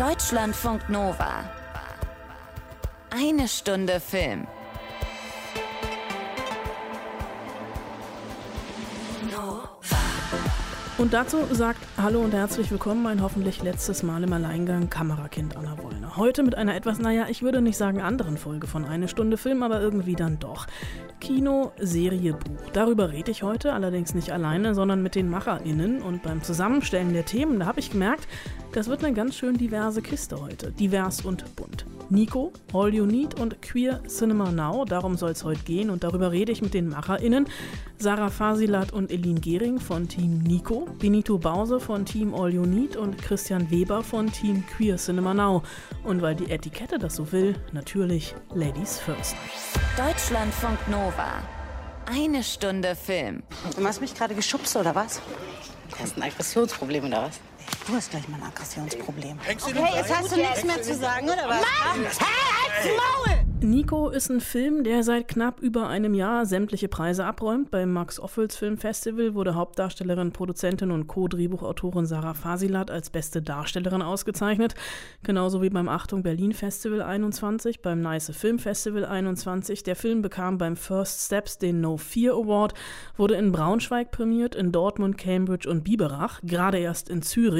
Deutschlandfunk 0.00 0.88
Nova. 0.88 1.44
Eine 3.10 3.46
Stunde 3.46 4.00
Film. 4.00 4.46
Und 10.96 11.12
dazu 11.12 11.38
sagt 11.52 11.80
Hallo 11.98 12.20
und 12.20 12.32
herzlich 12.32 12.70
willkommen 12.70 13.02
mein 13.02 13.20
hoffentlich 13.20 13.62
letztes 13.62 14.02
Mal 14.02 14.22
im 14.22 14.32
Alleingang 14.32 14.88
Kamerakind 14.88 15.58
Anna 15.58 15.76
Wollner. 15.82 16.16
Heute 16.16 16.44
mit 16.44 16.54
einer 16.54 16.74
etwas, 16.74 16.98
naja, 16.98 17.26
ich 17.28 17.42
würde 17.42 17.60
nicht 17.60 17.76
sagen 17.76 18.00
anderen 18.00 18.38
Folge 18.38 18.66
von 18.66 18.86
Eine 18.86 19.06
Stunde 19.06 19.36
Film, 19.36 19.62
aber 19.62 19.82
irgendwie 19.82 20.14
dann 20.14 20.38
doch. 20.38 20.66
Kino, 21.20 21.72
Serie, 21.78 22.32
Buch. 22.32 22.70
Darüber 22.72 23.12
rede 23.12 23.30
ich 23.30 23.42
heute, 23.42 23.74
allerdings 23.74 24.14
nicht 24.14 24.32
alleine, 24.32 24.74
sondern 24.74 25.02
mit 25.02 25.14
den 25.14 25.28
MacherInnen. 25.28 26.00
Und 26.00 26.22
beim 26.22 26.42
Zusammenstellen 26.42 27.12
der 27.12 27.26
Themen, 27.26 27.60
da 27.60 27.66
habe 27.66 27.80
ich 27.80 27.90
gemerkt, 27.90 28.26
das 28.72 28.88
wird 28.88 29.04
eine 29.04 29.14
ganz 29.14 29.36
schön 29.36 29.56
diverse 29.56 30.02
Kiste 30.02 30.40
heute. 30.40 30.70
Divers 30.72 31.22
und 31.22 31.56
bunt. 31.56 31.84
Nico, 32.08 32.52
All 32.72 32.92
You 32.92 33.06
Need 33.06 33.38
und 33.38 33.62
Queer 33.62 34.02
Cinema 34.08 34.50
Now, 34.50 34.84
darum 34.84 35.16
soll 35.16 35.30
es 35.30 35.44
heute 35.44 35.62
gehen 35.62 35.90
und 35.90 36.02
darüber 36.02 36.32
rede 36.32 36.50
ich 36.50 36.60
mit 36.60 36.74
den 36.74 36.88
MacherInnen. 36.88 37.46
Sarah 37.98 38.30
Fasilat 38.30 38.92
und 38.92 39.10
Elin 39.12 39.40
Gehring 39.40 39.78
von 39.78 40.08
Team 40.08 40.38
Nico, 40.38 40.88
Benito 40.98 41.38
Bause 41.38 41.78
von 41.78 42.04
Team 42.04 42.34
All 42.34 42.52
You 42.52 42.66
Need 42.66 42.96
und 42.96 43.18
Christian 43.18 43.70
Weber 43.70 44.02
von 44.02 44.30
Team 44.32 44.64
Queer 44.66 44.96
Cinema 44.96 45.34
Now. 45.34 45.62
Und 46.02 46.20
weil 46.20 46.34
die 46.34 46.50
Etikette 46.50 46.98
das 46.98 47.16
so 47.16 47.30
will, 47.30 47.54
natürlich 47.72 48.34
Ladies 48.54 48.98
First. 48.98 49.36
Deutschlandfunk 49.96 50.78
Nova. 50.88 51.42
Eine 52.06 52.42
Stunde 52.42 52.96
Film. 52.96 53.44
Du 53.76 53.86
hast 53.86 54.00
mich 54.00 54.14
gerade 54.14 54.34
geschubst, 54.34 54.74
oder 54.74 54.94
was? 54.96 55.20
Du 55.90 55.98
hast 56.00 56.16
ein 56.16 56.22
Aggressionsproblem, 56.24 57.04
oder 57.04 57.24
was? 57.24 57.40
Du 57.86 57.94
hast 57.94 58.10
gleich 58.10 58.28
mal 58.28 58.36
ein 58.36 58.44
Aggressionsproblem. 58.44 59.38
Okay, 59.40 59.96
jetzt 59.96 60.16
hast 60.16 60.32
du 60.32 60.36
nichts 60.36 60.64
mehr 60.64 60.82
zu 60.82 60.94
sagen, 60.94 61.26
oder 61.26 61.48
was? 61.48 61.60
Mann! 61.60 62.04
Hey, 62.18 62.84
halt's 62.84 62.96
Maul! 62.96 63.50
Nico 63.62 64.08
ist 64.08 64.30
ein 64.30 64.40
Film, 64.40 64.84
der 64.84 65.02
seit 65.02 65.28
knapp 65.28 65.60
über 65.60 65.86
einem 65.86 66.14
Jahr 66.14 66.46
sämtliche 66.46 66.88
Preise 66.88 67.26
abräumt. 67.26 67.70
Beim 67.70 67.92
Max 67.92 68.18
Ophüls 68.18 68.56
Film 68.56 68.78
Festival 68.78 69.34
wurde 69.34 69.54
Hauptdarstellerin, 69.54 70.32
Produzentin 70.32 70.90
und 70.90 71.08
Co-Drehbuchautorin 71.08 72.06
Sarah 72.06 72.32
Fasilat 72.32 72.90
als 72.90 73.10
beste 73.10 73.42
Darstellerin 73.42 74.00
ausgezeichnet. 74.00 74.74
Genauso 75.24 75.60
wie 75.60 75.68
beim 75.68 75.90
Achtung 75.90 76.22
Berlin 76.22 76.54
Festival 76.54 77.02
21, 77.02 77.82
beim 77.82 78.00
Nice 78.00 78.32
Film 78.34 78.58
Festival 78.58 79.04
21. 79.04 79.82
Der 79.82 79.94
Film 79.94 80.22
bekam 80.22 80.56
beim 80.56 80.74
First 80.74 81.26
Steps 81.26 81.58
den 81.58 81.82
No 81.82 81.98
Fear 81.98 82.36
Award, 82.36 82.72
wurde 83.18 83.34
in 83.34 83.52
Braunschweig 83.52 84.10
prämiert, 84.10 84.54
in 84.54 84.72
Dortmund, 84.72 85.18
Cambridge 85.18 85.68
und 85.68 85.84
Biberach, 85.84 86.40
gerade 86.42 86.78
erst 86.78 87.10
in 87.10 87.20
Zürich. 87.20 87.59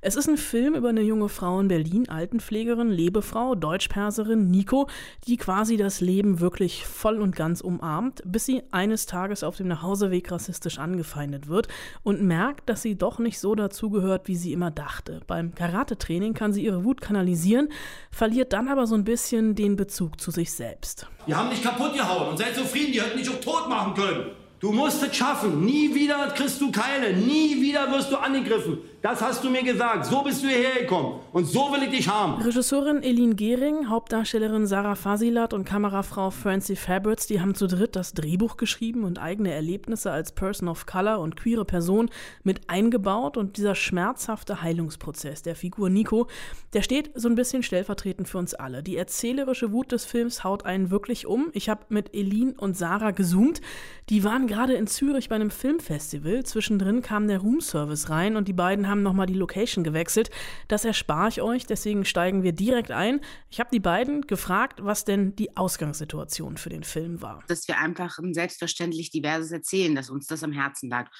Es 0.00 0.16
ist 0.16 0.28
ein 0.28 0.36
Film 0.36 0.74
über 0.74 0.88
eine 0.88 1.02
junge 1.02 1.28
Frau 1.28 1.60
in 1.60 1.68
Berlin, 1.68 2.08
Altenpflegerin, 2.08 2.88
Lebefrau, 2.88 3.54
Deutschperserin, 3.54 4.50
Nico, 4.50 4.88
die 5.26 5.36
quasi 5.36 5.76
das 5.76 6.00
Leben 6.00 6.40
wirklich 6.40 6.86
voll 6.86 7.20
und 7.20 7.34
ganz 7.36 7.60
umarmt, 7.60 8.22
bis 8.24 8.46
sie 8.46 8.62
eines 8.70 9.06
Tages 9.06 9.42
auf 9.42 9.56
dem 9.56 9.68
Nachhauseweg 9.68 10.30
rassistisch 10.30 10.78
angefeindet 10.78 11.48
wird 11.48 11.68
und 12.02 12.22
merkt, 12.22 12.68
dass 12.68 12.82
sie 12.82 12.96
doch 12.96 13.18
nicht 13.18 13.38
so 13.38 13.54
dazugehört, 13.54 14.28
wie 14.28 14.36
sie 14.36 14.52
immer 14.52 14.70
dachte. 14.70 15.20
Beim 15.26 15.54
Karate-Training 15.54 16.34
kann 16.34 16.52
sie 16.52 16.64
ihre 16.64 16.84
Wut 16.84 17.00
kanalisieren, 17.00 17.68
verliert 18.10 18.52
dann 18.52 18.68
aber 18.68 18.86
so 18.86 18.94
ein 18.94 19.04
bisschen 19.04 19.54
den 19.54 19.76
Bezug 19.76 20.20
zu 20.20 20.30
sich 20.30 20.52
selbst. 20.52 21.06
Die 21.26 21.34
haben 21.34 21.50
dich 21.50 21.62
kaputt 21.62 21.94
gehauen 21.94 22.28
und 22.30 22.38
seid 22.38 22.54
zufrieden, 22.54 22.92
die 22.92 23.00
hätten 23.00 23.18
dich 23.18 23.28
auch 23.28 23.40
tot 23.40 23.68
machen 23.68 23.94
können. 23.94 24.30
Du 24.60 24.72
musst 24.72 25.02
es 25.02 25.16
schaffen. 25.16 25.64
Nie 25.64 25.94
wieder 25.94 26.28
kriegst 26.36 26.60
du 26.60 26.70
Keile. 26.70 27.16
Nie 27.16 27.62
wieder 27.62 27.90
wirst 27.90 28.12
du 28.12 28.16
angegriffen. 28.16 28.78
Das 29.02 29.22
hast 29.22 29.42
du 29.42 29.48
mir 29.48 29.62
gesagt. 29.62 30.04
So 30.04 30.22
bist 30.22 30.42
du 30.42 30.48
hierher 30.48 30.82
gekommen. 30.82 31.20
Und 31.32 31.46
so 31.46 31.72
will 31.72 31.82
ich 31.84 31.90
dich 31.90 32.08
haben. 32.08 32.42
Regisseurin 32.42 33.02
Elin 33.02 33.34
Gehring, 33.34 33.88
Hauptdarstellerin 33.88 34.66
Sarah 34.66 34.94
Fasilat 34.94 35.54
und 35.54 35.64
Kamerafrau 35.64 36.30
Francie 36.30 36.76
Fabrits, 36.76 37.26
die 37.26 37.40
haben 37.40 37.54
zu 37.54 37.66
dritt 37.66 37.96
das 37.96 38.12
Drehbuch 38.12 38.58
geschrieben 38.58 39.04
und 39.04 39.18
eigene 39.18 39.54
Erlebnisse 39.54 40.12
als 40.12 40.32
Person 40.32 40.68
of 40.68 40.84
Color 40.84 41.20
und 41.20 41.34
queere 41.34 41.64
Person 41.64 42.10
mit 42.42 42.68
eingebaut. 42.68 43.38
Und 43.38 43.56
dieser 43.56 43.74
schmerzhafte 43.74 44.60
Heilungsprozess 44.60 45.40
der 45.40 45.56
Figur 45.56 45.88
Nico, 45.88 46.26
der 46.74 46.82
steht 46.82 47.10
so 47.14 47.28
ein 47.28 47.36
bisschen 47.36 47.62
stellvertretend 47.62 48.28
für 48.28 48.36
uns 48.36 48.52
alle. 48.52 48.82
Die 48.82 48.98
erzählerische 48.98 49.72
Wut 49.72 49.92
des 49.92 50.04
Films 50.04 50.44
haut 50.44 50.66
einen 50.66 50.90
wirklich 50.90 51.26
um. 51.26 51.48
Ich 51.54 51.70
habe 51.70 51.86
mit 51.88 52.14
Elin 52.14 52.52
und 52.52 52.76
Sarah 52.76 53.12
gezoomt. 53.12 53.62
Die 54.10 54.24
waren 54.24 54.46
gerade 54.46 54.74
in 54.74 54.86
Zürich 54.86 55.30
bei 55.30 55.36
einem 55.36 55.50
Filmfestival. 55.50 56.44
Zwischendrin 56.44 57.00
kam 57.00 57.28
der 57.28 57.38
Roomservice 57.38 58.10
rein 58.10 58.36
und 58.36 58.46
die 58.46 58.52
beiden 58.52 58.89
haben 58.90 59.02
nochmal 59.02 59.26
die 59.26 59.34
Location 59.34 59.84
gewechselt. 59.84 60.30
Das 60.68 60.84
erspare 60.84 61.28
ich 61.28 61.40
euch, 61.40 61.66
deswegen 61.66 62.04
steigen 62.04 62.42
wir 62.42 62.52
direkt 62.52 62.90
ein. 62.90 63.20
Ich 63.48 63.60
habe 63.60 63.70
die 63.72 63.80
beiden 63.80 64.22
gefragt, 64.22 64.80
was 64.82 65.04
denn 65.04 65.36
die 65.36 65.56
Ausgangssituation 65.56 66.56
für 66.56 66.68
den 66.68 66.82
Film 66.82 67.22
war. 67.22 67.42
Dass 67.48 67.66
wir 67.68 67.78
einfach 67.78 68.18
ein 68.18 68.34
selbstverständlich 68.34 69.10
diverses 69.10 69.52
erzählen, 69.52 69.94
dass 69.94 70.10
uns 70.10 70.26
das 70.26 70.42
am 70.42 70.52
Herzen 70.52 70.90
lag. 70.90 71.10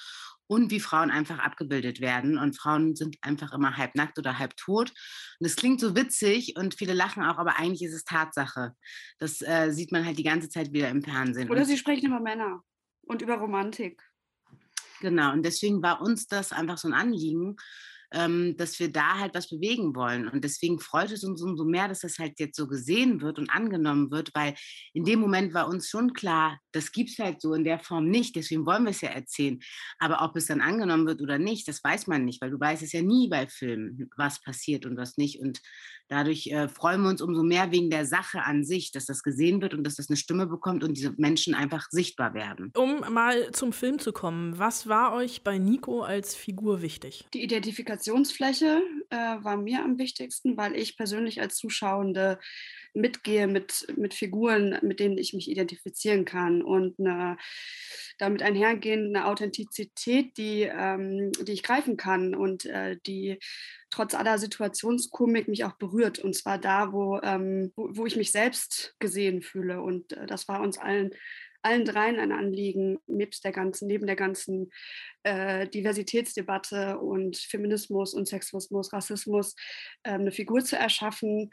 Und 0.47 0.69
wie 0.69 0.81
Frauen 0.81 1.11
einfach 1.11 1.39
abgebildet 1.39 2.01
werden. 2.01 2.37
Und 2.37 2.57
Frauen 2.57 2.93
sind 2.93 3.15
einfach 3.21 3.53
immer 3.53 3.77
halb 3.77 3.95
nackt 3.95 4.19
oder 4.19 4.37
halb 4.37 4.57
tot. 4.57 4.89
Und 4.89 5.47
das 5.47 5.55
klingt 5.55 5.79
so 5.79 5.95
witzig 5.95 6.57
und 6.57 6.75
viele 6.75 6.93
lachen 6.93 7.23
auch, 7.23 7.37
aber 7.37 7.57
eigentlich 7.57 7.83
ist 7.83 7.95
es 7.95 8.03
Tatsache. 8.03 8.73
Das 9.17 9.41
äh, 9.41 9.71
sieht 9.71 9.93
man 9.93 10.05
halt 10.05 10.19
die 10.19 10.23
ganze 10.23 10.49
Zeit 10.49 10.73
wieder 10.73 10.89
im 10.89 11.03
Fernsehen. 11.03 11.49
Oder 11.49 11.63
sie 11.63 11.77
sprechen 11.77 12.07
über 12.07 12.19
Männer 12.19 12.61
und 13.03 13.21
über 13.21 13.35
Romantik. 13.35 14.03
Genau, 15.01 15.33
und 15.33 15.43
deswegen 15.43 15.81
war 15.81 15.99
uns 15.99 16.27
das 16.27 16.51
einfach 16.51 16.77
so 16.77 16.87
ein 16.87 16.93
Anliegen, 16.93 17.57
ähm, 18.13 18.55
dass 18.57 18.79
wir 18.79 18.91
da 18.91 19.17
halt 19.17 19.33
was 19.33 19.49
bewegen 19.49 19.95
wollen. 19.95 20.27
Und 20.27 20.43
deswegen 20.43 20.79
freut 20.79 21.11
es 21.11 21.23
uns 21.23 21.41
umso 21.41 21.63
mehr, 21.65 21.87
dass 21.87 22.01
das 22.01 22.19
halt 22.19 22.39
jetzt 22.39 22.55
so 22.57 22.67
gesehen 22.67 23.21
wird 23.21 23.39
und 23.39 23.49
angenommen 23.49 24.11
wird, 24.11 24.29
weil 24.35 24.53
in 24.93 25.05
dem 25.05 25.19
Moment 25.19 25.53
war 25.53 25.67
uns 25.67 25.87
schon 25.87 26.13
klar, 26.13 26.59
das 26.71 26.91
gibt 26.91 27.09
es 27.09 27.19
halt 27.19 27.41
so 27.41 27.53
in 27.53 27.63
der 27.63 27.79
Form 27.79 28.09
nicht, 28.09 28.35
deswegen 28.35 28.65
wollen 28.65 28.83
wir 28.83 28.91
es 28.91 29.01
ja 29.01 29.09
erzählen. 29.09 29.59
Aber 29.97 30.23
ob 30.23 30.35
es 30.35 30.47
dann 30.47 30.61
angenommen 30.61 31.07
wird 31.07 31.21
oder 31.21 31.39
nicht, 31.39 31.67
das 31.67 31.83
weiß 31.83 32.07
man 32.07 32.25
nicht, 32.25 32.41
weil 32.41 32.51
du 32.51 32.59
weißt 32.59 32.83
es 32.83 32.91
ja 32.91 33.01
nie 33.01 33.27
bei 33.29 33.47
Filmen, 33.47 34.09
was 34.17 34.41
passiert 34.41 34.85
und 34.85 34.97
was 34.97 35.17
nicht. 35.17 35.39
Und 35.39 35.61
dadurch 36.11 36.47
äh, 36.47 36.67
freuen 36.67 37.01
wir 37.03 37.09
uns 37.09 37.21
umso 37.21 37.41
mehr 37.41 37.71
wegen 37.71 37.89
der 37.89 38.05
Sache 38.05 38.43
an 38.43 38.65
sich, 38.65 38.91
dass 38.91 39.05
das 39.05 39.23
gesehen 39.23 39.61
wird 39.61 39.73
und 39.73 39.83
dass 39.85 39.95
das 39.95 40.09
eine 40.09 40.17
Stimme 40.17 40.45
bekommt 40.45 40.83
und 40.83 40.97
diese 40.97 41.13
Menschen 41.17 41.55
einfach 41.55 41.87
sichtbar 41.89 42.33
werden. 42.33 42.71
Um 42.75 42.99
mal 43.11 43.51
zum 43.51 43.71
Film 43.71 43.97
zu 43.97 44.11
kommen, 44.11 44.59
was 44.59 44.87
war 44.87 45.13
euch 45.13 45.43
bei 45.43 45.57
Nico 45.57 46.01
als 46.01 46.35
Figur 46.35 46.81
wichtig? 46.81 47.25
Die 47.33 47.43
Identifikationsfläche 47.43 48.81
äh, 49.09 49.15
war 49.15 49.57
mir 49.57 49.83
am 49.83 49.97
wichtigsten, 49.97 50.57
weil 50.57 50.75
ich 50.75 50.97
persönlich 50.97 51.39
als 51.39 51.55
Zuschauende 51.55 52.39
mitgehe 52.93 53.47
mit, 53.47 53.87
mit 53.95 54.13
Figuren, 54.13 54.77
mit 54.81 54.99
denen 54.99 55.17
ich 55.17 55.33
mich 55.33 55.49
identifizieren 55.49 56.25
kann 56.25 56.61
und 56.61 56.99
eine, 56.99 57.37
damit 58.17 58.41
einhergehend 58.41 59.15
eine 59.15 59.27
Authentizität, 59.27 60.37
die, 60.37 60.63
ähm, 60.63 61.31
die 61.41 61.53
ich 61.53 61.63
greifen 61.63 61.97
kann 61.97 62.35
und 62.35 62.65
äh, 62.65 62.97
die 63.05 63.39
trotz 63.89 64.13
aller 64.13 64.37
Situationskomik 64.37 65.47
mich 65.47 65.63
auch 65.65 65.73
berührt. 65.73 66.19
Und 66.19 66.35
zwar 66.35 66.57
da, 66.57 66.91
wo, 66.91 67.19
ähm, 67.23 67.71
wo, 67.75 67.89
wo 67.91 68.05
ich 68.05 68.15
mich 68.15 68.31
selbst 68.31 68.95
gesehen 68.99 69.41
fühle. 69.41 69.81
Und 69.81 70.13
äh, 70.13 70.25
das 70.25 70.47
war 70.47 70.61
uns 70.61 70.77
allen 70.77 71.11
allen 71.63 71.85
dreien 71.85 72.19
ein 72.19 72.31
Anliegen, 72.31 72.97
nebst 73.07 73.43
der 73.43 73.51
ganzen, 73.51 73.87
neben 73.87 74.07
der 74.07 74.15
ganzen 74.15 74.71
äh, 75.23 75.67
Diversitätsdebatte 75.67 76.97
und 76.97 77.37
Feminismus 77.37 78.13
und 78.13 78.27
Sexismus, 78.27 78.91
Rassismus, 78.91 79.55
äh, 80.03 80.11
eine 80.11 80.31
Figur 80.31 80.63
zu 80.63 80.75
erschaffen, 80.75 81.51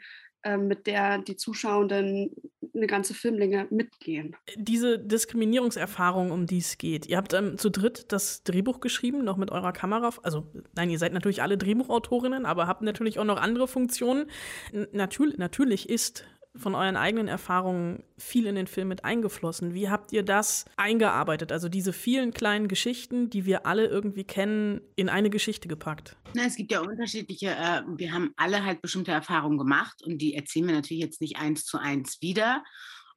mit 0.57 0.87
der 0.87 1.17
die 1.19 1.35
Zuschauenden 1.35 2.31
eine 2.73 2.87
ganze 2.87 3.13
Filmlänge 3.13 3.67
mitgehen. 3.69 4.35
Diese 4.55 4.99
Diskriminierungserfahrung, 4.99 6.31
um 6.31 6.45
die 6.45 6.59
es 6.59 6.77
geht. 6.77 7.07
Ihr 7.07 7.17
habt 7.17 7.33
ähm, 7.33 7.57
zu 7.57 7.69
dritt 7.69 8.11
das 8.11 8.43
Drehbuch 8.43 8.79
geschrieben, 8.79 9.23
noch 9.23 9.37
mit 9.37 9.51
eurer 9.51 9.73
Kamera. 9.73 10.11
Also, 10.23 10.47
nein, 10.75 10.89
ihr 10.89 10.99
seid 10.99 11.13
natürlich 11.13 11.41
alle 11.41 11.57
Drehbuchautorinnen, 11.57 12.45
aber 12.45 12.67
habt 12.67 12.81
natürlich 12.81 13.19
auch 13.19 13.25
noch 13.25 13.41
andere 13.41 13.67
Funktionen. 13.67 14.27
N 14.71 14.87
natürlich, 14.91 15.37
natürlich 15.37 15.89
ist 15.89 16.25
von 16.55 16.75
euren 16.75 16.97
eigenen 16.97 17.27
Erfahrungen 17.27 18.03
viel 18.17 18.45
in 18.45 18.55
den 18.55 18.67
Film 18.67 18.87
mit 18.87 19.05
eingeflossen. 19.05 19.73
Wie 19.73 19.89
habt 19.89 20.11
ihr 20.11 20.23
das 20.23 20.65
eingearbeitet? 20.77 21.51
Also 21.51 21.69
diese 21.69 21.93
vielen 21.93 22.31
kleinen 22.31 22.67
Geschichten, 22.67 23.29
die 23.29 23.45
wir 23.45 23.65
alle 23.65 23.85
irgendwie 23.85 24.23
kennen, 24.23 24.81
in 24.95 25.09
eine 25.09 25.29
Geschichte 25.29 25.67
gepackt? 25.67 26.17
Na, 26.33 26.45
es 26.45 26.55
gibt 26.55 26.71
ja 26.71 26.81
unterschiedliche, 26.81 27.51
äh, 27.51 27.81
wir 27.87 28.11
haben 28.11 28.33
alle 28.35 28.65
halt 28.65 28.81
bestimmte 28.81 29.11
Erfahrungen 29.11 29.57
gemacht 29.57 30.01
und 30.03 30.17
die 30.19 30.35
erzählen 30.35 30.67
wir 30.67 30.75
natürlich 30.75 31.03
jetzt 31.03 31.21
nicht 31.21 31.37
eins 31.37 31.65
zu 31.65 31.77
eins 31.77 32.21
wieder. 32.21 32.63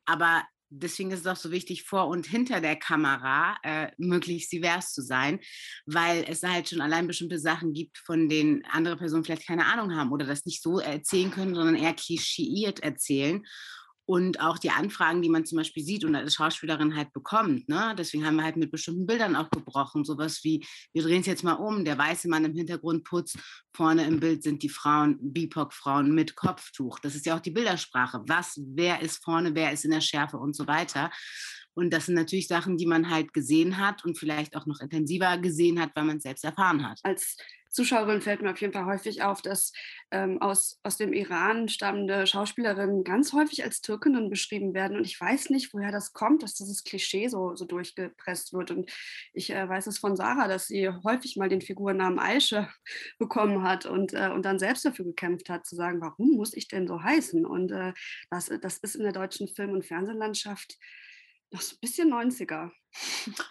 Aber 0.05 0.43
deswegen 0.73 1.11
ist 1.11 1.21
es 1.21 1.27
auch 1.27 1.37
so 1.37 1.51
wichtig, 1.51 1.85
vor 1.85 2.09
und 2.09 2.27
hinter 2.27 2.61
der 2.61 2.77
Kamera 2.77 3.57
äh, 3.63 3.89
möglichst 3.99 4.53
divers 4.53 4.93
zu 4.93 5.03
sein, 5.03 5.39
weil 5.87 6.25
es 6.29 6.43
halt 6.43 6.69
schon 6.69 6.81
allein 6.81 7.07
bestimmte 7.07 7.39
Sachen 7.39 7.73
gibt, 7.73 7.99
von 7.99 8.29
denen 8.29 8.65
andere 8.71 8.97
Personen 8.97 9.25
vielleicht 9.25 9.47
keine 9.47 9.67
Ahnung 9.67 9.95
haben 9.95 10.13
oder 10.13 10.27
das 10.27 10.47
nicht 10.47 10.63
so 10.63 10.79
erzählen 10.79 11.31
können, 11.31 11.55
sondern 11.55 11.77
eher 11.77 11.95
klischeiert 11.95 12.81
erzählen. 12.81 13.43
Und 14.05 14.41
auch 14.41 14.59
die 14.59 14.71
Anfragen, 14.71 15.23
die 15.23 15.29
man 15.29 15.47
zum 15.47 15.59
Beispiel 15.59 15.83
sieht 15.83 16.05
und 16.05 16.15
als 16.15 16.35
Schauspielerin 16.35 16.97
halt 16.97 17.13
bekommt. 17.13 17.69
Ne? 17.69 17.95
Deswegen 17.97 18.27
haben 18.27 18.37
wir 18.37 18.45
halt 18.45 18.57
mit 18.57 18.71
bestimmten 18.71 19.07
Bildern 19.07 19.37
auch 19.37 19.51
gebrochen. 19.51 20.05
Sowas 20.05 20.43
wie, 20.43 20.65
wir 20.93 21.03
drehen 21.03 21.21
es 21.21 21.27
jetzt 21.27 21.45
mal 21.45 21.55
um, 21.55 21.85
der 21.85 21.99
weiße 21.99 22.29
Mann 22.29 22.45
im 22.45 22.55
Hintergrund 22.55 23.05
putzt, 23.05 23.39
vorne 23.73 24.05
im 24.05 24.21
Bild 24.21 24.43
sind 24.43 24.63
die 24.63 24.69
Frauen, 24.69 25.19
BIPOC-Frauen 25.21 26.13
mit 26.13 26.35
Kopftuch. 26.35 26.99
Das 26.99 27.15
ist 27.15 27.27
ja 27.27 27.37
auch 27.37 27.41
die 27.41 27.51
Bildersprache. 27.53 28.23
Was, 28.27 28.61
wer 28.65 29.01
ist 29.01 29.23
vorne, 29.23 29.55
wer 29.55 29.73
ist 29.73 29.85
in 29.85 29.93
der 29.93 30.01
Schärfe 30.01 30.37
und 30.39 30.57
so 30.57 30.67
weiter. 30.67 31.11
Und 31.75 31.91
das 31.91 32.07
sind 32.07 32.17
natürlich 32.17 32.49
Sachen, 32.49 32.77
die 32.77 32.87
man 32.87 33.09
halt 33.09 33.33
gesehen 33.33 33.79
hat 33.79 34.05
und 34.05 34.19
vielleicht 34.19 34.57
auch 34.57 34.67
noch 34.67 34.81
intensiver 34.81 35.39
gesehen 35.39 35.81
hat, 35.81 35.91
weil 35.95 36.05
man 36.05 36.19
es 36.19 36.25
selbst 36.25 36.45
erfahren 36.45 36.87
hat. 36.87 36.99
Als 37.03 37.37
Zuschauerin 37.73 38.21
fällt 38.21 38.43
mir 38.43 38.51
auf 38.51 38.61
jeden 38.61 38.73
Fall 38.73 38.85
häufig 38.85 39.23
auf, 39.23 39.41
dass 39.41 39.73
ähm, 40.11 40.41
aus, 40.43 40.79
aus 40.83 40.99
dem 40.99 41.15
Iran 41.15 41.69
stammende 41.69 42.27
Schauspielerinnen 42.27 43.03
ganz 43.03 43.33
häufig 43.33 43.65
als 43.65 43.81
Türkinnen 43.81 44.29
beschrieben 44.29 44.75
werden. 44.75 44.97
Und 44.97 45.07
ich 45.07 45.19
weiß 45.19 45.49
nicht, 45.51 45.73
woher 45.73 45.91
das 45.91 46.13
kommt, 46.13 46.43
dass 46.43 46.55
dieses 46.55 46.85
Klischee 46.85 47.29
so, 47.29 47.57
so 47.57 47.65
durchgepresst 47.65 48.53
wird. 48.53 48.71
Und 48.71 48.93
ich 49.33 49.51
äh, 49.51 49.69
weiß 49.69 49.87
es 49.87 49.99
von 49.99 50.17
Sarah, 50.17 50.49
dass 50.49 50.67
sie 50.67 50.89
häufig 50.89 51.37
mal 51.37 51.49
den 51.49 51.63
Figurnamen 51.63 52.19
Aische 52.19 52.69
bekommen 53.19 53.63
hat 53.63 53.87
und, 53.87 54.13
äh, 54.13 54.29
und 54.29 54.45
dann 54.45 54.59
selbst 54.59 54.85
dafür 54.85 55.07
gekämpft 55.07 55.49
hat, 55.49 55.67
zu 55.67 55.75
sagen, 55.75 56.01
warum 56.03 56.33
muss 56.37 56.55
ich 56.55 56.69
denn 56.69 56.87
so 56.87 57.03
heißen? 57.03 57.47
Und 57.47 57.73
äh, 57.73 57.95
das, 58.31 58.51
das 58.61 58.79
ist 58.79 58.97
in 58.97 59.03
der 59.03 59.13
deutschen 59.13 59.49
Film- 59.49 59.73
und 59.73 59.87
Fernsehlandschaft 59.87 60.77
noch 61.53 61.61
so 61.61 61.77
ein 61.77 61.81
bisschen 61.81 62.13
90er. 62.13 62.71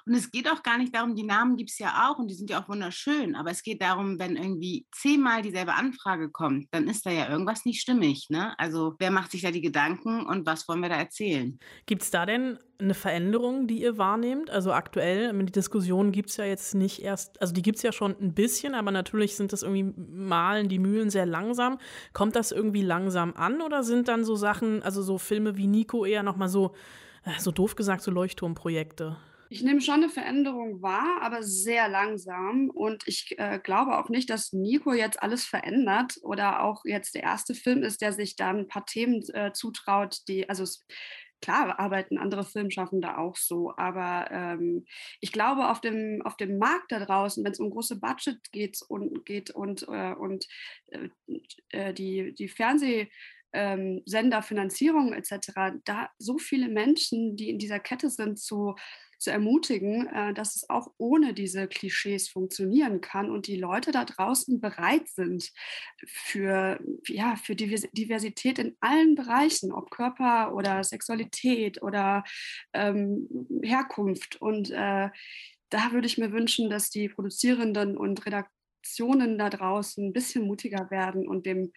Und 0.06 0.14
es 0.14 0.30
geht 0.30 0.50
auch 0.50 0.62
gar 0.64 0.78
nicht 0.78 0.94
darum, 0.94 1.16
die 1.16 1.24
Namen 1.24 1.58
gibt 1.58 1.72
es 1.72 1.80
ja 1.80 2.10
auch 2.10 2.20
und 2.20 2.28
die 2.30 2.36
sind 2.36 2.50
ja 2.50 2.62
auch 2.62 2.70
wunderschön, 2.70 3.36
aber 3.36 3.50
es 3.50 3.64
geht 3.64 3.82
darum, 3.82 4.20
wenn 4.20 4.36
irgendwie 4.36 4.86
zehnmal 4.94 5.42
dieselbe 5.42 5.74
Anfrage 5.74 6.30
kommt, 6.30 6.68
dann 6.72 6.88
ist 6.88 7.06
da 7.06 7.12
ja 7.12 7.30
irgendwas 7.30 7.66
nicht 7.66 7.82
stimmig. 7.82 8.28
Ne? 8.30 8.58
Also 8.60 8.96
wer 9.00 9.10
macht 9.10 9.32
sich 9.32 9.42
da 9.42 9.52
die 9.52 9.62
Gedanken 9.62 10.26
und 10.26 10.46
was 10.46 10.68
wollen 10.68 10.82
wir 10.82 10.90
da 10.90 10.96
erzählen? 10.96 11.58
Gibt 11.86 12.04
es 12.04 12.12
da 12.12 12.26
denn 12.26 12.60
eine 12.78 12.94
Veränderung, 12.94 13.68
die 13.68 13.82
ihr 13.82 13.98
wahrnehmt? 13.98 14.50
Also 14.50 14.74
aktuell, 14.74 15.34
die 15.34 15.52
Diskussion 15.52 16.12
gibt 16.12 16.30
es 16.30 16.38
ja 16.38 16.46
jetzt 16.46 16.76
nicht 16.76 17.02
erst, 17.02 17.42
also 17.42 17.54
die 17.54 17.62
gibt 17.62 17.78
es 17.78 17.84
ja 17.84 17.92
schon 17.92 18.16
ein 18.20 18.34
bisschen, 18.34 18.76
aber 18.76 18.92
natürlich 18.92 19.36
sind 19.36 19.54
das 19.54 19.64
irgendwie 19.64 19.94
malen 20.08 20.70
die 20.70 20.80
Mühlen 20.80 21.10
sehr 21.10 21.26
langsam. 21.26 21.80
Kommt 22.14 22.36
das 22.36 22.52
irgendwie 22.52 22.84
langsam 22.84 23.34
an 23.34 23.62
oder 23.62 23.84
sind 23.84 24.08
dann 24.08 24.24
so 24.24 24.36
Sachen, 24.36 24.84
also 24.84 25.02
so 25.02 25.18
Filme 25.18 25.58
wie 25.58 25.68
Nico 25.68 26.06
eher 26.06 26.24
nochmal 26.24 26.50
so, 26.50 26.76
so 27.38 27.52
doof 27.52 27.76
gesagt, 27.76 28.02
so 28.02 28.12
Leuchtturmprojekte? 28.12 29.18
Ich 29.50 29.64
nehme 29.64 29.82
schon 29.82 29.96
eine 29.96 30.10
Veränderung 30.10 30.82
wahr, 30.82 31.20
aber 31.22 31.44
sehr 31.44 31.90
langsam. 31.90 32.70
Und 32.70 33.04
ich 33.06 33.36
äh, 33.38 33.60
glaube 33.60 34.00
auch 34.00 34.08
nicht, 34.08 34.30
dass 34.30 34.54
Nico 34.54 34.94
jetzt 34.94 35.22
alles 35.22 35.44
verändert 35.44 36.16
oder 36.24 36.64
auch 36.64 36.86
jetzt 36.86 37.16
der 37.16 37.24
erste 37.24 37.54
Film 37.54 37.84
ist, 37.84 38.02
der 38.02 38.14
sich 38.14 38.38
dann 38.38 38.60
ein 38.60 38.68
paar 38.70 38.86
Themen 38.86 39.22
äh, 39.34 39.52
zutraut, 39.52 40.20
die, 40.30 40.48
also 40.48 40.64
es, 40.64 40.86
klar 41.42 41.80
arbeiten 41.80 42.18
andere 42.18 42.46
Filmschaffende 42.46 43.18
auch 43.18 43.36
so, 43.36 43.74
aber 43.76 44.30
ähm, 44.32 44.86
ich 45.20 45.32
glaube, 45.32 45.70
auf 45.70 45.82
dem, 45.82 46.22
auf 46.24 46.38
dem 46.38 46.58
Markt 46.58 46.92
da 46.92 47.04
draußen, 47.04 47.44
wenn 47.44 47.52
es 47.52 47.60
um 47.60 47.72
große 47.72 48.00
Budget 48.00 48.40
geht 48.52 48.80
und, 48.88 49.26
geht 49.26 49.50
und, 49.50 49.86
äh, 49.90 50.14
und 50.14 50.48
äh, 50.88 51.10
äh 51.72 51.94
die, 51.94 52.34
die 52.36 52.48
Fernseh- 52.48 53.10
ähm, 53.54 54.02
Senderfinanzierung 54.06 55.14
etc., 55.14 55.80
da 55.86 56.10
so 56.18 56.38
viele 56.38 56.70
Menschen, 56.70 57.36
die 57.36 57.50
in 57.50 57.60
dieser 57.60 57.80
Kette 57.80 58.10
sind, 58.10 58.40
zu 58.40 58.76
zu 59.22 59.30
ermutigen, 59.30 60.08
äh, 60.08 60.34
dass 60.34 60.56
es 60.56 60.68
auch 60.70 60.92
ohne 60.98 61.36
diese 61.36 61.68
Klischees 61.68 62.28
funktionieren 62.28 63.02
kann 63.02 63.30
und 63.30 63.46
die 63.46 63.56
Leute 63.56 63.92
da 63.92 64.04
draußen 64.04 64.60
bereit 64.60 65.08
sind 65.08 65.52
für, 66.08 66.80
ja, 67.08 67.36
für 67.36 67.56
Diversität 67.56 68.58
in 68.58 68.76
allen 68.80 69.14
Bereichen, 69.14 69.72
ob 69.72 69.92
Körper 69.92 70.56
oder 70.56 70.84
Sexualität 70.84 71.84
oder 71.84 72.24
ähm, 72.74 73.28
Herkunft. 73.62 74.42
Und 74.42 74.72
äh, 74.72 75.10
da 75.70 75.92
würde 75.92 76.08
ich 76.08 76.18
mir 76.18 76.32
wünschen, 76.32 76.72
dass 76.72 76.90
die 76.90 77.08
Produzierenden 77.08 77.98
und 77.98 78.26
Redaktionen 78.26 79.38
da 79.38 79.52
draußen 79.52 80.04
ein 80.04 80.14
bisschen 80.14 80.48
mutiger 80.48 80.90
werden 80.90 81.28
und 81.28 81.46
dem 81.46 81.72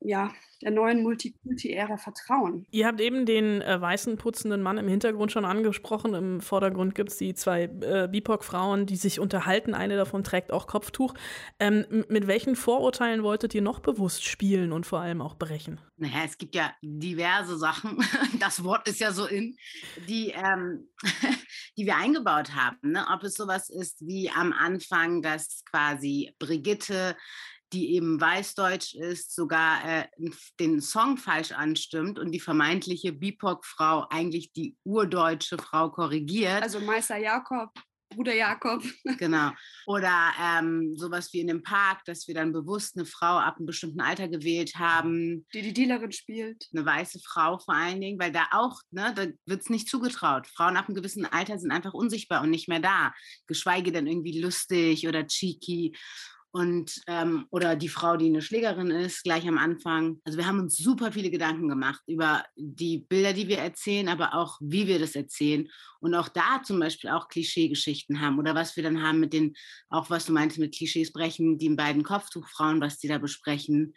ja, 0.00 0.32
der 0.62 0.72
neuen 0.72 1.02
Multikulti-Ära 1.02 1.98
vertrauen. 1.98 2.66
Ihr 2.70 2.86
habt 2.86 3.00
eben 3.00 3.26
den 3.26 3.62
äh, 3.62 3.80
weißen 3.80 4.16
putzenden 4.16 4.60
Mann 4.60 4.78
im 4.78 4.88
Hintergrund 4.88 5.30
schon 5.30 5.44
angesprochen. 5.44 6.14
Im 6.14 6.40
Vordergrund 6.40 6.94
gibt 6.94 7.10
es 7.10 7.16
die 7.16 7.34
zwei 7.34 7.64
äh, 7.64 8.08
BIPOC-Frauen, 8.10 8.86
die 8.86 8.96
sich 8.96 9.20
unterhalten. 9.20 9.74
Eine 9.74 9.96
davon 9.96 10.24
trägt 10.24 10.52
auch 10.52 10.66
Kopftuch. 10.66 11.14
Ähm, 11.60 12.04
mit 12.08 12.26
welchen 12.26 12.56
Vorurteilen 12.56 13.22
wolltet 13.22 13.54
ihr 13.54 13.62
noch 13.62 13.78
bewusst 13.78 14.24
spielen 14.24 14.72
und 14.72 14.84
vor 14.84 15.00
allem 15.00 15.22
auch 15.22 15.36
brechen? 15.36 15.80
Naja, 15.96 16.22
es 16.24 16.38
gibt 16.38 16.54
ja 16.54 16.72
diverse 16.82 17.56
Sachen, 17.56 17.98
das 18.40 18.64
Wort 18.64 18.88
ist 18.88 19.00
ja 19.00 19.12
so 19.12 19.26
in, 19.26 19.56
die, 20.08 20.30
ähm, 20.30 20.88
die 21.76 21.86
wir 21.86 21.96
eingebaut 21.96 22.54
haben. 22.54 22.78
Ne? 22.82 23.06
Ob 23.12 23.22
es 23.22 23.34
sowas 23.34 23.70
ist 23.70 24.04
wie 24.04 24.28
am 24.30 24.52
Anfang, 24.52 25.22
dass 25.22 25.64
quasi 25.64 26.34
Brigitte 26.40 27.16
die 27.72 27.94
eben 27.94 28.20
weißdeutsch 28.20 28.94
ist, 28.94 29.34
sogar 29.34 29.84
äh, 29.84 30.08
den 30.58 30.80
Song 30.80 31.16
falsch 31.16 31.52
anstimmt 31.52 32.18
und 32.18 32.32
die 32.32 32.40
vermeintliche 32.40 33.12
BIPOC-Frau 33.12 34.06
eigentlich 34.10 34.52
die 34.52 34.76
urdeutsche 34.84 35.58
Frau 35.58 35.90
korrigiert. 35.90 36.62
Also 36.62 36.80
Meister 36.80 37.16
Jakob. 37.16 37.70
Bruder 38.10 38.34
Jakob. 38.34 38.82
Genau. 39.18 39.50
Oder 39.86 40.32
ähm, 40.40 40.94
sowas 40.96 41.32
wie 41.32 41.40
in 41.40 41.48
dem 41.48 41.62
Park, 41.62 42.04
dass 42.04 42.26
wir 42.26 42.34
dann 42.34 42.52
bewusst 42.52 42.96
eine 42.96 43.04
Frau 43.04 43.38
ab 43.38 43.56
einem 43.56 43.66
bestimmten 43.66 44.00
Alter 44.00 44.28
gewählt 44.28 44.76
haben. 44.76 45.46
Die 45.52 45.62
die 45.62 45.72
Dealerin 45.72 46.12
spielt. 46.12 46.68
Eine 46.72 46.86
weiße 46.86 47.20
Frau 47.20 47.58
vor 47.58 47.74
allen 47.74 48.00
Dingen, 48.00 48.18
weil 48.18 48.32
da 48.32 48.46
auch, 48.52 48.80
ne, 48.90 49.12
da 49.14 49.26
wird 49.46 49.62
es 49.62 49.70
nicht 49.70 49.88
zugetraut. 49.88 50.46
Frauen 50.46 50.76
ab 50.76 50.88
einem 50.88 50.96
gewissen 50.96 51.26
Alter 51.26 51.58
sind 51.58 51.70
einfach 51.70 51.94
unsichtbar 51.94 52.42
und 52.42 52.50
nicht 52.50 52.68
mehr 52.68 52.80
da. 52.80 53.12
Geschweige 53.46 53.92
denn 53.92 54.06
irgendwie 54.06 54.40
lustig 54.40 55.06
oder 55.06 55.26
cheeky 55.26 55.96
und 56.50 57.02
ähm, 57.06 57.46
oder 57.50 57.76
die 57.76 57.88
Frau, 57.88 58.16
die 58.16 58.26
eine 58.26 58.42
Schlägerin 58.42 58.90
ist, 58.90 59.22
gleich 59.22 59.46
am 59.46 59.58
Anfang. 59.58 60.20
Also 60.24 60.38
wir 60.38 60.46
haben 60.46 60.60
uns 60.60 60.76
super 60.76 61.12
viele 61.12 61.30
Gedanken 61.30 61.68
gemacht 61.68 62.02
über 62.06 62.44
die 62.56 62.98
Bilder, 62.98 63.32
die 63.32 63.48
wir 63.48 63.58
erzählen, 63.58 64.08
aber 64.08 64.34
auch 64.34 64.58
wie 64.60 64.86
wir 64.86 64.98
das 64.98 65.14
erzählen 65.14 65.68
und 66.00 66.14
auch 66.14 66.28
da 66.28 66.62
zum 66.62 66.80
Beispiel 66.80 67.10
auch 67.10 67.28
Klischeegeschichten 67.28 68.20
haben 68.20 68.38
oder 68.38 68.54
was 68.54 68.76
wir 68.76 68.82
dann 68.82 69.02
haben 69.02 69.20
mit 69.20 69.32
den, 69.32 69.54
auch 69.88 70.10
was 70.10 70.26
du 70.26 70.32
meinst 70.32 70.58
mit 70.58 70.74
Klischees 70.74 71.12
brechen, 71.12 71.58
die 71.58 71.68
beiden 71.70 72.02
Kopftuchfrauen, 72.02 72.80
was 72.80 72.98
die 72.98 73.08
da 73.08 73.18
besprechen 73.18 73.94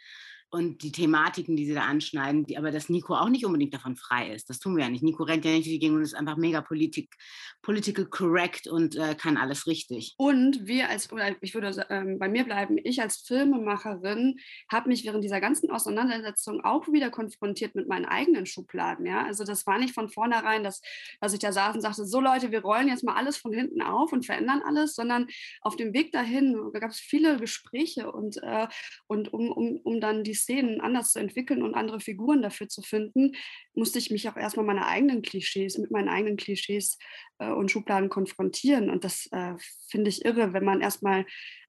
und 0.51 0.83
die 0.83 0.91
Thematiken, 0.91 1.55
die 1.55 1.65
sie 1.65 1.73
da 1.73 1.83
anschneiden, 1.83 2.45
die, 2.45 2.57
aber 2.57 2.71
dass 2.71 2.89
Nico 2.89 3.15
auch 3.15 3.29
nicht 3.29 3.45
unbedingt 3.45 3.73
davon 3.73 3.95
frei 3.95 4.33
ist. 4.33 4.49
Das 4.49 4.59
tun 4.59 4.75
wir 4.75 4.83
ja 4.83 4.89
nicht. 4.89 5.01
Nico 5.01 5.23
rennt 5.23 5.45
ja 5.45 5.51
nicht 5.51 5.65
gegen 5.65 5.95
und 5.95 6.01
ist 6.01 6.13
einfach 6.13 6.35
mega 6.35 6.59
politik, 6.59 7.15
political 7.61 8.05
correct 8.05 8.67
und 8.67 8.97
äh, 8.97 9.15
kann 9.15 9.37
alles 9.37 9.65
richtig. 9.65 10.13
Und 10.17 10.67
wir 10.67 10.89
als, 10.89 11.07
ich 11.39 11.53
würde 11.53 11.85
ähm, 11.89 12.19
bei 12.19 12.27
mir 12.27 12.43
bleiben, 12.43 12.77
ich 12.83 13.01
als 13.01 13.17
Filmemacherin 13.17 14.39
habe 14.69 14.89
mich 14.89 15.05
während 15.05 15.23
dieser 15.23 15.39
ganzen 15.39 15.71
Auseinandersetzung 15.71 16.61
auch 16.65 16.87
wieder 16.89 17.09
konfrontiert 17.09 17.73
mit 17.73 17.87
meinen 17.87 18.05
eigenen 18.05 18.45
Schubladen. 18.45 19.05
Ja? 19.05 19.25
Also 19.25 19.45
das 19.45 19.65
war 19.65 19.79
nicht 19.79 19.93
von 19.93 20.09
vornherein, 20.09 20.65
dass, 20.65 20.81
dass 21.21 21.33
ich 21.33 21.39
da 21.39 21.53
saß 21.53 21.75
und 21.75 21.81
sagte, 21.81 22.03
so 22.05 22.19
Leute, 22.19 22.51
wir 22.51 22.61
rollen 22.61 22.89
jetzt 22.89 23.05
mal 23.05 23.15
alles 23.15 23.37
von 23.37 23.53
hinten 23.53 23.81
auf 23.81 24.11
und 24.11 24.25
verändern 24.25 24.61
alles, 24.65 24.95
sondern 24.95 25.27
auf 25.61 25.77
dem 25.77 25.93
Weg 25.93 26.11
dahin 26.11 26.57
gab 26.73 26.91
es 26.91 26.99
viele 26.99 27.37
Gespräche 27.37 28.11
und, 28.11 28.35
äh, 28.43 28.67
und 29.07 29.31
um, 29.31 29.49
um, 29.49 29.77
um 29.77 30.01
dann 30.01 30.25
die 30.25 30.40
Szenen 30.41 30.81
anders 30.81 31.13
zu 31.13 31.19
entwickeln 31.19 31.63
und 31.63 31.75
andere 31.75 31.99
Figuren 31.99 32.41
dafür 32.41 32.67
zu 32.67 32.81
finden, 32.81 33.33
musste 33.73 33.99
ich 33.99 34.11
mich 34.11 34.27
auch 34.29 34.37
erstmal 34.37 34.65
meine 34.65 34.87
eigenen 34.87 35.21
Klischees, 35.21 35.77
mit 35.77 35.91
meinen 35.91 36.09
eigenen 36.09 36.37
Klischees 36.37 36.97
äh, 37.39 37.51
und 37.51 37.71
Schubladen 37.71 38.09
konfrontieren. 38.09 38.89
Und 38.89 39.03
das 39.03 39.27
äh, 39.31 39.53
finde 39.89 40.09
ich 40.09 40.25
irre, 40.25 40.53
wenn 40.53 40.65
man 40.65 40.81
erstmal 40.81 41.25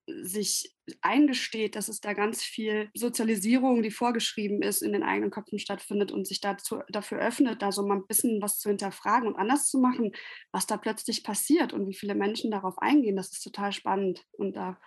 sich 0.07 0.75
eingesteht, 1.00 1.76
dass 1.76 1.88
es 1.88 2.00
da 2.00 2.12
ganz 2.12 2.43
viel 2.43 2.91
Sozialisierung, 2.95 3.83
die 3.83 3.91
vorgeschrieben 3.91 4.62
ist, 4.62 4.83
in 4.83 4.93
den 4.93 5.02
eigenen 5.02 5.31
Köpfen 5.31 5.59
stattfindet 5.59 6.11
und 6.11 6.26
sich 6.26 6.41
dazu, 6.41 6.81
dafür 6.88 7.19
öffnet, 7.19 7.62
da 7.62 7.71
so 7.71 7.87
mal 7.87 7.97
ein 7.97 8.07
bisschen 8.07 8.43
was 8.43 8.59
zu 8.59 8.69
hinterfragen 8.69 9.29
und 9.29 9.37
anders 9.37 9.69
zu 9.69 9.79
machen, 9.79 10.12
was 10.50 10.67
da 10.67 10.76
plötzlich 10.76 11.23
passiert 11.23 11.73
und 11.73 11.88
wie 11.88 11.95
viele 11.95 12.14
Menschen 12.14 12.50
darauf 12.50 12.79
eingehen. 12.79 13.17
Das 13.17 13.33
ist 13.33 13.43
total 13.43 13.73
spannend. 13.73 14.25
Und 14.33 14.57
da 14.57 14.81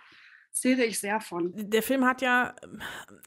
zehre 0.56 0.84
ich 0.84 0.98
sehr 0.98 1.20
von. 1.20 1.52
Der 1.54 1.82
Film 1.82 2.06
hat 2.06 2.22
ja 2.22 2.54
ähm, 2.64 2.80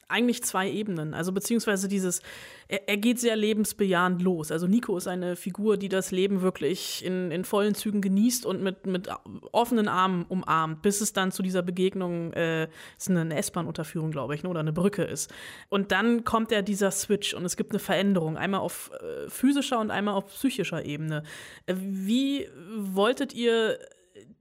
eigentlich 0.08 0.42
zwei 0.42 0.68
Ebenen. 0.68 1.14
Also 1.14 1.30
beziehungsweise 1.30 1.86
dieses, 1.86 2.22
er, 2.66 2.88
er, 2.88 2.96
geht 2.96 3.20
sehr 3.20 3.36
lebensbejahend 3.36 4.20
los. 4.20 4.50
Also 4.50 4.66
Nico 4.66 4.96
ist 4.96 5.06
eine 5.06 5.36
Figur, 5.36 5.76
die 5.76 5.88
das 5.88 6.10
Leben 6.10 6.42
wirklich 6.42 7.04
in, 7.04 7.30
in 7.30 7.44
vollen 7.44 7.76
Zügen 7.76 8.00
genießt 8.00 8.44
und 8.44 8.62
mit, 8.62 8.84
mit 8.86 9.08
offenen 9.52 9.86
Armen 9.86 10.24
umarmt, 10.24 10.82
bis 10.82 11.00
es 11.00 11.12
dann 11.12 11.30
zu 11.30 11.44
dieser 11.44 11.62
Begegnung, 11.62 12.32
äh, 12.32 12.64
ist 12.98 13.08
eine 13.08 13.36
S-Bahn-Unterführung, 13.36 14.10
glaube 14.10 14.34
ich, 14.34 14.42
ne, 14.42 14.48
oder 14.48 14.60
eine 14.60 14.72
Brücke 14.72 15.04
ist. 15.04 15.32
Und 15.68 15.92
dann 15.92 16.24
kommt 16.24 16.50
ja 16.50 16.62
dieser 16.62 16.90
Switch 16.90 17.32
und 17.32 17.44
es 17.44 17.56
gibt 17.56 17.70
eine 17.70 17.78
Veränderung, 17.78 18.38
einmal 18.38 18.60
auf 18.60 18.90
äh, 19.00 19.30
physischer 19.30 19.78
und 19.78 19.92
einmal 19.92 20.14
auf 20.14 20.26
psychischer 20.26 20.84
Ebene. 20.84 21.22
Äh, 21.66 21.76
wie 21.78 22.48
wolltet 22.76 23.34
ihr 23.34 23.78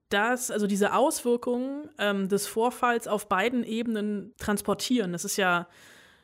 das, 0.09 0.51
also 0.51 0.67
diese 0.67 0.93
Auswirkungen 0.93 1.89
ähm, 1.97 2.27
des 2.29 2.47
Vorfalls 2.47 3.07
auf 3.07 3.29
beiden 3.29 3.63
Ebenen 3.63 4.33
transportieren. 4.37 5.11
Das 5.11 5.25
ist 5.25 5.37
ja 5.37 5.67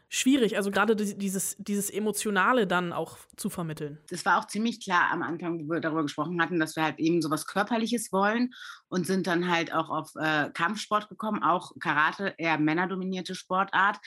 schwierig, 0.10 0.56
also 0.56 0.72
gerade 0.72 0.96
dieses, 0.96 1.56
dieses 1.58 1.89
Emotionale 1.89 2.68
dann 2.68 2.94
auch 2.94 3.18
zu 3.36 3.50
vermitteln. 3.50 4.00
Das 4.10 4.25
war 4.25 4.39
auch 4.39 4.48
ziemlich 4.48 4.84
klar 4.84 5.12
am 5.12 5.22
Anfang, 5.22 5.60
wo 5.60 5.74
wir 5.74 5.82
darüber 5.82 6.04
gesprochen 6.04 6.42
hatten, 6.42 6.60
dass 6.60 6.75
wir 6.75 6.84
halt 6.84 7.00
eben 7.00 7.22
sowas 7.22 7.48
Körperliches 7.48 8.12
wollen 8.12 8.54
und 8.88 9.06
sind 9.06 9.27
dann 9.27 9.50
halt 9.50 9.74
auch 9.74 9.89
auf 9.89 10.12
äh, 10.15 10.50
Kampfsport 10.51 11.10
gekommen, 11.10 11.44
auch 11.44 11.72
Karate, 11.80 12.34
eher 12.38 12.58
männerdominierte 12.58 13.36
Sportart. 13.36 13.98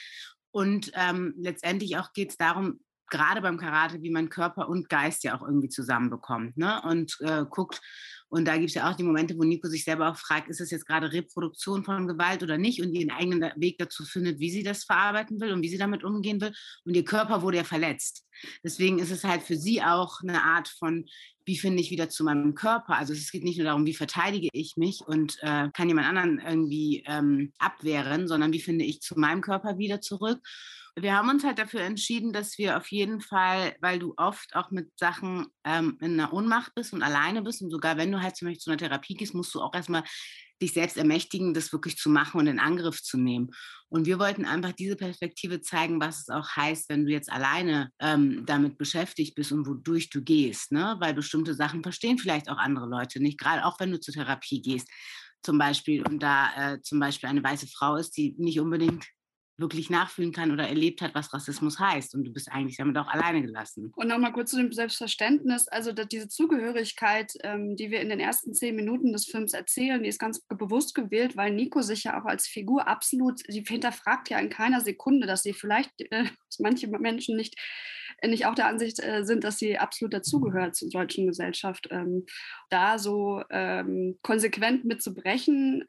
Und 0.51 0.91
ähm, 0.95 1.35
letztendlich 1.37 1.97
auch 1.97 2.11
geht 2.13 2.31
es 2.31 2.37
darum, 2.37 2.79
gerade 3.09 3.41
beim 3.41 3.57
Karate, 3.57 4.01
wie 4.01 4.11
man 4.11 4.29
Körper 4.29 4.69
und 4.69 4.89
Geist 4.89 5.23
ja 5.23 5.37
auch 5.37 5.41
irgendwie 5.41 5.69
zusammenbekommt 5.69 6.57
ne? 6.57 6.81
und 6.83 7.17
äh, 7.21 7.45
guckt. 7.49 7.81
Und 8.29 8.45
da 8.45 8.57
gibt 8.57 8.69
es 8.69 8.75
ja 8.75 8.89
auch 8.89 8.95
die 8.95 9.03
Momente, 9.03 9.37
wo 9.37 9.43
Nico 9.43 9.67
sich 9.67 9.83
selber 9.83 10.09
auch 10.09 10.17
fragt, 10.17 10.49
ist 10.49 10.59
das 10.59 10.71
jetzt 10.71 10.85
gerade 10.85 11.11
Reproduktion 11.11 11.83
von 11.83 12.07
Gewalt 12.07 12.43
oder 12.43 12.57
nicht 12.57 12.81
und 12.81 12.93
ihren 12.93 13.11
eigenen 13.11 13.51
Weg 13.55 13.77
dazu 13.79 14.05
findet, 14.05 14.39
wie 14.39 14.51
sie 14.51 14.63
das 14.63 14.83
verarbeiten 14.83 15.41
will 15.41 15.51
und 15.51 15.63
wie 15.63 15.69
sie 15.69 15.77
damit 15.77 16.03
umgehen 16.03 16.39
will. 16.39 16.53
Und 16.85 16.95
ihr 16.95 17.03
Körper 17.03 17.41
wurde 17.41 17.57
ja 17.57 17.63
verletzt. 17.63 18.25
Deswegen 18.63 18.99
ist 18.99 19.11
es 19.11 19.23
halt 19.23 19.41
für 19.41 19.55
sie 19.55 19.81
auch 19.81 20.21
eine 20.21 20.43
Art 20.43 20.67
von, 20.67 21.05
wie 21.45 21.57
finde 21.57 21.81
ich 21.81 21.89
wieder 21.89 22.09
zu 22.09 22.23
meinem 22.23 22.53
Körper. 22.53 22.95
Also 22.95 23.13
es 23.13 23.31
geht 23.31 23.43
nicht 23.43 23.57
nur 23.57 23.65
darum, 23.65 23.85
wie 23.87 23.95
verteidige 23.95 24.49
ich 24.53 24.77
mich 24.77 25.01
und 25.05 25.37
äh, 25.41 25.69
kann 25.73 25.87
jemand 25.87 26.07
anderen 26.07 26.39
irgendwie 26.39 27.03
ähm, 27.07 27.51
abwehren, 27.57 28.27
sondern 28.27 28.53
wie 28.53 28.61
finde 28.61 28.85
ich 28.85 29.01
zu 29.01 29.19
meinem 29.19 29.41
Körper 29.41 29.79
wieder 29.79 30.01
zurück 30.01 30.39
wir 30.95 31.15
haben 31.15 31.29
uns 31.29 31.43
halt 31.43 31.59
dafür 31.59 31.81
entschieden, 31.81 32.33
dass 32.33 32.57
wir 32.57 32.77
auf 32.77 32.91
jeden 32.91 33.21
Fall, 33.21 33.75
weil 33.81 33.99
du 33.99 34.13
oft 34.17 34.55
auch 34.55 34.71
mit 34.71 34.89
Sachen 34.97 35.47
ähm, 35.63 35.97
in 36.01 36.19
einer 36.19 36.33
Ohnmacht 36.33 36.73
bist 36.75 36.93
und 36.93 37.03
alleine 37.03 37.41
bist 37.41 37.61
und 37.61 37.71
sogar 37.71 37.97
wenn 37.97 38.11
du 38.11 38.21
halt 38.21 38.35
zum 38.35 38.47
Beispiel 38.47 38.61
zu 38.61 38.69
einer 38.69 38.77
Therapie 38.77 39.15
gehst, 39.15 39.33
musst 39.33 39.53
du 39.53 39.61
auch 39.61 39.73
erstmal 39.73 40.03
dich 40.61 40.73
selbst 40.73 40.97
ermächtigen, 40.97 41.53
das 41.53 41.71
wirklich 41.71 41.97
zu 41.97 42.09
machen 42.09 42.39
und 42.39 42.47
in 42.47 42.59
Angriff 42.59 43.01
zu 43.01 43.17
nehmen. 43.17 43.49
Und 43.87 44.05
wir 44.05 44.19
wollten 44.19 44.45
einfach 44.45 44.73
diese 44.73 44.97
Perspektive 44.97 45.61
zeigen, 45.61 46.01
was 46.01 46.19
es 46.19 46.29
auch 46.29 46.49
heißt, 46.49 46.89
wenn 46.89 47.05
du 47.05 47.11
jetzt 47.11 47.31
alleine 47.31 47.91
ähm, 47.99 48.45
damit 48.45 48.77
beschäftigt 48.77 49.35
bist 49.35 49.51
und 49.51 49.67
wodurch 49.67 50.09
du 50.09 50.21
gehst. 50.21 50.71
Ne? 50.71 50.97
Weil 50.99 51.13
bestimmte 51.13 51.53
Sachen 51.53 51.81
verstehen 51.81 52.17
vielleicht 52.17 52.49
auch 52.49 52.57
andere 52.57 52.87
Leute 52.87 53.21
nicht, 53.21 53.39
gerade 53.39 53.65
auch 53.65 53.79
wenn 53.79 53.91
du 53.91 53.99
zur 53.99 54.13
Therapie 54.13 54.61
gehst 54.61 54.89
zum 55.41 55.57
Beispiel 55.57 56.05
und 56.05 56.21
da 56.21 56.73
äh, 56.73 56.81
zum 56.81 56.99
Beispiel 56.99 57.29
eine 57.29 57.43
weiße 57.43 57.67
Frau 57.67 57.95
ist, 57.95 58.17
die 58.17 58.35
nicht 58.37 58.59
unbedingt 58.59 59.07
wirklich 59.59 59.89
nachfühlen 59.89 60.31
kann 60.31 60.51
oder 60.51 60.67
erlebt 60.67 61.01
hat, 61.01 61.15
was 61.15 61.33
Rassismus 61.33 61.79
heißt. 61.79 62.15
Und 62.15 62.23
du 62.23 62.31
bist 62.31 62.51
eigentlich 62.51 62.77
damit 62.77 62.97
auch 62.97 63.07
alleine 63.07 63.41
gelassen. 63.41 63.91
Und 63.95 64.07
nochmal 64.07 64.33
kurz 64.33 64.51
zu 64.51 64.57
dem 64.57 64.71
Selbstverständnis. 64.71 65.67
Also 65.67 65.91
diese 65.91 66.27
Zugehörigkeit, 66.27 67.33
ähm, 67.43 67.75
die 67.75 67.91
wir 67.91 68.01
in 68.01 68.09
den 68.09 68.19
ersten 68.19 68.53
zehn 68.53 68.75
Minuten 68.75 69.13
des 69.13 69.25
Films 69.25 69.53
erzählen, 69.53 70.01
die 70.01 70.09
ist 70.09 70.19
ganz 70.19 70.41
bewusst 70.41 70.95
gewählt, 70.95 71.35
weil 71.35 71.53
Nico 71.53 71.81
sich 71.81 72.03
ja 72.03 72.19
auch 72.19 72.25
als 72.25 72.47
Figur 72.47 72.87
absolut, 72.87 73.41
sie 73.47 73.63
hinterfragt 73.67 74.29
ja 74.29 74.39
in 74.39 74.49
keiner 74.49 74.81
Sekunde, 74.81 75.27
dass 75.27 75.43
sie 75.43 75.53
vielleicht, 75.53 75.91
äh, 76.11 76.23
dass 76.23 76.59
manche 76.59 76.87
Menschen 76.87 77.35
nicht 77.35 77.55
nicht 78.27 78.45
auch 78.45 78.55
der 78.55 78.67
Ansicht 78.67 78.99
äh, 79.01 79.23
sind, 79.23 79.43
dass 79.43 79.57
sie 79.57 79.77
absolut 79.77 80.13
dazugehört 80.13 80.75
zur 80.75 80.89
deutschen 80.89 81.27
Gesellschaft. 81.27 81.87
Ähm, 81.91 82.25
da 82.69 82.99
so 82.99 83.43
ähm, 83.49 84.17
konsequent 84.21 84.85
mitzubrechen, 84.85 85.85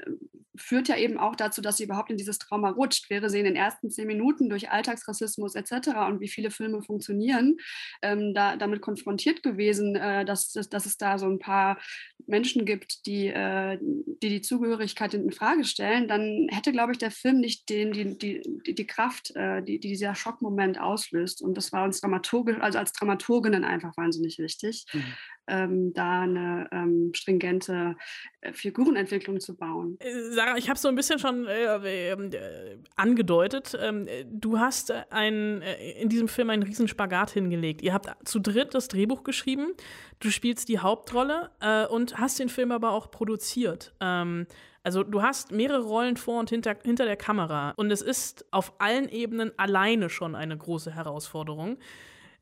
führt 0.60 0.88
ja 0.88 0.96
eben 0.96 1.18
auch 1.18 1.36
dazu, 1.36 1.62
dass 1.62 1.78
sie 1.78 1.84
überhaupt 1.84 2.10
in 2.10 2.16
dieses 2.16 2.38
Trauma 2.38 2.70
rutscht. 2.70 3.10
Wäre 3.10 3.30
sie 3.30 3.38
in 3.38 3.44
den 3.44 3.56
ersten 3.56 3.90
zehn 3.90 4.06
Minuten 4.06 4.50
durch 4.50 4.70
Alltagsrassismus 4.70 5.54
etc. 5.54 5.88
und 6.08 6.20
wie 6.20 6.28
viele 6.28 6.50
Filme 6.50 6.82
funktionieren, 6.82 7.58
ähm, 8.02 8.34
da, 8.34 8.56
damit 8.56 8.80
konfrontiert 8.80 9.42
gewesen, 9.42 9.96
äh, 9.96 10.24
dass, 10.24 10.52
dass, 10.52 10.68
dass, 10.68 10.86
es 10.86 10.96
da 10.96 11.18
so 11.18 11.26
ein 11.26 11.38
paar 11.38 11.78
Menschen 12.26 12.64
gibt, 12.64 13.06
die 13.06 13.28
äh, 13.28 13.78
die, 13.80 14.28
die 14.28 14.40
Zugehörigkeit 14.42 15.14
in 15.14 15.32
Frage 15.32 15.64
stellen, 15.64 16.08
dann 16.08 16.48
hätte, 16.50 16.72
glaube 16.72 16.92
ich, 16.92 16.98
der 16.98 17.10
Film 17.10 17.40
nicht 17.40 17.68
den, 17.68 17.92
die, 17.92 18.18
die, 18.18 18.74
die 18.74 18.86
Kraft, 18.86 19.34
äh, 19.36 19.62
die, 19.62 19.80
die 19.80 19.88
dieser 19.88 20.14
Schockmoment 20.14 20.80
auslöst. 20.80 21.42
Und 21.42 21.56
das 21.56 21.72
war 21.72 21.84
uns 21.84 22.00
dramaturgisch, 22.00 22.58
also 22.60 22.78
als 22.78 22.92
Dramaturginnen 22.92 23.64
einfach 23.64 23.96
wahnsinnig 23.96 24.38
wichtig. 24.38 24.84
Mhm 24.92 25.14
ähm, 25.50 25.92
da 25.92 26.22
eine 26.22 26.68
ähm, 26.72 27.10
stringente 27.14 27.96
äh, 28.40 28.52
Figurenentwicklung 28.52 29.40
zu 29.40 29.56
bauen. 29.56 29.96
Äh, 29.98 30.30
Sarah, 30.30 30.56
ich 30.56 30.68
habe 30.68 30.78
so 30.78 30.88
ein 30.88 30.94
bisschen 30.94 31.18
schon 31.18 31.46
äh, 31.46 32.12
ähm, 32.12 32.30
äh, 32.32 32.76
angedeutet, 32.96 33.76
ähm, 33.80 34.06
du 34.30 34.58
hast 34.58 34.92
ein, 35.10 35.62
äh, 35.62 36.00
in 36.00 36.08
diesem 36.08 36.28
Film 36.28 36.50
einen 36.50 36.62
riesen 36.62 36.88
Spagat 36.88 37.30
hingelegt. 37.30 37.82
Ihr 37.82 37.92
habt 37.92 38.28
zu 38.28 38.38
dritt 38.38 38.74
das 38.74 38.88
Drehbuch 38.88 39.24
geschrieben, 39.24 39.72
du 40.20 40.30
spielst 40.30 40.68
die 40.68 40.78
Hauptrolle 40.78 41.50
äh, 41.60 41.86
und 41.86 42.18
hast 42.18 42.38
den 42.38 42.48
Film 42.48 42.72
aber 42.72 42.92
auch 42.92 43.10
produziert. 43.10 43.92
Ähm, 44.00 44.46
also 44.82 45.02
du 45.02 45.22
hast 45.22 45.52
mehrere 45.52 45.82
Rollen 45.82 46.16
vor 46.16 46.40
und 46.40 46.48
hinter, 46.48 46.76
hinter 46.82 47.04
der 47.04 47.16
Kamera 47.16 47.72
und 47.76 47.90
es 47.90 48.00
ist 48.00 48.46
auf 48.50 48.72
allen 48.78 49.08
Ebenen 49.08 49.52
alleine 49.58 50.08
schon 50.08 50.34
eine 50.34 50.56
große 50.56 50.94
Herausforderung. 50.94 51.76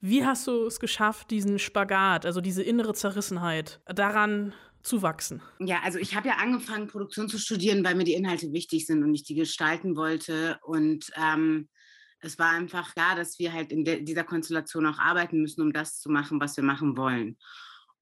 Wie 0.00 0.24
hast 0.24 0.46
du 0.46 0.66
es 0.66 0.78
geschafft, 0.78 1.30
diesen 1.30 1.58
Spagat, 1.58 2.24
also 2.24 2.40
diese 2.40 2.62
innere 2.62 2.94
Zerrissenheit, 2.94 3.80
daran 3.86 4.52
zu 4.82 5.02
wachsen? 5.02 5.42
Ja, 5.58 5.80
also 5.82 5.98
ich 5.98 6.14
habe 6.14 6.28
ja 6.28 6.36
angefangen, 6.36 6.86
Produktion 6.86 7.28
zu 7.28 7.38
studieren, 7.38 7.84
weil 7.84 7.96
mir 7.96 8.04
die 8.04 8.14
Inhalte 8.14 8.52
wichtig 8.52 8.86
sind 8.86 9.02
und 9.02 9.14
ich 9.14 9.24
die 9.24 9.34
gestalten 9.34 9.96
wollte. 9.96 10.58
Und 10.62 11.10
ähm, 11.16 11.68
es 12.20 12.38
war 12.38 12.50
einfach 12.50 12.94
klar, 12.94 13.16
dass 13.16 13.38
wir 13.38 13.52
halt 13.52 13.72
in 13.72 13.84
dieser 14.04 14.24
Konstellation 14.24 14.86
auch 14.86 14.98
arbeiten 14.98 15.40
müssen, 15.40 15.62
um 15.62 15.72
das 15.72 15.98
zu 16.00 16.10
machen, 16.10 16.40
was 16.40 16.56
wir 16.56 16.64
machen 16.64 16.96
wollen. 16.96 17.36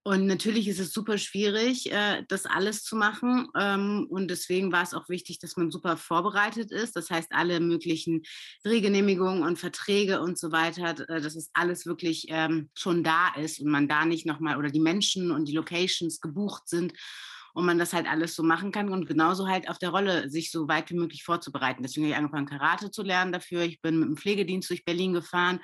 Und 0.06 0.28
natürlich 0.28 0.68
ist 0.68 0.78
es 0.78 0.92
super 0.92 1.18
schwierig, 1.18 1.90
äh, 1.90 2.22
das 2.28 2.46
alles 2.46 2.84
zu 2.84 2.94
machen. 2.94 3.48
Ähm, 3.58 4.06
und 4.08 4.28
deswegen 4.28 4.70
war 4.70 4.84
es 4.84 4.94
auch 4.94 5.08
wichtig, 5.08 5.40
dass 5.40 5.56
man 5.56 5.72
super 5.72 5.96
vorbereitet 5.96 6.70
ist. 6.70 6.94
Das 6.94 7.10
heißt, 7.10 7.32
alle 7.32 7.58
möglichen 7.58 8.22
Drehgenehmigungen 8.62 9.42
und 9.42 9.58
Verträge 9.58 10.20
und 10.20 10.38
so 10.38 10.52
weiter, 10.52 10.90
äh, 11.08 11.20
dass 11.20 11.34
es 11.34 11.50
alles 11.54 11.86
wirklich 11.86 12.26
ähm, 12.28 12.70
schon 12.76 13.02
da 13.02 13.34
ist 13.34 13.58
und 13.58 13.68
man 13.68 13.88
da 13.88 14.04
nicht 14.04 14.26
nochmal 14.26 14.58
oder 14.58 14.70
die 14.70 14.78
Menschen 14.78 15.32
und 15.32 15.46
die 15.48 15.56
Locations 15.56 16.20
gebucht 16.20 16.68
sind 16.68 16.92
und 17.52 17.66
man 17.66 17.80
das 17.80 17.92
halt 17.92 18.06
alles 18.06 18.36
so 18.36 18.44
machen 18.44 18.70
kann 18.70 18.90
und 18.90 19.06
genauso 19.06 19.48
halt 19.48 19.68
auf 19.68 19.78
der 19.78 19.90
Rolle 19.90 20.30
sich 20.30 20.52
so 20.52 20.68
weit 20.68 20.88
wie 20.90 20.94
möglich 20.94 21.24
vorzubereiten. 21.24 21.82
Deswegen 21.82 22.06
habe 22.06 22.12
ich 22.12 22.16
angefangen, 22.16 22.46
Karate 22.46 22.92
zu 22.92 23.02
lernen 23.02 23.32
dafür. 23.32 23.62
Ich 23.62 23.80
bin 23.80 23.98
mit 23.98 24.08
dem 24.08 24.16
Pflegedienst 24.16 24.70
durch 24.70 24.84
Berlin 24.84 25.14
gefahren 25.14 25.58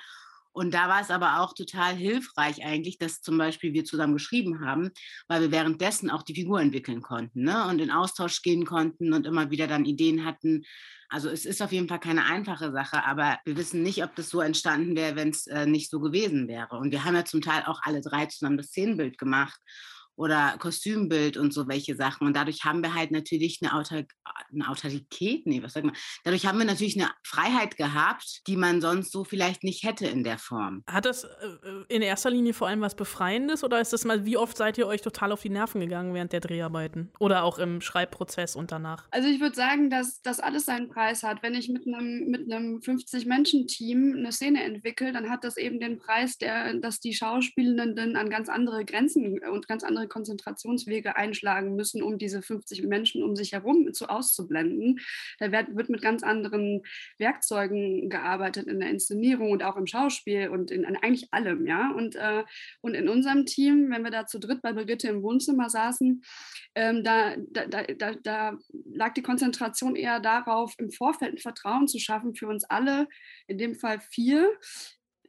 und 0.53 0.73
da 0.73 0.87
war 0.87 1.01
es 1.01 1.09
aber 1.09 1.41
auch 1.41 1.53
total 1.53 1.95
hilfreich 1.95 2.63
eigentlich, 2.63 2.99
dass 2.99 3.21
zum 3.21 3.37
Beispiel 3.37 3.73
wir 3.73 3.85
zusammen 3.85 4.13
geschrieben 4.13 4.65
haben, 4.65 4.91
weil 5.27 5.41
wir 5.41 5.51
währenddessen 5.51 6.11
auch 6.11 6.21
die 6.21 6.35
Figur 6.35 6.61
entwickeln 6.61 7.01
konnten 7.01 7.43
ne? 7.43 7.67
und 7.67 7.79
in 7.79 7.91
Austausch 7.91 8.41
gehen 8.43 8.65
konnten 8.65 9.13
und 9.13 9.25
immer 9.25 9.49
wieder 9.49 9.67
dann 9.67 9.85
Ideen 9.85 10.25
hatten. 10.25 10.63
Also 11.09 11.29
es 11.29 11.45
ist 11.45 11.61
auf 11.61 11.71
jeden 11.71 11.87
Fall 11.87 11.99
keine 11.99 12.25
einfache 12.25 12.71
Sache, 12.71 13.03
aber 13.03 13.39
wir 13.45 13.57
wissen 13.57 13.83
nicht, 13.83 14.03
ob 14.03 14.15
das 14.15 14.29
so 14.29 14.41
entstanden 14.41 14.95
wäre, 14.95 15.15
wenn 15.15 15.29
es 15.29 15.47
äh, 15.47 15.65
nicht 15.65 15.89
so 15.89 15.99
gewesen 15.99 16.47
wäre. 16.47 16.77
Und 16.77 16.91
wir 16.91 17.03
haben 17.03 17.15
ja 17.15 17.25
zum 17.25 17.41
Teil 17.41 17.63
auch 17.65 17.81
alle 17.83 18.01
drei 18.01 18.27
zusammen 18.27 18.57
das 18.57 18.67
Szenenbild 18.67 19.17
gemacht 19.17 19.59
oder 20.15 20.55
Kostümbild 20.59 21.37
und 21.37 21.53
so 21.53 21.67
welche 21.67 21.95
Sachen. 21.95 22.27
Und 22.27 22.35
dadurch 22.35 22.63
haben 22.63 22.81
wir 22.83 22.93
halt 22.93 23.11
natürlich 23.11 23.59
eine, 23.61 23.73
Autor 23.73 24.03
eine 24.51 24.69
Autorität, 24.69 25.45
nee, 25.45 25.61
was 25.63 25.73
sagt 25.73 25.85
man? 25.85 25.95
Dadurch 26.23 26.45
haben 26.45 26.59
wir 26.59 26.65
natürlich 26.65 26.99
eine 26.99 27.11
Freiheit 27.23 27.77
gehabt, 27.77 28.41
die 28.47 28.57
man 28.57 28.81
sonst 28.81 29.11
so 29.11 29.23
vielleicht 29.23 29.63
nicht 29.63 29.83
hätte 29.83 30.05
in 30.07 30.23
der 30.23 30.37
Form. 30.37 30.83
Hat 30.87 31.05
das 31.05 31.23
äh, 31.23 31.27
in 31.89 32.01
erster 32.01 32.29
Linie 32.29 32.53
vor 32.53 32.67
allem 32.67 32.81
was 32.81 32.95
Befreiendes 32.95 33.63
oder 33.63 33.81
ist 33.81 33.93
das 33.93 34.05
mal, 34.05 34.25
wie 34.25 34.37
oft 34.37 34.57
seid 34.57 34.77
ihr 34.77 34.87
euch 34.87 35.01
total 35.01 35.31
auf 35.31 35.41
die 35.41 35.49
Nerven 35.49 35.81
gegangen 35.81 36.13
während 36.13 36.33
der 36.33 36.39
Dreharbeiten 36.39 37.11
oder 37.19 37.43
auch 37.43 37.57
im 37.57 37.81
Schreibprozess 37.81 38.55
und 38.55 38.71
danach? 38.71 39.07
Also 39.11 39.27
ich 39.27 39.39
würde 39.39 39.55
sagen, 39.55 39.89
dass 39.89 40.21
das 40.21 40.39
alles 40.39 40.65
seinen 40.65 40.89
Preis 40.89 41.23
hat. 41.23 41.41
Wenn 41.41 41.55
ich 41.55 41.69
mit 41.69 41.87
einem 41.87 42.27
mit 42.27 42.51
einem 42.51 42.79
50-Menschen-Team 42.79 44.15
eine 44.17 44.31
Szene 44.31 44.63
entwickle, 44.63 45.11
dann 45.11 45.29
hat 45.29 45.43
das 45.43 45.57
eben 45.57 45.79
den 45.79 45.97
Preis, 45.97 46.37
der, 46.37 46.73
dass 46.75 46.99
die 46.99 47.13
Schauspielenden 47.13 48.15
an 48.15 48.29
ganz 48.29 48.49
andere 48.49 48.85
Grenzen 48.85 49.39
und 49.51 49.67
ganz 49.67 49.83
andere 49.83 50.02
andere 50.03 50.07
Konzentrationswege 50.07 51.15
einschlagen 51.15 51.75
müssen, 51.75 52.03
um 52.03 52.17
diese 52.17 52.41
50 52.41 52.83
Menschen 52.83 53.23
um 53.23 53.35
sich 53.35 53.53
herum 53.53 53.93
zu 53.93 54.07
auszublenden. 54.07 54.99
Da 55.39 55.51
wird, 55.51 55.75
wird 55.75 55.89
mit 55.89 56.01
ganz 56.01 56.23
anderen 56.23 56.81
Werkzeugen 57.17 58.09
gearbeitet 58.09 58.67
in 58.67 58.79
der 58.79 58.89
Inszenierung 58.89 59.51
und 59.51 59.63
auch 59.63 59.77
im 59.77 59.87
Schauspiel 59.87 60.49
und 60.49 60.71
in, 60.71 60.83
in 60.83 60.97
eigentlich 60.97 61.33
allem, 61.33 61.65
ja. 61.65 61.91
Und, 61.91 62.15
äh, 62.15 62.43
und 62.81 62.95
in 62.95 63.09
unserem 63.09 63.45
Team, 63.45 63.89
wenn 63.89 64.03
wir 64.03 64.11
da 64.11 64.25
zu 64.25 64.39
dritt 64.39 64.61
bei 64.61 64.73
Brigitte 64.73 65.07
im 65.07 65.23
Wohnzimmer 65.23 65.69
saßen, 65.69 66.21
ähm, 66.75 67.03
da, 67.03 67.35
da, 67.51 67.65
da, 67.83 68.13
da 68.23 68.57
lag 68.93 69.13
die 69.13 69.21
Konzentration 69.21 69.95
eher 69.95 70.19
darauf, 70.19 70.73
im 70.77 70.91
Vorfeld 70.91 71.33
ein 71.33 71.37
Vertrauen 71.37 71.87
zu 71.87 71.99
schaffen 71.99 72.35
für 72.35 72.47
uns 72.47 72.63
alle, 72.65 73.07
in 73.47 73.57
dem 73.57 73.75
Fall 73.75 73.99
vier, 73.99 74.51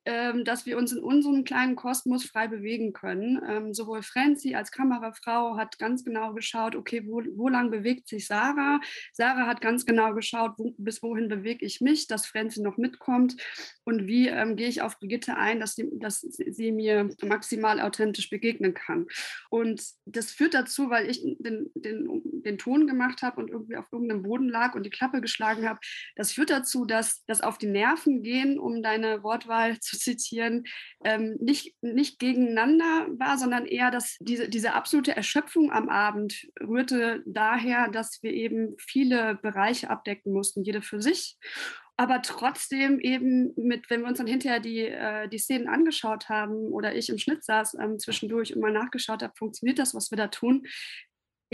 dass 0.04 0.66
wir 0.66 0.76
uns 0.76 0.92
in 0.92 1.02
unserem 1.02 1.44
kleinen 1.44 1.76
Kosmos 1.76 2.24
frei 2.24 2.46
bewegen 2.46 2.92
können. 2.92 3.40
Ähm, 3.48 3.72
sowohl 3.72 4.02
Franzi 4.02 4.54
als 4.54 4.70
Kamerafrau 4.70 5.56
hat 5.56 5.78
ganz 5.78 6.04
genau 6.04 6.34
geschaut, 6.34 6.76
okay, 6.76 7.02
wo, 7.06 7.22
wo 7.36 7.48
lang 7.48 7.70
bewegt 7.70 8.08
sich 8.08 8.26
Sarah? 8.26 8.80
Sarah 9.12 9.46
hat 9.46 9.62
ganz 9.62 9.86
genau 9.86 10.12
geschaut, 10.14 10.52
wo, 10.58 10.74
bis 10.76 11.02
wohin 11.02 11.28
bewege 11.28 11.64
ich 11.64 11.80
mich, 11.80 12.06
dass 12.06 12.26
Franzi 12.26 12.60
noch 12.60 12.76
mitkommt 12.76 13.36
und 13.84 14.06
wie 14.06 14.28
ähm, 14.28 14.56
gehe 14.56 14.68
ich 14.68 14.82
auf 14.82 14.98
Brigitte 14.98 15.36
ein, 15.36 15.60
dass 15.60 15.74
sie, 15.74 15.88
dass 15.94 16.20
sie 16.20 16.72
mir 16.72 17.08
maximal 17.22 17.80
authentisch 17.80 18.28
begegnen 18.28 18.74
kann. 18.74 19.06
Und 19.48 19.82
das 20.04 20.32
führt 20.32 20.54
dazu, 20.54 20.90
weil 20.90 21.08
ich 21.08 21.22
den, 21.22 21.70
den, 21.74 22.22
den 22.24 22.58
Ton 22.58 22.86
gemacht 22.86 23.22
habe 23.22 23.40
und 23.40 23.50
irgendwie 23.50 23.76
auf 23.76 23.86
irgendeinem 23.90 24.22
Boden 24.22 24.48
lag 24.48 24.74
und 24.74 24.84
die 24.84 24.90
Klappe 24.90 25.20
geschlagen 25.20 25.68
habe, 25.68 25.80
das 26.16 26.32
führt 26.32 26.50
dazu, 26.50 26.84
dass 26.84 27.24
das 27.26 27.40
auf 27.40 27.58
die 27.58 27.66
Nerven 27.66 28.22
gehen, 28.22 28.58
um 28.58 28.82
deine 28.82 29.22
Wortwahl 29.22 29.80
zu 29.80 29.93
zitieren, 29.98 30.64
ähm, 31.04 31.36
nicht, 31.40 31.74
nicht 31.80 32.18
gegeneinander 32.18 33.06
war, 33.18 33.38
sondern 33.38 33.66
eher, 33.66 33.90
dass 33.90 34.16
diese, 34.20 34.48
diese 34.48 34.74
absolute 34.74 35.16
Erschöpfung 35.16 35.72
am 35.72 35.88
Abend 35.88 36.46
rührte 36.60 37.22
daher, 37.26 37.88
dass 37.88 38.22
wir 38.22 38.32
eben 38.32 38.74
viele 38.78 39.36
Bereiche 39.36 39.90
abdecken 39.90 40.32
mussten, 40.32 40.64
jede 40.64 40.82
für 40.82 41.00
sich. 41.00 41.38
Aber 41.96 42.22
trotzdem 42.22 42.98
eben 42.98 43.52
mit, 43.56 43.88
wenn 43.88 44.00
wir 44.00 44.08
uns 44.08 44.18
dann 44.18 44.26
hinterher 44.26 44.58
die, 44.58 44.80
äh, 44.80 45.28
die 45.28 45.38
Szenen 45.38 45.68
angeschaut 45.68 46.28
haben 46.28 46.72
oder 46.72 46.96
ich 46.96 47.08
im 47.08 47.18
Schnitt 47.18 47.44
saß 47.44 47.74
ähm, 47.80 48.00
zwischendurch 48.00 48.54
und 48.54 48.60
mal 48.60 48.72
nachgeschaut 48.72 49.22
habe, 49.22 49.32
funktioniert 49.36 49.78
das, 49.78 49.94
was 49.94 50.10
wir 50.10 50.16
da 50.16 50.26
tun, 50.26 50.66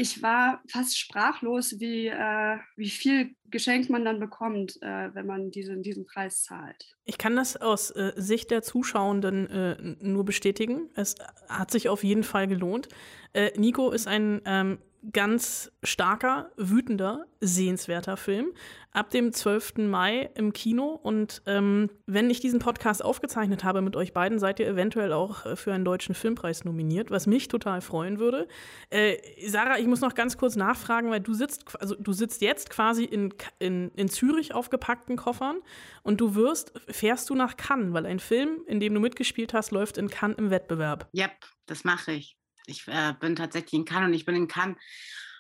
ich 0.01 0.23
war 0.23 0.63
fast 0.69 0.99
sprachlos, 0.99 1.79
wie, 1.79 2.07
äh, 2.07 2.59
wie 2.77 2.91
viel 2.91 3.35
Geschenk 3.51 3.91
man 3.91 4.05
dann 4.05 4.21
bekommt, 4.21 4.81
äh, 4.83 5.15
wenn 5.15 5.27
man 5.27 5.51
diese, 5.51 5.77
diesen 5.77 6.05
Preis 6.05 6.43
zahlt. 6.45 6.97
Ich 7.05 7.19
kann 7.19 7.37
das 7.37 7.57
aus 7.57 7.91
äh, 7.91 8.13
Sicht 8.17 8.51
der 8.51 8.63
Zuschauenden 8.63 9.51
äh, 9.51 9.77
nur 10.01 10.25
bestätigen. 10.25 10.89
Es 10.95 11.17
hat 11.49 11.71
sich 11.71 11.89
auf 11.89 12.05
jeden 12.05 12.23
Fall 12.23 12.47
gelohnt. 12.47 12.89
Äh, 13.33 13.51
Nico 13.59 13.91
ist 13.91 14.07
ein 14.07 14.41
ähm, 14.45 14.79
ganz 15.13 15.73
starker, 15.83 16.51
wütender, 16.57 17.27
sehenswerter 17.41 18.17
Film. 18.17 18.53
Ab 18.93 19.11
dem 19.11 19.33
12. 19.33 19.79
Mai 19.79 20.31
im 20.35 20.53
Kino. 20.53 20.99
Und 21.01 21.43
ähm, 21.47 21.91
wenn 22.07 22.29
ich 22.29 22.41
diesen 22.41 22.59
Podcast 22.59 23.05
aufgezeichnet 23.05 23.63
habe 23.63 23.83
mit 23.83 23.95
euch 23.97 24.13
beiden, 24.13 24.39
seid 24.39 24.59
ihr 24.59 24.67
eventuell 24.67 25.13
auch 25.13 25.47
äh, 25.47 25.57
für 25.57 25.73
einen 25.73 25.85
deutschen 25.85 26.15
Filmpreis 26.15 26.65
nominiert, 26.65 27.11
was 27.11 27.27
mich 27.27 27.49
total 27.49 27.81
freuen 27.81 28.19
würde. 28.19 28.49
Äh, 28.91 29.17
Sarah, 29.47 29.79
ich 29.79 29.87
muss 29.87 30.01
noch 30.01 30.15
ganz 30.15 30.37
kurz 30.37 30.57
nachfragen, 30.57 31.11
weil 31.11 31.21
du 31.21 31.35
sitzt, 31.35 31.81
also 31.81 31.95
du 31.95 32.13
sitzt 32.13 32.43
jetzt 32.43 32.69
quasi 32.69 33.05
in, 33.05 33.37
in, 33.59 33.91
in 33.93 34.09
Zürich 34.09 34.55
auf 34.55 34.71
gepackten 34.71 35.17
Koffern 35.17 35.59
und 36.03 36.21
du 36.21 36.35
wirst, 36.35 36.73
fährst 36.89 37.31
du 37.31 37.35
nach 37.35 37.57
Cannes, 37.57 37.93
weil 37.93 38.07
ein 38.07 38.21
Film, 38.21 38.63
in 38.67 38.81
dem 38.81 38.95
du 38.95 39.01
mitgespielt 39.01 39.55
hast, 39.55 39.71
läuft 39.71 39.99
in 39.99 40.09
Cannes 40.09 40.39
im 40.39 40.51
Wettbewerb. 40.51 41.09
Ja, 41.13 41.27
yep, 41.27 41.37
das 41.67 41.85
mache 41.85 42.13
ich. 42.13 42.37
Ich 42.67 42.87
äh, 42.89 43.15
bin 43.19 43.37
tatsächlich 43.37 43.75
in 43.75 43.85
Cannes 43.85 44.09
und 44.09 44.15
ich 44.15 44.25
bin 44.25 44.37
in 44.37 44.49
Cannes 44.49 44.77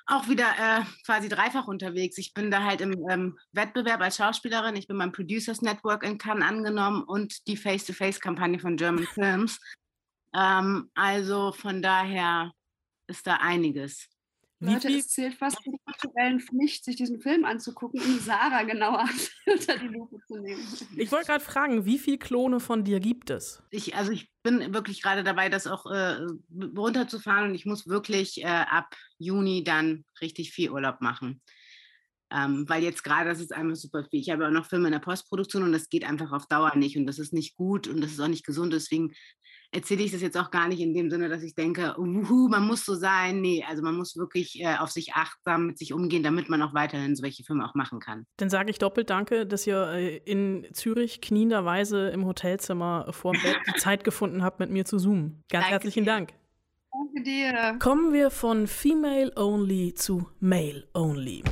auch 0.07 0.29
wieder 0.29 0.49
äh, 0.59 0.83
quasi 1.07 1.29
dreifach 1.29 1.69
unterwegs. 1.69 2.19
Ich 2.19 2.35
bin 2.35 2.51
da 2.51 2.65
halt 2.65 2.81
im 2.81 2.95
ähm, 3.09 3.39
Wettbewerb 3.53 4.01
als 4.01 4.17
Schauspielerin. 4.17 4.77
Ich 4.77 4.89
bin 4.89 4.99
beim 4.99 5.13
Producers 5.13 5.63
Network 5.63 6.03
in 6.03 6.19
Cannes 6.19 6.47
angenommen 6.47 7.05
und 7.05 7.47
die 7.47 7.57
Face-to-Face-Kampagne 7.57 8.59
von 8.59 8.77
German 8.77 9.07
Films. 9.07 9.61
Ähm, 10.35 10.91
also 10.95 11.53
von 11.53 11.81
daher 11.81 12.53
ist 13.07 13.27
da 13.27 13.37
einiges. 13.37 14.09
Wie 14.63 14.75
Leute, 14.75 14.89
es 14.89 15.09
zählt 15.09 15.35
fast 15.35 15.57
zur 15.65 15.73
kulturellen 15.87 16.39
Pflicht, 16.39 16.85
sich 16.85 16.95
diesen 16.95 17.19
Film 17.19 17.47
anzugucken, 17.47 17.99
um 17.99 18.19
Sarah 18.21 18.63
genauer 18.65 19.09
unter 19.47 19.79
die 19.79 19.87
Lupe 19.87 20.19
zu 20.27 20.37
nehmen. 20.37 20.63
Ich 20.97 21.11
wollte 21.11 21.27
gerade 21.29 21.43
fragen, 21.43 21.87
wie 21.87 21.99
viele 21.99 22.19
Klone 22.19 22.61
von 22.61 22.85
dir 22.85 23.01
gibt 23.01 23.31
es? 23.31 23.63
Ich, 23.71 23.97
also 23.97 24.13
ich 24.13 24.31
bin 24.43 24.75
wirklich 24.75 25.01
gerade 25.03 25.25
dabei, 25.25 25.49
das 25.49 25.67
auch 25.67 25.87
äh, 25.87 26.19
runterzufahren 26.77 27.49
und 27.49 27.55
ich 27.55 27.65
muss 27.65 27.89
wirklich 27.89 28.43
äh, 28.43 28.49
ab 28.49 28.95
Juni 29.19 29.65
dann 29.65 30.05
richtig 30.21 30.53
viel 30.53 30.71
Urlaub 30.71 31.01
machen. 31.01 31.41
Ähm, 32.33 32.69
weil 32.69 32.83
jetzt 32.83 33.03
gerade, 33.03 33.31
das 33.31 33.41
ist 33.41 33.53
einfach 33.55 33.77
super 33.77 34.05
viel. 34.05 34.21
Ich 34.21 34.31
habe 34.31 34.47
auch 34.47 34.53
noch 34.53 34.67
Filme 34.67 34.89
in 34.89 34.93
der 34.93 35.01
Postproduktion 35.01 35.63
und 35.63 35.73
das 35.73 35.89
geht 35.89 36.05
einfach 36.05 36.33
auf 36.33 36.47
Dauer 36.47 36.77
nicht 36.77 36.97
und 36.99 37.07
das 37.07 37.19
ist 37.19 37.33
nicht 37.33 37.57
gut 37.57 37.89
und 37.89 38.03
das 38.03 38.13
ist 38.13 38.21
auch 38.21 38.29
nicht 38.29 38.47
gesund. 38.47 38.73
Deswegen 38.73 39.15
erzähle 39.73 40.03
ich 40.03 40.13
das 40.13 40.21
jetzt 40.21 40.37
auch 40.37 40.51
gar 40.51 40.69
nicht 40.69 40.81
in 40.81 40.95
dem 40.95 41.11
Sinne, 41.11 41.29
dass 41.29 41.43
ich 41.43 41.55
denke, 41.55 41.95
uhu, 41.99 42.49
man 42.49 42.67
muss 42.67 42.85
so 42.85 42.95
sein. 42.95 43.41
Nee, 43.41 43.65
also 43.69 43.83
man 43.83 43.97
muss 43.97 44.17
wirklich 44.17 44.61
äh, 44.61 44.77
auf 44.79 44.91
sich 44.91 45.15
achtsam 45.15 45.67
mit 45.67 45.79
sich 45.79 45.93
umgehen, 45.93 46.23
damit 46.23 46.49
man 46.49 46.63
auch 46.63 46.75
weiterhin 46.75 47.17
solche 47.17 47.45
Filme 47.45 47.69
auch 47.69 47.75
machen 47.75 48.01
kann. 48.01 48.27
Dann 48.37 48.51
sage 48.51 48.71
ich 48.71 48.79
doppelt 48.79 49.11
Danke, 49.11 49.47
dass 49.47 49.67
ihr 49.67 49.89
äh, 49.93 50.17
in 50.19 50.67
Zürich 50.73 51.21
knienderweise 51.21 52.09
im 52.09 52.27
Hotelzimmer 52.27 53.13
vor 53.13 53.33
dem 53.33 53.43
Bett 53.43 53.59
die 53.67 53.75
Zeit 53.79 54.05
gefunden 54.05 54.43
habt, 54.43 54.61
mit 54.61 54.71
mir 54.71 54.85
zu 54.85 54.99
zoomen. 54.99 55.43
Ganz 55.49 55.65
Danke 55.65 55.71
herzlichen 55.71 56.05
dir. 56.05 56.11
Dank. 56.11 56.33
Danke 56.93 57.23
dir. 57.23 57.79
Kommen 57.79 58.13
wir 58.13 58.31
von 58.31 58.67
Female 58.67 59.33
Only 59.37 59.95
zu 59.95 60.29
Male 60.41 60.89
Only. 60.93 61.45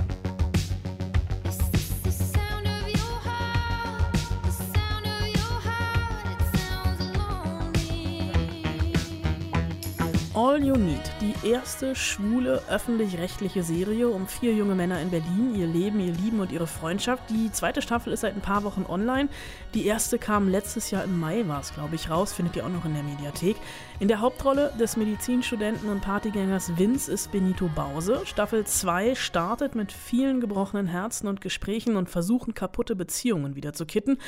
All 10.39 10.63
You 10.63 10.75
Need, 10.75 11.03
die 11.21 11.35
erste 11.49 11.97
schwule 11.97 12.63
öffentlich-rechtliche 12.69 13.65
Serie 13.65 14.09
um 14.09 14.29
vier 14.29 14.53
junge 14.53 14.77
Männer 14.77 15.01
in 15.01 15.11
Berlin, 15.11 15.55
ihr 15.57 15.67
Leben, 15.67 15.99
ihr 15.99 16.13
Lieben 16.13 16.39
und 16.39 16.53
ihre 16.53 16.69
Freundschaft. 16.69 17.25
Die 17.31 17.51
zweite 17.51 17.83
Staffel 17.83 18.13
ist 18.13 18.21
seit 18.21 18.37
ein 18.37 18.41
paar 18.41 18.63
Wochen 18.63 18.87
online. 18.89 19.29
Die 19.75 19.87
erste 19.87 20.19
kam 20.19 20.49
letztes 20.49 20.91
Jahr 20.91 21.05
im 21.05 21.19
Mai, 21.19 21.47
war 21.49 21.61
es 21.61 21.75
glaube 21.75 21.97
ich, 21.97 22.09
raus, 22.09 22.33
findet 22.33 22.57
ihr 22.57 22.65
auch 22.65 22.71
noch 22.71 22.85
in 22.85 22.95
der 22.95 23.03
Mediathek. 23.03 23.57
In 24.01 24.07
der 24.07 24.21
Hauptrolle 24.21 24.73
des 24.79 24.97
Medizinstudenten 24.97 25.89
und 25.89 26.03
Partygängers 26.03 26.79
Vince 26.79 27.11
ist 27.11 27.33
Benito 27.33 27.69
Bause. 27.75 28.23
Staffel 28.25 28.65
2 28.65 29.17
startet 29.17 29.75
mit 29.75 29.91
vielen 29.91 30.41
gebrochenen 30.41 30.87
Herzen 30.87 31.27
und 31.27 31.41
Gesprächen 31.41 31.97
und 31.97 32.09
Versuchen, 32.09 32.55
kaputte 32.55 32.95
Beziehungen 32.95 33.57
wieder 33.57 33.73
zu 33.73 33.87
kitten. 33.87 34.19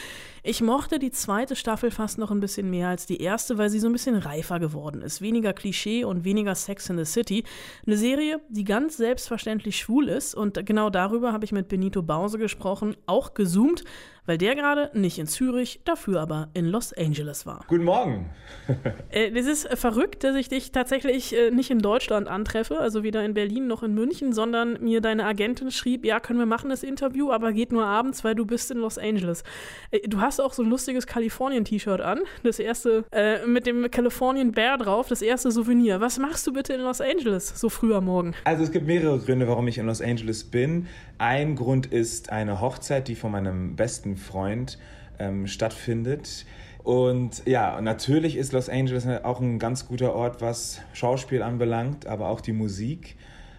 Ich 0.43 0.61
mochte 0.61 0.99
die 0.99 1.13
zweite 1.13 1.55
Staffel 1.55 1.93
fast 1.93 2.19
noch 2.19 2.33
ein 2.33 2.41
bisschen 2.41 2.69
mehr 2.69 2.89
als 2.89 3.07
die 3.07 3.23
erste, 3.23 3.59
weil 3.59 3.71
sie 3.71 3.79
so 3.79 3.87
ein 3.87 3.93
bisschen 3.93 4.17
reifer 4.17 4.59
geworden 4.59 5.03
ist. 5.03 5.21
Weniger 5.21 5.53
Klischee 5.53 6.03
und 6.03 6.25
weniger 6.25 6.57
Sex 6.57 6.80
in 6.89 6.97
the 6.97 7.05
City. 7.05 7.45
Eine 7.87 7.97
Serie, 7.97 8.41
die 8.49 8.65
ganz 8.65 8.97
selbstverständlich 8.97 9.77
schwul 9.77 10.09
ist 10.09 10.35
und 10.35 10.65
genau 10.65 10.89
darüber 10.89 11.33
habe 11.33 11.45
ich 11.45 11.53
mit 11.53 11.69
Benito 11.69 12.03
Bause 12.03 12.39
gesprochen, 12.39 12.97
auch 13.07 13.35
gezoomt, 13.35 13.85
weil 14.31 14.39
der 14.39 14.55
gerade 14.55 14.93
nicht 14.95 15.19
in 15.19 15.27
Zürich, 15.27 15.81
dafür 15.85 16.21
aber 16.21 16.51
in 16.55 16.67
Los 16.67 16.93
Angeles 16.93 17.47
war. 17.47 17.65
Guten 17.67 17.83
Morgen. 17.83 18.31
äh, 19.11 19.33
das 19.33 19.47
ist 19.47 19.77
verrückt, 19.77 20.23
dass 20.23 20.37
ich 20.37 20.49
dich 20.49 20.71
tatsächlich 20.71 21.37
äh, 21.37 21.51
nicht 21.51 21.69
in 21.73 21.81
Deutschland 21.81 22.29
antreffe, 22.29 22.79
also 22.79 23.03
weder 23.03 23.25
in 23.25 23.35
Berlin 23.35 23.67
noch 23.67 23.83
in 23.83 23.93
München, 23.93 24.33
sondern 24.33 24.81
mir 24.81 25.01
deine 25.01 25.25
Agentin 25.25 25.73
schrieb, 25.73 26.05
ja, 26.05 26.21
können 26.21 26.39
wir 26.39 26.47
machen 26.47 26.71
das 26.71 26.85
Interview, 26.85 27.33
aber 27.33 27.53
geht 27.53 27.73
nur 27.73 27.85
abends, 27.85 28.23
weil 28.23 28.37
du 28.37 28.47
bist 28.47 28.71
in 28.71 28.79
Los 28.79 28.99
Angeles. 28.99 29.43
Äh, 29.91 30.07
du 30.07 30.21
hast 30.21 30.41
auch 30.41 30.53
so 30.53 30.63
ein 30.63 30.71
lustiges 30.71 31.09
Kalifornien-T-Shirt 31.09 32.01
an, 32.01 32.21
das 32.45 32.61
erste 32.61 33.05
äh, 33.11 33.45
mit 33.47 33.67
dem 33.67 33.91
Californian 33.91 34.53
Bear 34.53 34.79
drauf, 34.79 35.09
das 35.09 35.23
erste 35.23 35.51
Souvenir. 35.51 36.01
Was 36.01 36.21
machst 36.21 36.47
du 36.47 36.53
bitte 36.53 36.73
in 36.75 36.83
Los 36.83 37.01
Angeles 37.01 37.49
so 37.49 37.69
früh 37.69 37.93
am 37.93 38.05
Morgen? 38.05 38.35
Also 38.45 38.63
es 38.63 38.71
gibt 38.71 38.87
mehrere 38.87 39.19
Gründe, 39.19 39.49
warum 39.49 39.67
ich 39.67 39.79
in 39.79 39.87
Los 39.87 40.01
Angeles 40.01 40.45
bin. 40.45 40.87
Ein 41.19 41.57
Grund 41.57 41.87
ist 41.87 42.31
eine 42.31 42.61
Hochzeit, 42.61 43.09
die 43.09 43.17
von 43.17 43.33
meinem 43.33 43.75
besten 43.75 44.17
Freund 44.21 44.79
ähm, 45.19 45.47
stattfindet. 45.47 46.47
Und 46.83 47.43
ja, 47.47 47.81
natürlich 47.81 48.37
ist 48.37 48.53
Los 48.53 48.69
Angeles 48.69 49.07
auch 49.25 49.41
ein 49.41 49.59
ganz 49.59 49.87
guter 49.87 50.15
Ort, 50.15 50.41
was 50.41 50.81
Schauspiel 50.93 51.43
anbelangt, 51.43 52.07
aber 52.07 52.29
auch 52.29 52.41
die 52.41 52.53
Musik. 52.53 53.17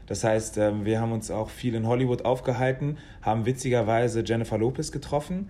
Das 0.08 0.24
heißt, 0.24 0.58
ähm, 0.58 0.86
wir 0.86 1.00
haben 1.00 1.12
uns 1.12 1.30
auch 1.30 1.50
viel 1.50 1.76
in 1.76 1.88
Hollywood 1.88 2.26
aufgehalten, 2.26 2.97
haben 3.21 3.45
witzigerweise 3.45 4.24
Jennifer 4.26 4.58
Lopez 4.58 4.91
getroffen. 4.91 5.50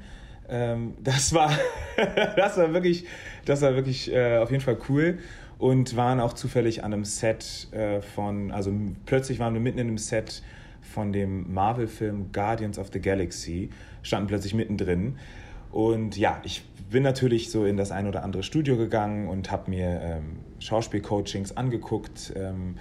Ähm, 0.50 0.96
das 1.02 1.34
war, 1.34 1.52
das 2.36 2.58
war 2.58 2.74
wirklich, 2.74 3.06
das 3.46 3.62
war 3.62 3.74
wirklich 3.74 4.14
äh, 4.14 4.38
auf 4.38 4.52
jeden 4.52 4.62
Fall 4.62 4.78
cool 4.90 5.20
und 5.58 5.96
waren 5.96 6.20
auch 6.20 6.34
zufällig 6.34 6.84
an 6.84 6.94
einem 6.94 7.06
Set 7.06 7.70
äh, 7.72 8.02
von, 8.02 8.52
also 8.52 8.74
plötzlich 9.06 9.40
waren 9.40 9.54
wir 9.54 9.62
mitten 9.62 9.80
in 9.80 9.88
einem 9.88 9.98
Set 9.98 10.44
von 10.82 11.14
dem 11.14 11.54
Marvel-Film 11.54 12.32
Guardians 12.34 12.78
of 12.78 12.90
the 12.92 13.00
Galaxy, 13.00 13.70
standen 14.04 14.28
plötzlich 14.28 14.54
mittendrin. 14.54 15.18
Und 15.72 16.18
ja, 16.18 16.42
ich 16.44 16.64
bin 16.90 17.04
natürlich 17.04 17.52
so 17.52 17.66
in 17.66 17.78
das 17.78 17.92
ein 17.92 18.08
oder 18.08 18.24
andere 18.24 18.44
Studio 18.44 18.78
gegangen 18.78 19.28
und 19.28 19.52
habe 19.52 19.70
mir 19.70 20.02
ähm, 20.02 20.40
Schauspielcoachings 20.60 21.56
angeguckt, 21.56 22.34
ähm, 22.36 22.76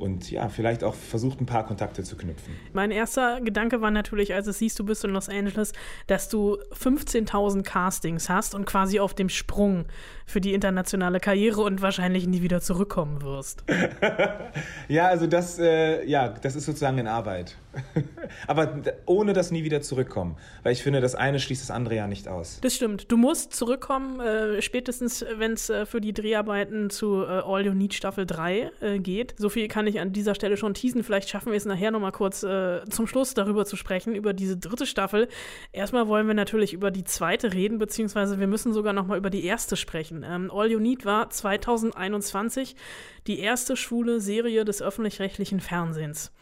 und 0.00 0.30
ja, 0.30 0.48
vielleicht 0.48 0.82
auch 0.82 0.94
versucht, 0.94 1.40
ein 1.40 1.46
paar 1.46 1.66
Kontakte 1.66 2.02
zu 2.02 2.16
knüpfen. 2.16 2.54
Mein 2.72 2.90
erster 2.90 3.40
Gedanke 3.40 3.80
war 3.80 3.90
natürlich, 3.90 4.34
als 4.34 4.46
es 4.46 4.58
siehst, 4.58 4.78
du 4.78 4.84
bist 4.84 5.04
in 5.04 5.10
Los 5.10 5.28
Angeles, 5.28 5.72
dass 6.06 6.28
du 6.28 6.58
15.000 6.72 7.62
Castings 7.62 8.28
hast 8.28 8.54
und 8.54 8.64
quasi 8.64 8.98
auf 8.98 9.14
dem 9.14 9.28
Sprung 9.28 9.84
für 10.26 10.40
die 10.40 10.54
internationale 10.54 11.20
Karriere 11.20 11.60
und 11.62 11.82
wahrscheinlich 11.82 12.26
nie 12.26 12.42
wieder 12.42 12.60
zurückkommen 12.60 13.22
wirst. 13.22 13.64
ja, 14.88 15.06
also 15.06 15.26
das, 15.26 15.58
äh, 15.58 16.04
ja, 16.06 16.28
das 16.28 16.56
ist 16.56 16.64
sozusagen 16.64 16.98
in 16.98 17.06
Arbeit. 17.06 17.56
Aber 18.46 18.82
ohne 19.06 19.32
das 19.32 19.50
nie 19.50 19.64
wieder 19.64 19.80
zurückkommen. 19.80 20.36
Weil 20.62 20.72
ich 20.72 20.82
finde, 20.82 21.00
das 21.00 21.14
eine 21.14 21.38
schließt 21.38 21.62
das 21.62 21.70
andere 21.70 21.96
ja 21.96 22.06
nicht 22.06 22.28
aus. 22.28 22.58
Das 22.62 22.74
stimmt. 22.74 23.10
Du 23.10 23.16
musst 23.16 23.54
zurückkommen, 23.54 24.20
äh, 24.20 24.62
spätestens 24.62 25.24
wenn 25.36 25.52
es 25.52 25.70
äh, 25.70 25.86
für 25.86 26.00
die 26.00 26.12
Dreharbeiten 26.12 26.90
zu 26.90 27.22
äh, 27.22 27.26
All 27.26 27.64
You 27.64 27.72
Need 27.72 27.94
Staffel 27.94 28.26
3 28.26 28.70
äh, 28.80 28.98
geht. 28.98 29.34
So 29.38 29.48
viel 29.48 29.68
kann 29.68 29.86
ich 29.86 30.00
an 30.00 30.12
dieser 30.12 30.34
Stelle 30.34 30.56
schon 30.56 30.74
teasen. 30.74 31.04
Vielleicht 31.04 31.28
schaffen 31.28 31.52
wir 31.52 31.56
es 31.56 31.64
nachher 31.64 31.90
nochmal 31.90 32.12
kurz 32.12 32.42
äh, 32.42 32.84
zum 32.90 33.06
Schluss 33.06 33.34
darüber 33.34 33.64
zu 33.64 33.76
sprechen, 33.76 34.14
über 34.14 34.32
diese 34.32 34.56
dritte 34.56 34.86
Staffel. 34.86 35.28
Erstmal 35.72 36.08
wollen 36.08 36.26
wir 36.26 36.34
natürlich 36.34 36.72
über 36.72 36.90
die 36.90 37.04
zweite 37.04 37.52
reden, 37.52 37.78
beziehungsweise 37.78 38.40
wir 38.40 38.46
müssen 38.46 38.72
sogar 38.72 38.92
nochmal 38.92 39.18
über 39.18 39.30
die 39.30 39.44
erste 39.44 39.76
sprechen. 39.76 40.24
Ähm, 40.28 40.50
All 40.52 40.70
You 40.70 40.80
Need 40.80 41.04
war 41.04 41.30
2021 41.30 42.76
die 43.26 43.38
erste 43.38 43.76
schwule 43.76 44.20
Serie 44.20 44.64
des 44.64 44.82
öffentlich-rechtlichen 44.82 45.60
Fernsehens. 45.60 46.32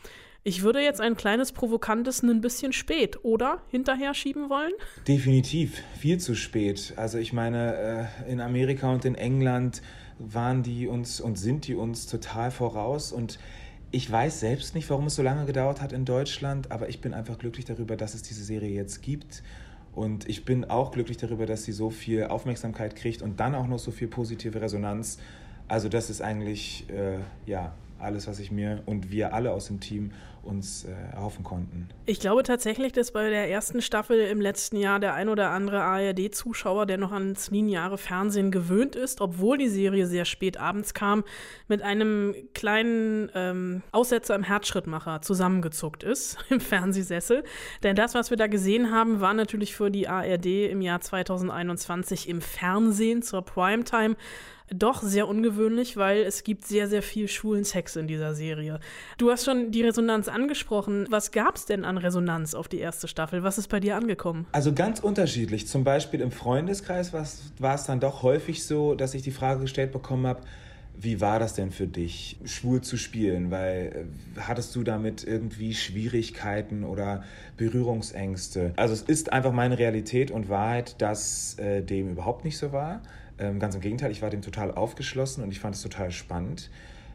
Ich 0.48 0.62
würde 0.62 0.80
jetzt 0.80 1.02
ein 1.02 1.14
kleines 1.14 1.52
provokantes 1.52 2.22
ein 2.22 2.40
bisschen 2.40 2.72
spät, 2.72 3.22
oder? 3.22 3.60
Hinterher 3.70 4.14
schieben 4.14 4.48
wollen? 4.48 4.72
Definitiv, 5.06 5.82
viel 5.98 6.16
zu 6.16 6.34
spät. 6.34 6.94
Also 6.96 7.18
ich 7.18 7.34
meine, 7.34 8.08
äh, 8.26 8.32
in 8.32 8.40
Amerika 8.40 8.90
und 8.90 9.04
in 9.04 9.14
England 9.14 9.82
waren 10.18 10.62
die 10.62 10.86
uns 10.86 11.20
und 11.20 11.36
sind 11.36 11.66
die 11.66 11.74
uns 11.74 12.06
total 12.06 12.50
voraus 12.50 13.12
und 13.12 13.38
ich 13.90 14.10
weiß 14.10 14.40
selbst 14.40 14.74
nicht, 14.74 14.88
warum 14.88 15.08
es 15.08 15.16
so 15.16 15.22
lange 15.22 15.44
gedauert 15.44 15.82
hat 15.82 15.92
in 15.92 16.06
Deutschland, 16.06 16.72
aber 16.72 16.88
ich 16.88 17.02
bin 17.02 17.12
einfach 17.12 17.36
glücklich 17.36 17.66
darüber, 17.66 17.98
dass 17.98 18.14
es 18.14 18.22
diese 18.22 18.42
Serie 18.42 18.70
jetzt 18.70 19.02
gibt. 19.02 19.42
Und 19.94 20.26
ich 20.30 20.46
bin 20.46 20.64
auch 20.64 20.92
glücklich 20.92 21.18
darüber, 21.18 21.44
dass 21.44 21.64
sie 21.64 21.72
so 21.72 21.90
viel 21.90 22.24
Aufmerksamkeit 22.24 22.96
kriegt 22.96 23.20
und 23.20 23.38
dann 23.38 23.54
auch 23.54 23.66
noch 23.66 23.78
so 23.78 23.90
viel 23.90 24.08
positive 24.08 24.62
Resonanz. 24.62 25.18
Also 25.66 25.90
das 25.90 26.08
ist 26.08 26.22
eigentlich 26.22 26.86
äh, 26.88 27.18
ja 27.44 27.74
alles, 27.98 28.26
was 28.26 28.38
ich 28.38 28.50
mir 28.50 28.82
und 28.86 29.10
wir 29.10 29.34
alle 29.34 29.52
aus 29.52 29.66
dem 29.66 29.80
Team 29.80 30.12
uns 30.42 30.84
äh, 30.84 31.14
erhoffen 31.14 31.44
konnten. 31.44 31.88
Ich 32.06 32.20
glaube 32.20 32.42
tatsächlich, 32.42 32.92
dass 32.92 33.12
bei 33.12 33.28
der 33.28 33.50
ersten 33.50 33.82
Staffel 33.82 34.18
im 34.20 34.40
letzten 34.40 34.76
Jahr 34.76 34.98
der 34.98 35.14
ein 35.14 35.28
oder 35.28 35.50
andere 35.50 35.82
ARD-Zuschauer, 35.82 36.86
der 36.86 36.96
noch 36.96 37.12
ans 37.12 37.50
lineare 37.50 37.98
Fernsehen 37.98 38.50
gewöhnt 38.50 38.96
ist, 38.96 39.20
obwohl 39.20 39.58
die 39.58 39.68
Serie 39.68 40.06
sehr 40.06 40.24
spät 40.24 40.56
abends 40.56 40.94
kam, 40.94 41.24
mit 41.68 41.82
einem 41.82 42.34
kleinen 42.54 43.30
ähm, 43.34 43.82
Aussetzer 43.92 44.34
im 44.34 44.42
Herzschrittmacher 44.42 45.20
zusammengezuckt 45.22 46.02
ist 46.02 46.38
im 46.48 46.60
Fernsehsessel. 46.60 47.44
Denn 47.82 47.94
das, 47.94 48.14
was 48.14 48.30
wir 48.30 48.36
da 48.36 48.46
gesehen 48.46 48.90
haben, 48.90 49.20
war 49.20 49.34
natürlich 49.34 49.74
für 49.74 49.90
die 49.90 50.08
ARD 50.08 50.46
im 50.46 50.80
Jahr 50.80 51.00
2021 51.00 52.28
im 52.28 52.40
Fernsehen 52.40 53.22
zur 53.22 53.42
Primetime 53.42 54.16
doch 54.70 55.02
sehr 55.02 55.28
ungewöhnlich, 55.28 55.96
weil 55.96 56.22
es 56.22 56.44
gibt 56.44 56.66
sehr, 56.66 56.88
sehr 56.88 57.02
viel 57.02 57.28
schwulen 57.28 57.64
Sex 57.64 57.96
in 57.96 58.06
dieser 58.06 58.34
Serie. 58.34 58.80
Du 59.16 59.30
hast 59.30 59.44
schon 59.44 59.70
die 59.70 59.82
Resonanz 59.82 60.28
angesprochen. 60.28 61.06
Was 61.10 61.30
gab 61.30 61.56
es 61.56 61.66
denn 61.66 61.84
an 61.84 61.98
Resonanz 61.98 62.54
auf 62.54 62.68
die 62.68 62.78
erste 62.78 63.08
Staffel? 63.08 63.42
Was 63.42 63.58
ist 63.58 63.68
bei 63.68 63.80
dir 63.80 63.96
angekommen? 63.96 64.46
Also 64.52 64.72
ganz 64.72 65.00
unterschiedlich. 65.00 65.66
Zum 65.66 65.84
Beispiel 65.84 66.20
im 66.20 66.30
Freundeskreis 66.30 67.12
war 67.12 67.74
es 67.74 67.84
dann 67.84 68.00
doch 68.00 68.22
häufig 68.22 68.64
so, 68.64 68.94
dass 68.94 69.14
ich 69.14 69.22
die 69.22 69.30
Frage 69.30 69.60
gestellt 69.60 69.92
bekommen 69.92 70.26
habe, 70.26 70.42
wie 71.00 71.20
war 71.20 71.38
das 71.38 71.54
denn 71.54 71.70
für 71.70 71.86
dich, 71.86 72.38
schwul 72.44 72.80
zu 72.80 72.96
spielen? 72.96 73.50
Weil 73.50 74.08
äh, 74.36 74.40
hattest 74.40 74.74
du 74.74 74.82
damit 74.82 75.22
irgendwie 75.22 75.74
Schwierigkeiten 75.74 76.82
oder 76.82 77.22
Berührungsängste? 77.56 78.72
Also 78.76 78.94
es 78.94 79.02
ist 79.02 79.32
einfach 79.32 79.52
meine 79.52 79.78
Realität 79.78 80.30
und 80.30 80.48
Wahrheit, 80.48 81.00
dass 81.00 81.56
äh, 81.58 81.82
dem 81.82 82.10
überhaupt 82.10 82.44
nicht 82.44 82.58
so 82.58 82.72
war. 82.72 83.02
Ähm, 83.38 83.58
ganz 83.58 83.74
im 83.74 83.80
Gegenteil, 83.80 84.10
ich 84.10 84.22
war 84.22 84.30
dem 84.30 84.42
total 84.42 84.72
aufgeschlossen 84.72 85.44
und 85.44 85.52
ich 85.52 85.60
fand 85.60 85.74
es 85.74 85.82
total 85.82 86.10
spannend. 86.10 86.70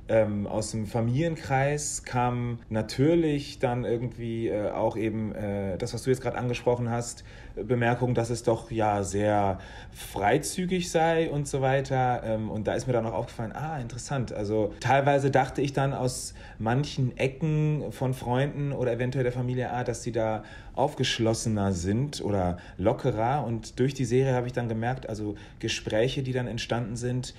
Ähm, 0.10 0.48
aus 0.48 0.72
dem 0.72 0.86
Familienkreis 0.86 2.04
kam 2.04 2.60
natürlich 2.70 3.60
dann 3.60 3.86
irgendwie 3.86 4.50
äh, 4.50 4.70
auch 4.70 4.98
eben 4.98 5.34
äh, 5.34 5.78
das, 5.78 5.94
was 5.94 6.04
du 6.04 6.10
jetzt 6.10 6.22
gerade 6.22 6.38
angesprochen 6.38 6.90
hast, 6.90 7.24
Bemerkung, 7.56 8.14
dass 8.14 8.30
es 8.30 8.44
doch 8.44 8.70
ja 8.70 9.04
sehr 9.04 9.60
freizügig 9.92 10.92
sei 10.92 11.30
und 11.30 11.48
so 11.48 11.62
weiter. 11.62 12.22
Ähm, 12.26 12.52
und 12.52 12.68
da 12.68 12.74
ist 12.74 12.86
mir 12.88 12.94
dann 12.94 13.06
auch 13.06 13.14
aufgefallen, 13.14 13.54
ah, 13.54 13.80
interessant. 13.80 14.34
Also 14.34 14.74
teilweise 14.82 15.32
dachte 15.32 15.62
ich 15.62 15.72
dann 15.72 15.94
aus 15.94 16.34
manchen 16.60 17.16
Ecken 17.18 17.92
von 17.92 18.14
Freunden 18.14 18.74
oder 18.74 18.92
eventuell 18.92 19.24
der 19.24 19.34
Familie, 19.34 19.72
ah, 19.72 19.86
dass 19.86 20.04
sie 20.04 20.12
da 20.12 20.44
aufgeschlossener 20.76 21.72
sind 21.72 22.22
oder 22.22 22.58
lockerer. 22.78 23.46
Und 23.46 23.80
durch 23.80 23.94
die 23.94 24.06
Serie 24.06 24.34
habe 24.34 24.48
ich 24.48 24.54
dann 24.54 24.68
gemerkt, 24.68 25.08
also 25.08 25.36
Gespräche, 25.60 26.24
die 26.24 26.34
dann 26.34 26.48
entstanden 26.48 26.98
sind, 26.98 27.34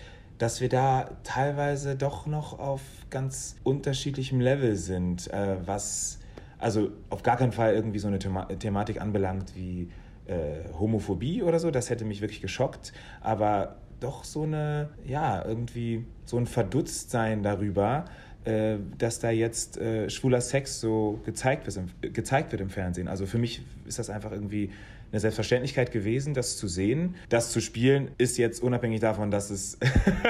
dass 0.44 0.61
wir 0.61 0.68
da 0.68 1.09
teilweise 1.22 1.96
doch 1.96 2.26
noch 2.26 2.59
auf 2.59 2.83
ganz 3.09 3.57
unterschiedlichem 3.64 4.42
Level 4.42 4.76
sind, 4.76 5.33
äh, 5.33 5.57
was 5.64 6.18
also 6.59 6.90
auf 7.09 7.22
gar 7.22 7.38
keinen 7.38 7.52
Fall 7.52 7.72
irgendwie 7.72 7.98
so 7.98 8.09
eine 8.09 8.18
Thema 8.18 8.44
Thematik 8.59 9.00
anbelangt 9.00 9.57
wie 9.57 9.88
äh, 10.26 10.70
Homophobie 10.78 11.42
oder 11.42 11.59
so, 11.59 11.70
das 11.70 11.88
hätte 11.88 12.04
mich 12.04 12.20
wirklich 12.20 12.42
geschockt, 12.42 12.92
aber 13.22 13.76
doch 14.00 14.24
so 14.24 14.42
eine, 14.42 14.90
ja, 15.07 15.42
irgendwie 15.42 16.04
so 16.26 16.37
ein 16.37 16.46
Verdutztsein 16.46 17.42
darüber, 17.42 18.04
äh, 18.44 18.76
dass 18.98 19.20
da 19.20 19.30
jetzt 19.30 19.78
äh, 19.78 20.11
schwuler 20.11 20.42
Sex 20.42 20.78
so 20.78 21.20
gezeigt 21.24 21.66
wird, 21.66 22.14
gezeigt 22.14 22.52
wird 22.52 22.61
im 22.61 22.68
Fernsehen. 22.68 23.09
Also 23.09 23.24
für 23.24 23.38
mich 23.38 23.62
ist 23.87 23.98
das 23.98 24.11
einfach 24.11 24.30
irgendwie 24.30 24.72
eine 25.14 25.20
Selbstverständlichkeit 25.20 25.92
gewesen, 25.92 26.35
das 26.35 26.57
zu 26.57 26.66
sehen. 26.66 27.14
Das 27.29 27.53
zu 27.53 27.61
spielen 27.61 28.11
ist 28.18 28.37
jetzt 28.37 28.61
unabhängig 28.61 28.98
davon, 28.98 29.31
dass 29.31 29.50
es, 29.50 29.79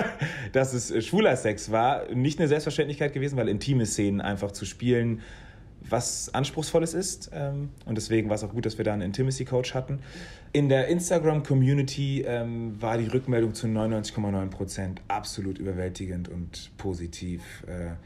dass 0.52 0.74
es 0.74 1.06
schwuler 1.06 1.36
Sex 1.36 1.72
war, 1.72 2.12
nicht 2.14 2.38
eine 2.38 2.48
Selbstverständlichkeit 2.48 3.14
gewesen, 3.14 3.38
weil 3.38 3.48
intime 3.48 3.86
Szenen 3.86 4.20
einfach 4.20 4.52
zu 4.52 4.66
spielen 4.66 5.22
was 5.88 6.32
Anspruchsvolles 6.32 6.94
ist. 6.94 7.30
Ähm, 7.34 7.68
und 7.84 7.96
deswegen 7.96 8.30
war 8.30 8.36
es 8.36 8.44
auch 8.44 8.52
gut, 8.52 8.64
dass 8.64 8.78
wir 8.78 8.84
da 8.86 8.94
einen 8.94 9.02
Intimacy-Coach 9.02 9.74
hatten. 9.74 9.98
In 10.52 10.70
der 10.70 10.88
Instagram-Community 10.88 12.22
ähm, 12.22 12.80
war 12.80 12.96
die 12.96 13.06
Rückmeldung 13.06 13.52
zu 13.52 13.66
99,9 13.66 14.48
Prozent 14.48 15.02
absolut 15.08 15.58
überwältigend 15.58 16.30
und 16.30 16.70
positiv. 16.78 17.42
Äh, 17.66 17.96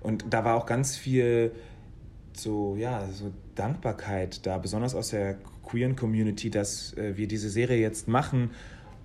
und 0.00 0.26
da 0.30 0.44
war 0.44 0.54
auch 0.54 0.66
ganz 0.66 0.96
viel 0.96 1.50
so, 2.34 2.76
ja, 2.76 3.04
so 3.10 3.32
Dankbarkeit 3.58 4.46
da, 4.46 4.58
besonders 4.58 4.94
aus 4.94 5.10
der 5.10 5.36
queeren 5.64 5.96
Community, 5.96 6.50
dass 6.50 6.94
äh, 6.94 7.16
wir 7.16 7.28
diese 7.28 7.50
Serie 7.50 7.78
jetzt 7.78 8.08
machen 8.08 8.50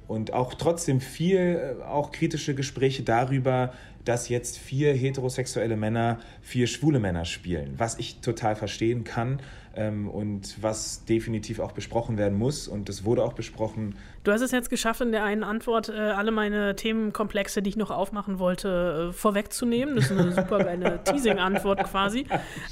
und 0.07 0.33
auch 0.33 0.53
trotzdem 0.53 1.01
viel, 1.01 1.77
äh, 1.79 1.83
auch 1.83 2.11
kritische 2.11 2.55
Gespräche 2.55 3.03
darüber, 3.03 3.73
dass 4.05 4.29
jetzt 4.29 4.57
vier 4.57 4.93
heterosexuelle 4.93 5.77
Männer 5.77 6.19
vier 6.41 6.67
schwule 6.67 6.99
Männer 6.99 7.25
spielen, 7.25 7.73
was 7.77 7.97
ich 7.97 8.19
total 8.19 8.55
verstehen 8.55 9.03
kann 9.03 9.39
und 9.75 10.61
was 10.61 11.03
definitiv 11.05 11.59
auch 11.59 11.71
besprochen 11.71 12.17
werden 12.17 12.37
muss 12.37 12.67
und 12.67 12.89
es 12.89 13.05
wurde 13.05 13.23
auch 13.23 13.33
besprochen. 13.33 13.95
Du 14.23 14.31
hast 14.31 14.41
es 14.41 14.51
jetzt 14.51 14.69
geschafft, 14.69 15.01
in 15.01 15.11
der 15.11 15.23
einen 15.23 15.43
Antwort 15.43 15.89
äh, 15.89 15.93
alle 15.93 16.31
meine 16.31 16.75
Themenkomplexe, 16.75 17.61
die 17.61 17.71
ich 17.71 17.75
noch 17.75 17.89
aufmachen 17.89 18.37
wollte, 18.37 19.09
äh, 19.09 19.13
vorwegzunehmen. 19.13 19.95
Das 19.95 20.11
ist 20.11 20.17
eine 20.17 20.31
super 20.31 20.59
geile 20.59 21.03
Teasing-Antwort 21.05 21.83
quasi. 21.85 22.27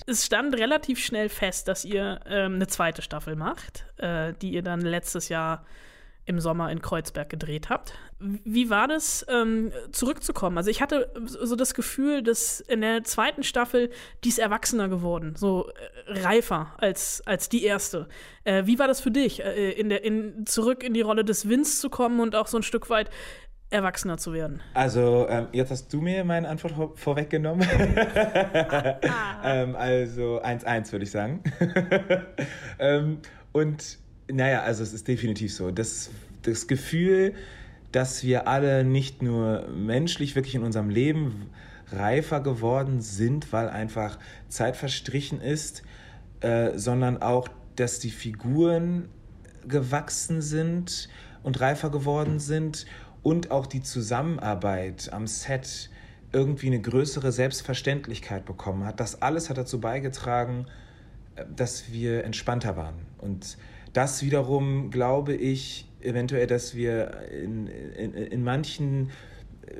Es 0.06 0.26
stand 0.26 0.56
relativ 0.56 1.00
schnell 1.00 1.30
fest, 1.30 1.68
dass 1.68 1.86
ihr 1.86 2.20
ähm, 2.28 2.56
eine 2.56 2.68
zweite 2.68 3.02
Staffel 3.02 3.36
macht, 3.36 3.86
äh, 3.98 4.34
die 4.42 4.52
ihr 4.52 4.62
dann 4.62 4.82
letztes 4.82 5.30
Jahr 5.30 5.66
im 6.26 6.40
Sommer 6.40 6.72
in 6.72 6.82
Kreuzberg 6.82 7.30
gedreht 7.30 7.70
habt. 7.70 7.94
Wie 8.20 8.70
war 8.70 8.88
das, 8.88 9.26
ähm, 9.30 9.72
zurückzukommen? 9.92 10.58
Also 10.58 10.70
ich 10.70 10.82
hatte 10.82 11.12
so 11.26 11.56
das 11.56 11.74
Gefühl, 11.74 12.22
dass 12.22 12.60
in 12.60 12.82
der 12.82 13.04
zweiten 13.04 13.44
Staffel 13.44 13.90
die 14.24 14.30
ist 14.30 14.40
erwachsener 14.40 14.88
geworden, 14.88 15.34
so 15.36 15.70
äh, 16.08 16.20
reifer 16.22 16.74
als, 16.78 17.22
als 17.26 17.50
die 17.50 17.64
erste. 17.64 18.08
Äh, 18.44 18.66
wie 18.66 18.78
war 18.78 18.88
das 18.88 19.02
für 19.02 19.12
dich, 19.12 19.44
äh, 19.44 19.72
in 19.72 19.90
der, 19.90 20.04
in, 20.04 20.46
zurück 20.46 20.84
in 20.84 20.94
die 20.94 21.02
Rolle 21.02 21.26
des 21.26 21.50
Vince 21.50 21.80
zu 21.80 21.90
kommen 21.90 22.20
und 22.20 22.36
auch 22.36 22.48
so 22.48 22.58
ein 22.58 22.64
Stück 22.64 22.90
weit 22.90 23.10
erwachsener 23.72 24.18
zu 24.18 24.34
werden? 24.34 24.62
Also, 24.74 25.28
ähm, 25.28 25.48
jetzt 25.54 25.72
hast 25.72 25.92
du 25.92 26.02
mir 26.02 26.24
meine 26.24 26.48
Antwort 26.48 26.74
vor 26.74 26.96
vorweggenommen. 26.96 27.68
ähm, 29.44 29.76
also 29.76 30.42
1-1 30.42 30.92
würde 30.92 31.04
ich 31.04 31.12
sagen. 31.12 31.42
ähm, 32.80 33.20
und 33.54 33.98
naja, 34.32 34.62
also 34.62 34.84
es 34.84 34.94
ist 34.94 35.08
definitiv 35.08 35.54
so. 35.54 35.72
Das, 35.72 36.10
das 36.44 36.68
Gefühl, 36.68 37.34
dass 37.92 38.24
wir 38.24 38.48
alle 38.48 38.84
nicht 38.84 39.22
nur 39.22 39.68
menschlich 39.68 40.36
wirklich 40.36 40.56
in 40.56 40.64
unserem 40.64 40.90
Leben 40.90 41.50
reifer 41.92 42.40
geworden 42.40 43.02
sind, 43.02 43.52
weil 43.52 43.70
einfach 43.70 44.18
Zeit 44.48 44.78
verstrichen 44.78 45.42
ist, 45.42 45.84
äh, 46.40 46.78
sondern 46.78 47.22
auch, 47.22 47.50
dass 47.76 48.00
die 48.00 48.12
Figuren 48.12 49.10
gewachsen 49.68 50.42
sind 50.42 51.10
und 51.44 51.60
reifer 51.60 51.90
geworden 51.90 52.40
sind 52.40 52.86
und 53.24 53.52
auch 53.52 53.68
die 53.68 53.82
Zusammenarbeit 53.82 55.12
am 55.12 55.28
Set 55.28 55.90
irgendwie 56.32 56.68
eine 56.68 56.82
größere 56.82 57.32
Selbstverständlichkeit 57.32 58.46
bekommen 58.46 58.86
hat. 58.86 59.00
Das 59.00 59.22
alles 59.22 59.50
hat 59.50 59.58
dazu 59.58 59.82
beigetragen, 59.82 60.66
äh, 61.36 61.44
dass 61.54 61.92
wir 61.92 62.24
entspannter 62.24 62.78
waren 62.78 62.96
und 63.18 63.58
das 63.94 64.24
wiederum 64.24 64.92
glaube 64.92 65.34
ich 65.36 65.86
eventuell, 66.02 66.48
dass 66.48 66.76
wir 66.76 67.30
in, 67.32 67.68
in, 67.68 68.14
in 68.14 68.44
manchen 68.44 69.10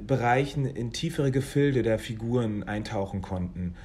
Bereichen 0.06 0.66
in 0.66 0.92
tiefere 0.92 1.32
Gefilde 1.32 1.84
der 1.84 2.00
Figuren 2.00 2.64
eintauchen 2.64 3.22
konnten. 3.22 3.76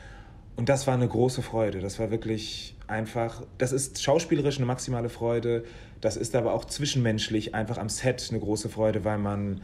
Und 0.56 0.68
das 0.68 0.86
war 0.86 0.94
eine 0.94 1.08
große 1.08 1.42
Freude. 1.42 1.80
Das 1.80 1.98
war 1.98 2.10
wirklich 2.10 2.76
einfach, 2.86 3.42
das 3.58 3.72
ist 3.72 4.02
schauspielerisch 4.02 4.56
eine 4.56 4.66
maximale 4.66 5.08
Freude. 5.08 5.64
Das 6.00 6.16
ist 6.16 6.34
aber 6.34 6.54
auch 6.54 6.64
zwischenmenschlich 6.64 7.54
einfach 7.54 7.78
am 7.78 7.88
Set 7.88 8.26
eine 8.30 8.40
große 8.40 8.68
Freude, 8.68 9.04
weil 9.04 9.18
man, 9.18 9.60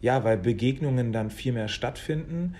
ja, 0.00 0.24
weil 0.24 0.38
Begegnungen 0.38 1.12
dann 1.12 1.30
viel 1.30 1.52
mehr 1.52 1.68
stattfinden 1.68 2.54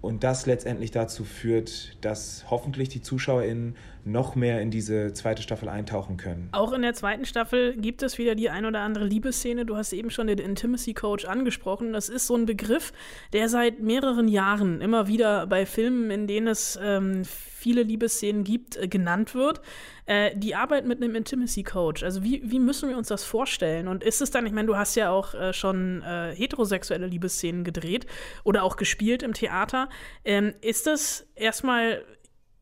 und 0.00 0.22
das 0.22 0.46
letztendlich 0.46 0.90
dazu 0.90 1.24
führt, 1.24 1.96
dass 2.02 2.44
hoffentlich 2.50 2.88
die 2.88 3.00
ZuschauerInnen 3.00 3.74
noch 4.04 4.34
mehr 4.34 4.60
in 4.60 4.70
diese 4.70 5.12
zweite 5.12 5.42
Staffel 5.42 5.68
eintauchen 5.68 6.16
können. 6.16 6.48
Auch 6.52 6.72
in 6.72 6.82
der 6.82 6.94
zweiten 6.94 7.24
Staffel 7.24 7.76
gibt 7.76 8.02
es 8.02 8.18
wieder 8.18 8.34
die 8.34 8.50
ein 8.50 8.66
oder 8.66 8.80
andere 8.80 9.04
Liebesszene. 9.04 9.64
Du 9.64 9.76
hast 9.76 9.92
eben 9.92 10.10
schon 10.10 10.26
den 10.26 10.38
Intimacy 10.38 10.94
Coach 10.94 11.24
angesprochen. 11.24 11.92
Das 11.92 12.08
ist 12.08 12.26
so 12.26 12.36
ein 12.36 12.46
Begriff, 12.46 12.92
der 13.32 13.48
seit 13.48 13.80
mehreren 13.80 14.28
Jahren 14.28 14.80
immer 14.80 15.08
wieder 15.08 15.46
bei 15.46 15.66
Filmen, 15.66 16.10
in 16.10 16.26
denen 16.26 16.48
es 16.48 16.78
ähm, 16.82 17.22
viele 17.24 17.82
Liebesszenen 17.82 18.44
gibt, 18.44 18.76
äh, 18.76 18.88
genannt 18.88 19.34
wird. 19.34 19.62
Äh, 20.06 20.36
die 20.36 20.54
Arbeit 20.54 20.86
mit 20.86 21.02
einem 21.02 21.14
Intimacy 21.14 21.62
Coach, 21.62 22.02
also 22.02 22.22
wie, 22.22 22.42
wie 22.44 22.58
müssen 22.58 22.90
wir 22.90 22.98
uns 22.98 23.08
das 23.08 23.24
vorstellen? 23.24 23.88
Und 23.88 24.04
ist 24.04 24.20
es 24.20 24.30
dann, 24.30 24.44
ich 24.44 24.52
meine, 24.52 24.66
du 24.66 24.76
hast 24.76 24.96
ja 24.96 25.10
auch 25.10 25.32
äh, 25.34 25.54
schon 25.54 26.02
äh, 26.02 26.34
heterosexuelle 26.34 27.06
Liebesszenen 27.06 27.64
gedreht 27.64 28.06
oder 28.44 28.64
auch 28.64 28.76
gespielt 28.76 29.22
im 29.22 29.32
Theater. 29.32 29.88
Ähm, 30.24 30.52
ist 30.60 30.86
das 30.86 31.26
erstmal 31.34 32.04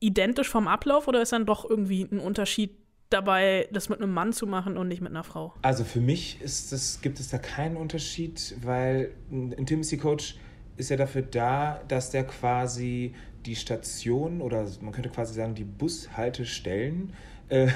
identisch 0.02 0.48
vom 0.48 0.68
Ablauf 0.68 1.08
oder 1.08 1.22
ist 1.22 1.32
dann 1.32 1.46
doch 1.46 1.68
irgendwie 1.68 2.02
ein 2.02 2.18
Unterschied 2.18 2.76
dabei, 3.10 3.68
das 3.72 3.88
mit 3.88 4.00
einem 4.00 4.12
Mann 4.12 4.32
zu 4.32 4.46
machen 4.46 4.76
und 4.76 4.88
nicht 4.88 5.00
mit 5.00 5.10
einer 5.10 5.24
Frau? 5.24 5.54
Also 5.62 5.84
für 5.84 6.00
mich 6.00 6.40
ist 6.40 6.72
das, 6.72 7.00
gibt 7.00 7.20
es 7.20 7.28
da 7.28 7.38
keinen 7.38 7.76
Unterschied, 7.76 8.56
weil 8.62 9.12
ein 9.30 9.52
Intimacy 9.52 9.98
Coach 9.98 10.36
ist 10.76 10.90
ja 10.90 10.96
dafür 10.96 11.22
da, 11.22 11.80
dass 11.88 12.10
der 12.10 12.24
quasi 12.24 13.14
die 13.44 13.56
Station 13.56 14.40
oder 14.40 14.66
man 14.80 14.92
könnte 14.92 15.10
quasi 15.10 15.34
sagen 15.34 15.54
die 15.54 15.64
Bushaltestellen 15.64 17.12
äh, 17.48 17.68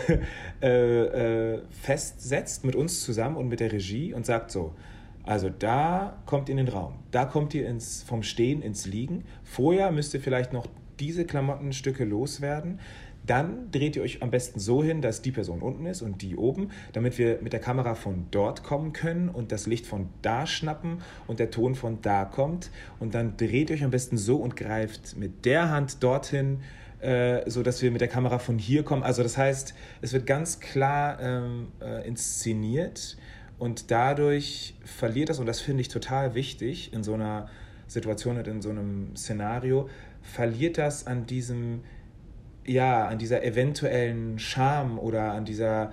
äh, 0.63 1.55
äh, 1.55 1.63
festsetzt 1.71 2.65
mit 2.65 2.75
uns 2.75 3.03
zusammen 3.03 3.37
und 3.37 3.49
mit 3.49 3.61
der 3.61 3.73
Regie 3.73 4.15
und 4.15 4.25
sagt 4.25 4.51
so, 4.51 4.75
also 5.25 5.51
da 5.51 6.23
kommt 6.25 6.49
ihr 6.49 6.53
in 6.53 6.65
den 6.65 6.69
Raum, 6.69 6.95
da 7.11 7.25
kommt 7.25 7.53
ihr 7.53 7.69
ins, 7.69 8.03
vom 8.03 8.23
Stehen 8.23 8.63
ins 8.63 8.87
Liegen. 8.87 9.25
Vorher 9.43 9.91
müsst 9.91 10.15
ihr 10.15 10.21
vielleicht 10.21 10.53
noch 10.53 10.67
diese 11.01 11.25
Klamottenstücke 11.25 12.05
loswerden. 12.05 12.81
Dann 13.27 13.73
dreht 13.73 13.97
ihr 13.97 14.03
euch 14.03 14.23
am 14.23 14.31
besten 14.31 14.61
so 14.61 14.85
hin, 14.85 15.03
dass 15.03 15.21
die 15.21 15.33
Person 15.33 15.61
unten 15.61 15.87
ist 15.87 16.01
und 16.01 16.23
die 16.23 16.37
oben, 16.37 16.71
damit 16.93 17.19
wir 17.19 17.41
mit 17.43 17.53
der 17.53 17.61
Kamera 17.61 17.97
von 17.97 18.27
dort 18.31 18.63
kommen 18.63 18.93
können 18.93 19.29
und 19.29 19.51
das 19.51 19.67
Licht 19.67 19.87
von 19.87 20.09
da 20.23 20.47
schnappen 20.47 20.99
und 21.27 21.41
der 21.41 21.51
Ton 21.51 21.75
von 21.75 22.01
da 22.03 22.25
kommt. 22.25 22.71
Und 23.01 23.15
dann 23.15 23.37
dreht 23.37 23.71
ihr 23.71 23.77
euch 23.77 23.85
am 23.85 23.91
besten 23.91 24.17
so 24.17 24.37
und 24.37 24.55
greift 24.55 25.17
mit 25.17 25.45
der 25.45 25.71
Hand 25.71 26.05
dorthin, 26.05 26.61
äh, 27.01 27.51
so 27.51 27.65
dass 27.65 27.83
wir 27.83 27.91
mit 27.91 28.01
der 28.01 28.09
Kamera 28.09 28.39
von 28.39 28.59
hier 28.59 28.85
kommen. 28.85 29.03
Also 29.03 29.25
das 29.25 29.37
heißt, 29.37 29.75
es 30.03 30.13
wird 30.13 30.27
ganz 30.27 30.61
klar 30.61 31.21
ähm, 31.21 31.69
äh, 31.81 32.07
inszeniert 32.07 33.17
und 33.59 33.91
dadurch 33.91 34.75
verliert 34.85 35.31
das, 35.31 35.41
und 35.41 35.47
das 35.47 35.61
finde 35.61 35.81
ich 35.81 35.89
total 35.89 36.35
wichtig 36.35 36.93
in 36.93 37.03
so 37.03 37.15
einer 37.15 37.49
Situation 37.87 38.37
und 38.37 38.47
in 38.49 38.63
so 38.63 38.71
einem 38.71 39.15
Szenario, 39.17 39.89
verliert 40.27 40.79
das 40.79 41.07
an 41.07 41.27
diesem 41.27 41.83
ja, 42.67 43.07
an 43.07 43.19
dieser 43.19 43.45
eventuellen 43.45 44.39
Scham 44.39 44.99
oder 44.99 45.33
an 45.33 45.45
dieser, 45.45 45.93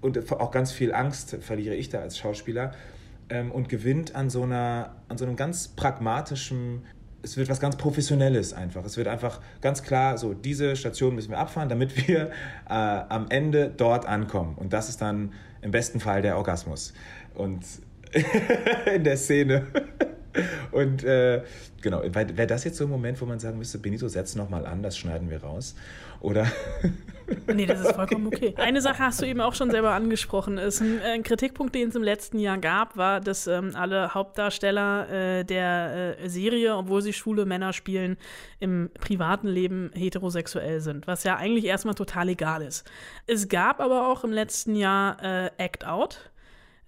und 0.00 0.30
auch 0.32 0.50
ganz 0.50 0.72
viel 0.72 0.94
Angst 0.94 1.38
verliere 1.40 1.74
ich 1.74 1.88
da 1.88 2.00
als 2.00 2.18
Schauspieler, 2.18 2.72
ähm, 3.28 3.50
und 3.50 3.68
gewinnt 3.68 4.14
an 4.14 4.30
so, 4.30 4.42
einer, 4.42 4.96
an 5.08 5.18
so 5.18 5.24
einem 5.24 5.36
ganz 5.36 5.68
pragmatischen, 5.68 6.82
es 7.22 7.36
wird 7.36 7.48
was 7.48 7.60
ganz 7.60 7.76
Professionelles 7.76 8.52
einfach. 8.52 8.84
Es 8.84 8.96
wird 8.96 9.08
einfach 9.08 9.40
ganz 9.60 9.82
klar, 9.82 10.16
so, 10.18 10.32
diese 10.32 10.74
Station 10.76 11.14
müssen 11.14 11.30
wir 11.30 11.38
abfahren, 11.38 11.68
damit 11.68 12.08
wir 12.08 12.30
äh, 12.68 12.72
am 12.72 13.26
Ende 13.28 13.72
dort 13.74 14.06
ankommen. 14.06 14.56
Und 14.56 14.72
das 14.72 14.88
ist 14.88 15.00
dann 15.02 15.32
im 15.62 15.70
besten 15.70 16.00
Fall 16.00 16.22
der 16.22 16.36
Orgasmus. 16.36 16.94
Und 17.34 17.64
in 18.94 19.04
der 19.04 19.16
Szene. 19.16 19.66
Und 20.70 21.04
äh, 21.04 21.42
genau, 21.80 22.02
wäre 22.02 22.46
das 22.46 22.64
jetzt 22.64 22.76
so 22.76 22.84
ein 22.84 22.90
Moment, 22.90 23.20
wo 23.20 23.26
man 23.26 23.38
sagen 23.38 23.58
müsste, 23.58 23.78
Benito, 23.78 24.08
setz 24.08 24.34
nochmal 24.34 24.66
an, 24.66 24.82
das 24.82 24.96
schneiden 24.96 25.30
wir 25.30 25.42
raus? 25.42 25.74
Oder? 26.20 26.46
nee, 27.54 27.64
das 27.64 27.80
ist 27.80 27.92
vollkommen 27.92 28.26
okay. 28.26 28.54
Eine 28.56 28.82
Sache 28.82 28.98
hast 28.98 29.22
du 29.22 29.26
eben 29.26 29.40
auch 29.40 29.54
schon 29.54 29.70
selber 29.70 29.92
angesprochen. 29.92 30.58
Ist 30.58 30.80
ein, 30.80 31.00
ein 31.00 31.22
Kritikpunkt, 31.22 31.74
den 31.74 31.88
es 31.88 31.94
im 31.94 32.02
letzten 32.02 32.38
Jahr 32.38 32.58
gab, 32.58 32.96
war, 32.96 33.20
dass 33.20 33.46
ähm, 33.46 33.72
alle 33.74 34.12
Hauptdarsteller 34.12 35.38
äh, 35.38 35.44
der 35.44 36.18
äh, 36.20 36.28
Serie, 36.28 36.76
obwohl 36.76 37.00
sie 37.00 37.14
schwule 37.14 37.46
Männer 37.46 37.72
spielen, 37.72 38.18
im 38.58 38.90
privaten 39.00 39.48
Leben 39.48 39.90
heterosexuell 39.94 40.80
sind, 40.80 41.06
was 41.06 41.24
ja 41.24 41.36
eigentlich 41.36 41.64
erstmal 41.64 41.94
total 41.94 42.28
egal 42.28 42.62
ist. 42.62 42.88
Es 43.26 43.48
gab 43.48 43.80
aber 43.80 44.08
auch 44.08 44.22
im 44.22 44.32
letzten 44.32 44.76
Jahr 44.76 45.22
äh, 45.22 45.50
Act 45.56 45.86
Out 45.86 46.29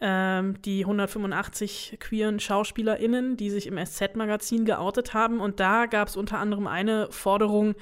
die 0.03 0.81
185 0.81 1.99
queeren 2.01 2.41
SchauspielerInnen, 2.41 3.37
die 3.37 3.51
sich 3.51 3.67
im 3.69 3.79
SZ-Magazin 3.79 4.65
geoutet 4.65 5.15
haben. 5.15 5.41
Und 5.41 5.61
da 5.61 5.87
gab 5.87 6.09
es 6.09 6.17
unter 6.17 6.39
anderem 6.39 6.67
eine 6.67 7.07
Forderung, 7.11 7.75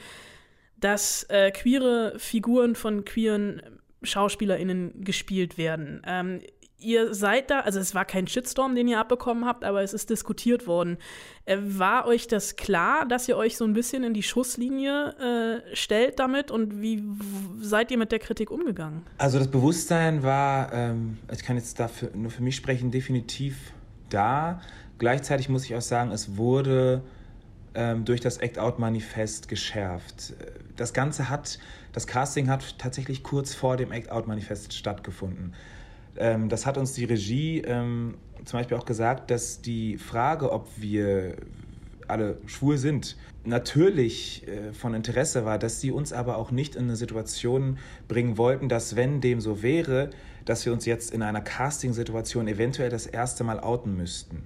dass 0.79 1.25
äh, 1.25 1.51
queere 1.51 2.19
Figuren 2.19 2.75
von 2.75 3.05
queeren 3.05 3.63
SchauspielerInnen 4.03 5.03
gespielt 5.05 5.59
werden. 5.59 6.03
Ähm, 6.07 6.41
ihr 6.81 7.14
seid 7.14 7.51
da, 7.51 7.61
also 7.61 7.79
es 7.79 7.95
war 7.95 8.05
kein 8.05 8.27
Shitstorm, 8.27 8.75
den 8.75 8.88
ihr 8.88 8.99
abbekommen 8.99 9.45
habt, 9.45 9.64
aber 9.64 9.83
es 9.83 9.93
ist 9.93 10.11
diskutiert 10.11 10.66
worden. 10.66 10.99
Äh, 11.45 11.59
war 11.61 12.07
euch 12.07 12.27
das 12.27 12.57
klar, 12.57 13.07
dass 13.07 13.29
ihr 13.29 13.37
euch 13.37 13.57
so 13.57 13.64
ein 13.64 13.73
bisschen 13.73 14.05
in 14.05 14.14
die 14.14 14.23
Schusslinie 14.23 15.62
äh, 15.71 15.77
stellt 15.77 16.19
damit 16.19 16.51
und 16.51 16.81
wie 16.81 17.03
seid 17.61 17.90
ihr 17.90 17.99
mit 17.99 18.12
der 18.12 18.19
Kritik 18.19 18.51
umgegangen? 18.51 19.03
Also 19.19 19.38
das 19.38 19.49
Bewusstsein 19.49 20.23
war, 20.23 20.73
ähm, 20.73 21.19
ich 21.33 21.43
kann 21.43 21.57
jetzt 21.57 21.79
dafür 21.79 22.11
nur 22.14 22.31
für 22.31 22.43
mich 22.43 22.57
sprechen, 22.57 22.90
definitiv 22.90 23.73
da. 24.09 24.61
Gleichzeitig 24.99 25.49
muss 25.49 25.64
ich 25.64 25.75
auch 25.75 25.81
sagen, 25.81 26.11
es 26.11 26.37
wurde 26.37 27.03
ähm, 27.75 28.05
durch 28.05 28.21
das 28.21 28.38
Act-Out-Manifest 28.38 29.49
geschärft. 29.49 30.35
Das 30.77 30.93
Ganze 30.93 31.29
hat, 31.29 31.59
das 31.93 32.07
Casting 32.07 32.49
hat 32.49 32.79
tatsächlich 32.79 33.23
kurz 33.23 33.55
vor 33.55 33.77
dem 33.77 33.93
Act-Out-Manifest 33.93 34.73
stattgefunden. 34.73 35.55
Ähm, 36.16 36.49
das 36.49 36.66
hat 36.66 36.77
uns 36.79 36.92
die 36.92 37.05
Regie 37.05 37.61
ähm, 37.61 38.14
zum 38.44 38.59
Beispiel 38.59 38.77
auch 38.77 38.85
gesagt, 38.85 39.31
dass 39.31 39.61
die 39.61 39.99
Frage, 39.99 40.53
ob 40.53 40.68
wir 40.77 41.37
alle 42.09 42.38
schwul 42.46 42.77
sind, 42.79 43.16
natürlich 43.44 44.46
äh, 44.46 44.73
von 44.73 44.94
Interesse 44.94 45.44
war, 45.44 45.59
dass 45.59 45.81
sie 45.81 45.90
uns 45.92 46.12
aber 46.12 46.37
auch 46.37 46.51
nicht 46.51 46.75
in 46.75 46.85
eine 46.85 46.96
Situation 46.96 47.79
bringen 48.09 48.37
wollten, 48.37 48.68
dass 48.68 48.96
wenn 48.96 49.20
dem 49.20 49.40
so 49.40 49.62
wäre, 49.62 50.11
dass 50.44 50.66
wir 50.66 50.73
uns 50.73 50.87
jetzt 50.87 51.12
in 51.12 51.23
einer 51.23 51.40
Casting-Situation 51.40 52.49
eventuell 52.49 52.90
das 52.90 53.07
erste 53.07 53.44
Mal 53.44 53.61
outen 53.61 53.96
müssten. 53.96 54.42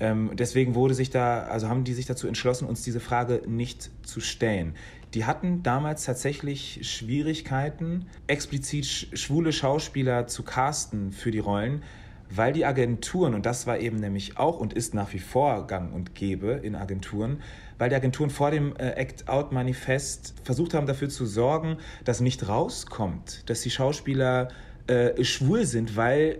Ähm, 0.00 0.30
deswegen 0.34 0.74
wurde 0.74 0.94
sich 0.94 1.10
da, 1.10 1.42
also 1.42 1.68
haben 1.68 1.84
die 1.84 1.92
sich 1.92 2.06
dazu 2.06 2.26
entschlossen, 2.26 2.66
uns 2.66 2.82
diese 2.82 3.00
Frage 3.00 3.42
nicht 3.46 3.90
zu 4.02 4.20
stellen. 4.20 4.74
Die 5.14 5.24
hatten 5.24 5.62
damals 5.62 6.04
tatsächlich 6.04 6.80
Schwierigkeiten, 6.82 8.06
explizit 8.28 8.86
schwule 8.86 9.52
Schauspieler 9.52 10.28
zu 10.28 10.44
casten 10.44 11.10
für 11.10 11.32
die 11.32 11.40
Rollen, 11.40 11.82
weil 12.30 12.52
die 12.52 12.64
Agenturen, 12.64 13.34
und 13.34 13.44
das 13.44 13.66
war 13.66 13.78
eben 13.78 13.96
nämlich 13.96 14.38
auch 14.38 14.60
und 14.60 14.72
ist 14.72 14.94
nach 14.94 15.12
wie 15.12 15.18
vor 15.18 15.66
gang 15.66 15.92
und 15.92 16.14
gäbe 16.14 16.52
in 16.62 16.76
Agenturen, 16.76 17.42
weil 17.76 17.88
die 17.88 17.96
Agenturen 17.96 18.30
vor 18.30 18.52
dem 18.52 18.76
äh, 18.76 18.90
Act-Out-Manifest 18.90 20.34
versucht 20.44 20.74
haben, 20.74 20.86
dafür 20.86 21.08
zu 21.08 21.26
sorgen, 21.26 21.78
dass 22.04 22.20
nicht 22.20 22.46
rauskommt, 22.46 23.50
dass 23.50 23.62
die 23.62 23.70
Schauspieler 23.70 24.48
äh, 24.86 25.24
schwul 25.24 25.66
sind, 25.66 25.96
weil 25.96 26.38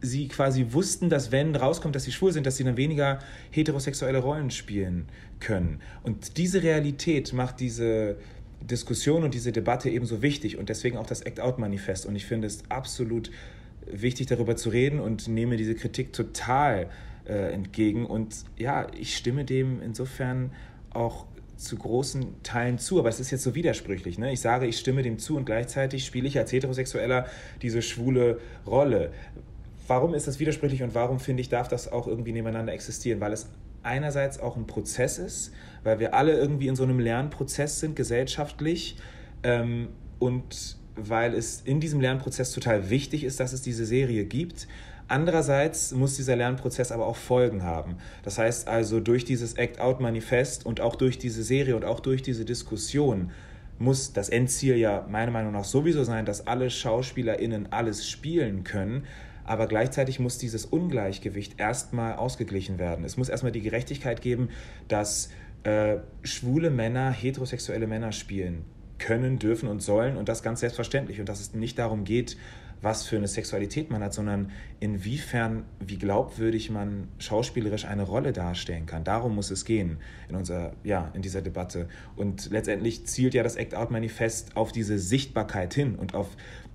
sie 0.00 0.28
quasi 0.28 0.66
wussten, 0.70 1.08
dass 1.08 1.32
wenn 1.32 1.54
rauskommt, 1.54 1.94
dass 1.94 2.04
sie 2.04 2.12
schwul 2.12 2.32
sind, 2.32 2.46
dass 2.46 2.56
sie 2.56 2.64
dann 2.64 2.76
weniger 2.76 3.18
heterosexuelle 3.50 4.18
Rollen 4.18 4.50
spielen 4.50 5.06
können. 5.40 5.80
Und 6.02 6.36
diese 6.36 6.62
Realität 6.62 7.32
macht 7.32 7.60
diese 7.60 8.16
Diskussion 8.60 9.24
und 9.24 9.34
diese 9.34 9.52
Debatte 9.52 9.88
ebenso 9.88 10.22
wichtig 10.22 10.56
und 10.56 10.68
deswegen 10.68 10.96
auch 10.96 11.06
das 11.06 11.22
Act-Out-Manifest. 11.22 12.06
Und 12.06 12.16
ich 12.16 12.26
finde 12.26 12.46
es 12.46 12.62
absolut 12.68 13.30
wichtig, 13.86 14.26
darüber 14.26 14.56
zu 14.56 14.70
reden 14.70 15.00
und 15.00 15.28
nehme 15.28 15.56
diese 15.56 15.74
Kritik 15.74 16.12
total 16.12 16.90
äh, 17.26 17.52
entgegen. 17.52 18.06
Und 18.06 18.36
ja, 18.56 18.86
ich 18.98 19.16
stimme 19.16 19.44
dem 19.44 19.80
insofern 19.80 20.52
auch 20.90 21.26
zu 21.56 21.76
großen 21.76 22.42
Teilen 22.42 22.78
zu, 22.78 23.00
aber 23.00 23.08
es 23.08 23.18
ist 23.18 23.30
jetzt 23.30 23.42
so 23.42 23.54
widersprüchlich. 23.54 24.18
Ne? 24.18 24.32
Ich 24.32 24.40
sage, 24.40 24.66
ich 24.66 24.78
stimme 24.78 25.02
dem 25.02 25.18
zu 25.18 25.36
und 25.36 25.44
gleichzeitig 25.44 26.04
spiele 26.04 26.28
ich 26.28 26.38
als 26.38 26.52
Heterosexueller 26.52 27.26
diese 27.62 27.82
schwule 27.82 28.40
Rolle 28.66 29.12
warum 29.88 30.14
ist 30.14 30.28
das 30.28 30.38
widersprüchlich 30.38 30.82
und 30.82 30.94
warum 30.94 31.18
finde 31.18 31.40
ich, 31.40 31.48
darf 31.48 31.68
das 31.68 31.90
auch 31.90 32.06
irgendwie 32.06 32.32
nebeneinander 32.32 32.72
existieren? 32.72 33.20
Weil 33.20 33.32
es 33.32 33.48
einerseits 33.82 34.38
auch 34.38 34.56
ein 34.56 34.66
Prozess 34.66 35.18
ist, 35.18 35.52
weil 35.82 35.98
wir 35.98 36.14
alle 36.14 36.32
irgendwie 36.32 36.68
in 36.68 36.76
so 36.76 36.84
einem 36.84 37.00
Lernprozess 37.00 37.80
sind, 37.80 37.96
gesellschaftlich, 37.96 38.96
ähm, 39.42 39.88
und 40.18 40.76
weil 40.96 41.34
es 41.34 41.62
in 41.64 41.80
diesem 41.80 42.00
Lernprozess 42.00 42.52
total 42.52 42.90
wichtig 42.90 43.24
ist, 43.24 43.40
dass 43.40 43.52
es 43.52 43.62
diese 43.62 43.86
Serie 43.86 44.24
gibt. 44.24 44.66
Andererseits 45.06 45.92
muss 45.92 46.16
dieser 46.16 46.36
Lernprozess 46.36 46.92
aber 46.92 47.06
auch 47.06 47.16
Folgen 47.16 47.62
haben. 47.62 47.96
Das 48.24 48.36
heißt 48.36 48.68
also, 48.68 49.00
durch 49.00 49.24
dieses 49.24 49.54
Act-Out-Manifest 49.54 50.66
und 50.66 50.80
auch 50.80 50.96
durch 50.96 51.18
diese 51.18 51.42
Serie 51.42 51.76
und 51.76 51.84
auch 51.84 52.00
durch 52.00 52.20
diese 52.20 52.44
Diskussion 52.44 53.30
muss 53.78 54.12
das 54.12 54.28
Endziel 54.28 54.76
ja 54.76 55.06
meiner 55.08 55.30
Meinung 55.30 55.52
nach 55.52 55.64
sowieso 55.64 56.04
sein, 56.04 56.26
dass 56.26 56.46
alle 56.46 56.68
SchauspielerInnen 56.68 57.72
alles 57.72 58.08
spielen 58.08 58.64
können. 58.64 59.04
Aber 59.48 59.66
gleichzeitig 59.66 60.20
muss 60.20 60.36
dieses 60.36 60.66
Ungleichgewicht 60.66 61.58
erstmal 61.58 62.16
ausgeglichen 62.16 62.78
werden. 62.78 63.02
Es 63.02 63.16
muss 63.16 63.30
erstmal 63.30 63.50
die 63.50 63.62
Gerechtigkeit 63.62 64.20
geben, 64.20 64.50
dass 64.88 65.30
äh, 65.62 65.96
schwule 66.22 66.68
Männer 66.68 67.10
heterosexuelle 67.10 67.86
Männer 67.86 68.12
spielen 68.12 68.66
können, 68.98 69.38
dürfen 69.38 69.68
und 69.70 69.80
sollen 69.80 70.18
und 70.18 70.28
das 70.28 70.42
ganz 70.42 70.60
selbstverständlich. 70.60 71.18
Und 71.18 71.30
dass 71.30 71.40
es 71.40 71.54
nicht 71.54 71.78
darum 71.78 72.04
geht, 72.04 72.36
was 72.82 73.06
für 73.06 73.16
eine 73.16 73.26
Sexualität 73.26 73.90
man 73.90 74.04
hat, 74.04 74.12
sondern 74.12 74.52
inwiefern, 74.80 75.64
wie 75.80 75.96
glaubwürdig 75.96 76.70
man 76.70 77.08
schauspielerisch 77.18 77.86
eine 77.86 78.02
Rolle 78.02 78.32
darstellen 78.32 78.84
kann. 78.84 79.02
Darum 79.02 79.34
muss 79.34 79.50
es 79.50 79.64
gehen 79.64 79.96
in, 80.28 80.36
unserer, 80.36 80.74
ja, 80.84 81.10
in 81.14 81.22
dieser 81.22 81.40
Debatte. 81.40 81.88
Und 82.16 82.50
letztendlich 82.50 83.06
zielt 83.06 83.32
ja 83.32 83.42
das 83.42 83.56
Act-Out-Manifest 83.56 84.56
auf 84.56 84.72
diese 84.72 84.98
Sichtbarkeit 84.98 85.72
hin 85.72 85.96
und 85.96 86.14
auf 86.14 86.28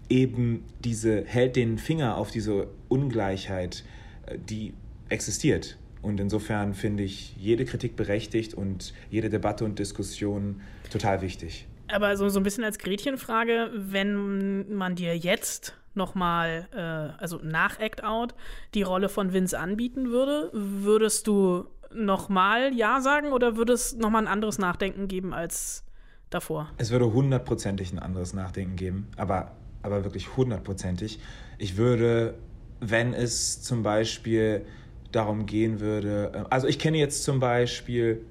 eben 0.10 0.64
diese, 0.84 1.24
hält 1.26 1.56
den 1.56 1.78
Finger 1.78 2.18
auf 2.18 2.32
diese 2.32 2.68
Ungleichheit, 2.90 3.84
äh, 4.26 4.38
die 4.38 4.74
existiert. 5.10 5.78
Und 6.02 6.20
insofern 6.20 6.74
finde 6.74 7.04
ich 7.04 7.36
jede 7.38 7.66
Kritik 7.66 7.96
berechtigt 7.96 8.54
und 8.54 8.94
jede 9.10 9.30
Debatte 9.30 9.64
und 9.64 9.80
Diskussion 9.80 10.62
total 10.92 11.22
wichtig. 11.22 11.66
Aber 11.88 12.18
so, 12.18 12.28
so 12.30 12.40
ein 12.40 12.44
bisschen 12.44 12.64
als 12.64 12.78
Gretchenfrage, 12.78 13.72
wenn 13.74 14.76
man 14.76 14.96
dir 14.96 15.18
jetzt 15.18 15.76
nochmal, 15.96 16.68
äh, 16.74 17.22
also 17.22 17.40
nach 17.44 17.80
Act 17.80 18.04
Out, 18.04 18.34
die 18.74 18.82
Rolle 18.82 19.10
von 19.10 19.32
Vince 19.32 19.58
anbieten 19.58 20.10
würde, 20.10 20.50
würdest 20.54 21.28
du 21.28 21.66
nochmal 21.94 22.74
Ja 22.74 23.02
sagen 23.02 23.32
oder 23.32 23.56
würde 23.56 23.74
es 23.74 23.96
nochmal 23.96 24.24
ein 24.24 24.28
anderes 24.28 24.58
Nachdenken 24.58 25.08
geben 25.08 25.34
als 25.34 25.86
davor? 26.30 26.70
Es 26.78 26.92
würde 26.92 27.14
hundertprozentig 27.14 27.94
ein 27.94 28.00
anderes 28.00 28.34
Nachdenken 28.34 28.76
geben, 28.76 29.08
aber, 29.18 29.52
aber 29.84 30.04
wirklich 30.04 30.36
hundertprozentig. 30.36 31.20
Ich 31.60 31.78
würde, 31.78 32.34
wenn 32.80 33.14
es 33.14 33.62
zum 33.62 33.84
Beispiel 33.84 34.66
darum 35.12 35.46
gehen 35.46 35.80
würde, 35.80 36.32
äh, 36.34 36.44
also 36.50 36.68
ich 36.68 36.80
kenne 36.80 36.98
jetzt 36.98 37.24
zum 37.24 37.40
Beispiel 37.40 38.26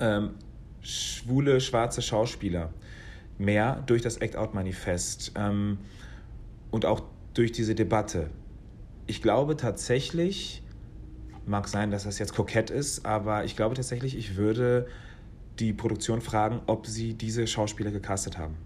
ähm, 0.00 0.30
schwule, 0.80 1.60
schwarze 1.60 2.02
Schauspieler 2.02 2.72
mehr 3.38 3.82
durch 3.86 4.02
das 4.02 4.16
Act-Out-Manifest. 4.16 5.32
Ähm, 5.36 5.78
und 6.70 6.86
auch 6.86 7.02
durch 7.34 7.52
diese 7.52 7.74
Debatte. 7.74 8.30
Ich 9.06 9.22
glaube 9.22 9.56
tatsächlich, 9.56 10.62
mag 11.46 11.68
sein, 11.68 11.90
dass 11.90 12.04
das 12.04 12.18
jetzt 12.18 12.34
kokett 12.34 12.70
ist, 12.70 13.04
aber 13.04 13.44
ich 13.44 13.56
glaube 13.56 13.74
tatsächlich, 13.74 14.16
ich 14.16 14.36
würde 14.36 14.86
die 15.58 15.72
Produktion 15.72 16.20
fragen, 16.20 16.60
ob 16.66 16.86
sie 16.86 17.14
diese 17.14 17.46
Schauspieler 17.46 17.90
gecastet 17.90 18.38
haben 18.38 18.56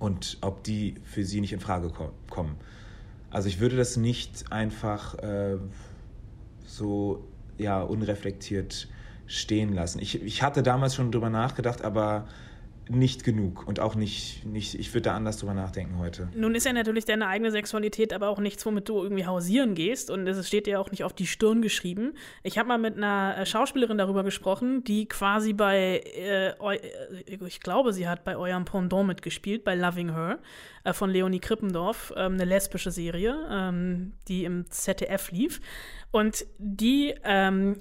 und 0.00 0.38
ob 0.40 0.64
die 0.64 0.96
für 1.04 1.24
sie 1.24 1.40
nicht 1.40 1.52
in 1.52 1.60
Frage 1.60 1.92
kommen. 2.28 2.56
Also 3.30 3.48
ich 3.48 3.60
würde 3.60 3.76
das 3.76 3.96
nicht 3.96 4.50
einfach 4.50 5.14
äh, 5.18 5.58
so 6.66 7.22
ja, 7.58 7.80
unreflektiert 7.82 8.88
stehen 9.26 9.72
lassen. 9.72 10.00
Ich, 10.00 10.20
ich 10.20 10.42
hatte 10.42 10.64
damals 10.64 10.96
schon 10.96 11.12
drüber 11.12 11.30
nachgedacht, 11.30 11.82
aber 11.84 12.26
nicht 12.90 13.24
genug 13.24 13.66
und 13.66 13.80
auch 13.80 13.94
nicht, 13.94 14.44
nicht 14.44 14.74
ich 14.74 14.92
würde 14.92 15.02
da 15.02 15.16
anders 15.16 15.38
drüber 15.38 15.54
nachdenken 15.54 15.98
heute. 15.98 16.28
Nun 16.34 16.54
ist 16.54 16.66
ja 16.66 16.72
natürlich 16.72 17.04
deine 17.04 17.28
eigene 17.28 17.50
Sexualität 17.50 18.12
aber 18.12 18.28
auch 18.28 18.38
nichts, 18.38 18.66
womit 18.66 18.88
du 18.88 19.02
irgendwie 19.02 19.26
hausieren 19.26 19.74
gehst 19.74 20.10
und 20.10 20.26
es 20.26 20.46
steht 20.46 20.66
dir 20.66 20.80
auch 20.80 20.90
nicht 20.90 21.04
auf 21.04 21.12
die 21.12 21.26
Stirn 21.26 21.62
geschrieben. 21.62 22.14
Ich 22.42 22.58
habe 22.58 22.68
mal 22.68 22.78
mit 22.78 22.96
einer 22.96 23.36
äh, 23.38 23.46
Schauspielerin 23.46 23.98
darüber 23.98 24.24
gesprochen, 24.24 24.82
die 24.84 25.06
quasi 25.06 25.52
bei, 25.52 26.02
äh, 26.16 26.48
äh, 26.48 27.38
ich 27.46 27.60
glaube, 27.60 27.92
sie 27.92 28.08
hat 28.08 28.24
bei 28.24 28.36
eurem 28.36 28.64
Pendant 28.64 29.06
mitgespielt, 29.06 29.64
bei 29.64 29.74
Loving 29.74 30.12
Her 30.12 30.38
äh, 30.84 30.92
von 30.92 31.10
Leonie 31.10 31.40
Krippendorf, 31.40 32.12
ähm, 32.16 32.34
eine 32.34 32.44
lesbische 32.44 32.90
Serie, 32.90 33.36
ähm, 33.50 34.12
die 34.28 34.44
im 34.44 34.70
ZDF 34.70 35.30
lief. 35.30 35.60
Und 36.10 36.44
die 36.58 37.14
ähm, 37.22 37.76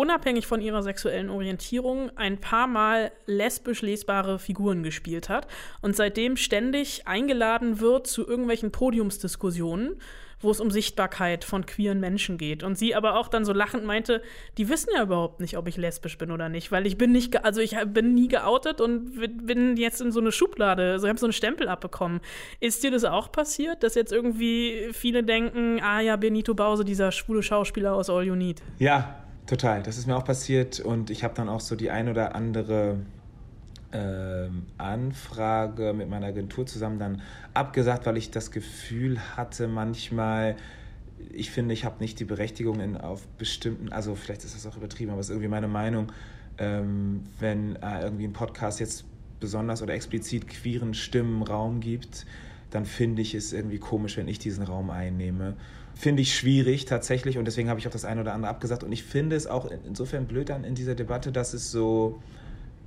unabhängig 0.00 0.46
von 0.46 0.62
ihrer 0.62 0.82
sexuellen 0.82 1.28
Orientierung 1.28 2.10
ein 2.16 2.38
paar 2.38 2.66
Mal 2.66 3.12
lesbisch 3.26 3.82
lesbare 3.82 4.38
Figuren 4.38 4.82
gespielt 4.82 5.28
hat 5.28 5.46
und 5.82 5.94
seitdem 5.94 6.38
ständig 6.38 7.06
eingeladen 7.06 7.80
wird 7.80 8.06
zu 8.06 8.26
irgendwelchen 8.26 8.72
Podiumsdiskussionen, 8.72 10.00
wo 10.40 10.50
es 10.50 10.58
um 10.58 10.70
Sichtbarkeit 10.70 11.44
von 11.44 11.66
queeren 11.66 12.00
Menschen 12.00 12.38
geht. 12.38 12.62
Und 12.62 12.78
sie 12.78 12.94
aber 12.94 13.18
auch 13.18 13.28
dann 13.28 13.44
so 13.44 13.52
lachend 13.52 13.84
meinte, 13.84 14.22
die 14.56 14.70
wissen 14.70 14.88
ja 14.96 15.02
überhaupt 15.02 15.40
nicht, 15.40 15.58
ob 15.58 15.68
ich 15.68 15.76
lesbisch 15.76 16.16
bin 16.16 16.30
oder 16.30 16.48
nicht, 16.48 16.72
weil 16.72 16.86
ich 16.86 16.96
bin 16.96 17.12
nicht, 17.12 17.44
also 17.44 17.60
ich 17.60 17.76
bin 17.88 18.14
nie 18.14 18.28
geoutet 18.28 18.80
und 18.80 19.12
bin 19.46 19.76
jetzt 19.76 20.00
in 20.00 20.12
so 20.12 20.20
eine 20.20 20.32
Schublade, 20.32 20.92
also 20.92 21.06
ich 21.06 21.10
habe 21.10 21.20
so 21.20 21.26
einen 21.26 21.34
Stempel 21.34 21.68
abbekommen. 21.68 22.22
Ist 22.58 22.82
dir 22.82 22.90
das 22.90 23.04
auch 23.04 23.30
passiert, 23.30 23.82
dass 23.82 23.94
jetzt 23.96 24.12
irgendwie 24.12 24.88
viele 24.92 25.24
denken, 25.24 25.78
ah 25.82 26.00
ja, 26.00 26.16
Benito 26.16 26.54
Bause, 26.54 26.86
dieser 26.86 27.12
schwule 27.12 27.42
Schauspieler 27.42 27.92
aus 27.92 28.08
All 28.08 28.24
You 28.24 28.34
Need? 28.34 28.62
Ja, 28.78 29.26
Total, 29.50 29.82
das 29.82 29.98
ist 29.98 30.06
mir 30.06 30.16
auch 30.16 30.24
passiert 30.24 30.78
und 30.78 31.10
ich 31.10 31.24
habe 31.24 31.34
dann 31.34 31.48
auch 31.48 31.58
so 31.58 31.74
die 31.74 31.90
ein 31.90 32.08
oder 32.08 32.36
andere 32.36 33.00
ähm, 33.90 34.66
Anfrage 34.78 35.92
mit 35.92 36.08
meiner 36.08 36.26
Agentur 36.26 36.66
zusammen 36.66 37.00
dann 37.00 37.20
abgesagt, 37.52 38.06
weil 38.06 38.16
ich 38.16 38.30
das 38.30 38.52
Gefühl 38.52 39.18
hatte, 39.36 39.66
manchmal, 39.66 40.54
ich 41.32 41.50
finde, 41.50 41.74
ich 41.74 41.84
habe 41.84 41.98
nicht 41.98 42.20
die 42.20 42.24
Berechtigung 42.24 42.78
in, 42.78 42.96
auf 42.96 43.26
bestimmten, 43.38 43.92
also 43.92 44.14
vielleicht 44.14 44.44
ist 44.44 44.54
das 44.54 44.68
auch 44.68 44.76
übertrieben, 44.76 45.10
aber 45.10 45.18
es 45.18 45.26
ist 45.26 45.30
irgendwie 45.30 45.48
meine 45.48 45.66
Meinung, 45.66 46.12
ähm, 46.58 47.24
wenn 47.40 47.74
äh, 47.74 48.02
irgendwie 48.02 48.28
ein 48.28 48.32
Podcast 48.32 48.78
jetzt 48.78 49.04
besonders 49.40 49.82
oder 49.82 49.94
explizit 49.94 50.46
queeren 50.46 50.94
Stimmen 50.94 51.42
Raum 51.42 51.80
gibt, 51.80 52.24
dann 52.70 52.84
finde 52.84 53.20
ich 53.20 53.34
es 53.34 53.52
irgendwie 53.52 53.80
komisch, 53.80 54.16
wenn 54.16 54.28
ich 54.28 54.38
diesen 54.38 54.62
Raum 54.62 54.90
einnehme 54.90 55.56
finde 56.00 56.22
ich 56.22 56.34
schwierig 56.34 56.86
tatsächlich 56.86 57.36
und 57.36 57.44
deswegen 57.44 57.68
habe 57.68 57.78
ich 57.78 57.86
auch 57.86 57.92
das 57.92 58.06
eine 58.06 58.22
oder 58.22 58.32
andere 58.32 58.50
abgesagt. 58.50 58.82
Und 58.82 58.90
ich 58.90 59.04
finde 59.04 59.36
es 59.36 59.46
auch 59.46 59.70
insofern 59.86 60.26
blöd 60.26 60.48
dann 60.48 60.64
in 60.64 60.74
dieser 60.74 60.94
Debatte, 60.94 61.30
dass 61.30 61.52
es 61.52 61.70
so 61.70 62.22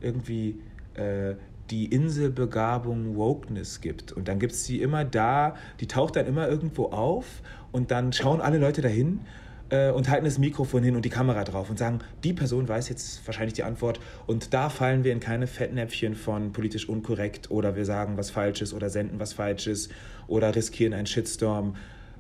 irgendwie 0.02 0.60
äh, 0.95 1.36
die 1.69 1.86
Inselbegabung 1.86 3.15
Wokeness 3.15 3.82
gibt. 3.82 4.12
Und 4.12 4.28
dann 4.28 4.39
gibt 4.39 4.54
es 4.54 4.63
die 4.63 4.82
immer 4.82 5.06
da, 5.06 5.56
die 5.80 5.88
taucht 5.88 6.15
dann 6.15 6.26
immer 6.26 6.47
irgendwo 6.49 6.86
auf 6.86 7.26
und 7.71 7.91
dann 7.91 8.13
schauen 8.13 8.41
alle 8.41 8.58
Leute 8.58 8.82
dahin 8.82 9.19
äh, 9.69 9.91
und 9.91 10.10
halten 10.10 10.26
das 10.26 10.39
Mikrofon 10.39 10.82
hin 10.82 10.95
und 10.95 11.06
die 11.06 11.10
Kamera 11.10 11.43
drauf 11.43 11.69
und 11.69 11.78
sagen, 11.78 11.99
die 12.23 12.34
Person 12.34 12.67
weiß 12.67 12.89
jetzt 12.89 13.26
wahrscheinlich 13.28 13.54
die 13.54 13.63
Antwort 13.63 13.99
und 14.26 14.56
da 14.56 14.69
fallen 14.69 15.04
wir 15.04 15.13
in 15.13 15.19
keine 15.19 15.45
Fettnäpfchen 15.45 16.15
von 16.15 16.52
politisch 16.52 16.89
unkorrekt 16.89 17.52
oder 17.52 17.76
wir 17.76 17.86
sagen 17.86 18.17
was 18.17 18.32
Falsches 18.32 18.73
oder 18.73 18.89
senden 18.89 19.19
was 19.19 19.34
Falsches 19.34 19.89
oder 20.28 20.56
riskieren 20.56 20.93
einen 20.93 21.08
Shitstorm 21.08 21.76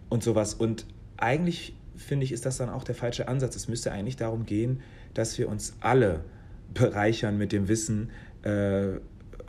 und 0.09 0.23
sowas. 0.23 0.53
Und 0.53 0.85
eigentlich 1.17 1.75
finde 1.95 2.25
ich, 2.25 2.31
ist 2.31 2.45
das 2.45 2.57
dann 2.57 2.69
auch 2.69 2.83
der 2.83 2.95
falsche 2.95 3.27
Ansatz. 3.27 3.55
Es 3.55 3.67
müsste 3.67 3.91
eigentlich 3.91 4.15
darum 4.15 4.45
gehen, 4.45 4.81
dass 5.13 5.37
wir 5.37 5.49
uns 5.49 5.75
alle 5.79 6.23
bereichern 6.73 7.37
mit 7.37 7.51
dem 7.51 7.67
Wissen, 7.67 8.09
äh, 8.43 8.93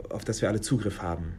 auf 0.09 0.23
das 0.23 0.41
wir 0.41 0.49
alle 0.49 0.61
Zugriff 0.61 1.01
haben. 1.01 1.35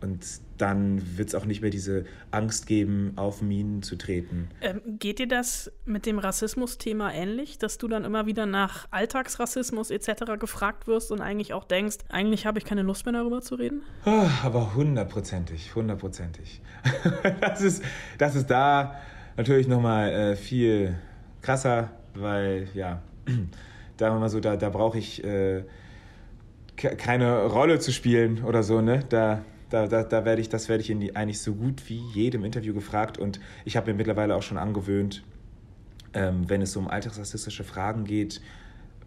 Und 0.00 0.24
dann 0.58 1.18
wird 1.18 1.28
es 1.28 1.34
auch 1.34 1.44
nicht 1.44 1.60
mehr 1.60 1.70
diese 1.70 2.04
Angst 2.30 2.66
geben, 2.66 3.12
auf 3.16 3.42
Minen 3.42 3.82
zu 3.82 3.96
treten. 3.96 4.48
Ähm, 4.60 4.80
geht 4.98 5.18
dir 5.18 5.28
das 5.28 5.70
mit 5.84 6.06
dem 6.06 6.18
Rassismus-Thema 6.18 7.12
ähnlich, 7.12 7.58
dass 7.58 7.78
du 7.78 7.88
dann 7.88 8.04
immer 8.04 8.26
wieder 8.26 8.46
nach 8.46 8.86
Alltagsrassismus 8.90 9.90
etc. 9.90 10.38
gefragt 10.38 10.86
wirst 10.86 11.12
und 11.12 11.20
eigentlich 11.20 11.52
auch 11.52 11.64
denkst, 11.64 11.98
eigentlich 12.08 12.46
habe 12.46 12.58
ich 12.58 12.64
keine 12.64 12.82
Lust 12.82 13.06
mehr 13.06 13.12
darüber 13.12 13.40
zu 13.40 13.56
reden? 13.56 13.82
Oh, 14.04 14.26
aber 14.42 14.74
hundertprozentig, 14.74 15.74
hundertprozentig. 15.74 16.60
das, 17.40 17.60
ist, 17.60 17.82
das 18.18 18.34
ist 18.34 18.50
da 18.50 18.96
natürlich 19.36 19.68
nochmal 19.68 20.10
äh, 20.10 20.36
viel 20.36 20.96
krasser, 21.42 21.90
weil, 22.14 22.68
ja, 22.74 23.02
da 23.96 24.18
mal 24.18 24.28
so, 24.28 24.40
da, 24.40 24.56
da 24.56 24.70
brauche 24.70 24.98
ich 24.98 25.22
äh, 25.24 25.64
keine 26.76 27.46
Rolle 27.46 27.78
zu 27.78 27.92
spielen 27.92 28.44
oder 28.44 28.62
so, 28.62 28.80
ne? 28.80 29.00
Da 29.08 29.42
da, 29.70 29.86
da, 29.86 30.02
da 30.02 30.24
werde 30.24 30.40
ich, 30.40 30.48
das 30.48 30.68
werde 30.68 30.82
ich 30.82 30.90
in 30.90 31.00
die, 31.00 31.16
eigentlich 31.16 31.40
so 31.40 31.54
gut 31.54 31.88
wie 31.88 31.98
jedem 32.14 32.44
Interview 32.44 32.74
gefragt. 32.74 33.18
Und 33.18 33.40
ich 33.64 33.76
habe 33.76 33.90
mir 33.90 33.96
mittlerweile 33.96 34.34
auch 34.34 34.42
schon 34.42 34.58
angewöhnt, 34.58 35.24
ähm, 36.14 36.48
wenn 36.48 36.62
es 36.62 36.76
um 36.76 36.88
alltagsrassistische 36.88 37.64
Fragen 37.64 38.04
geht, 38.04 38.40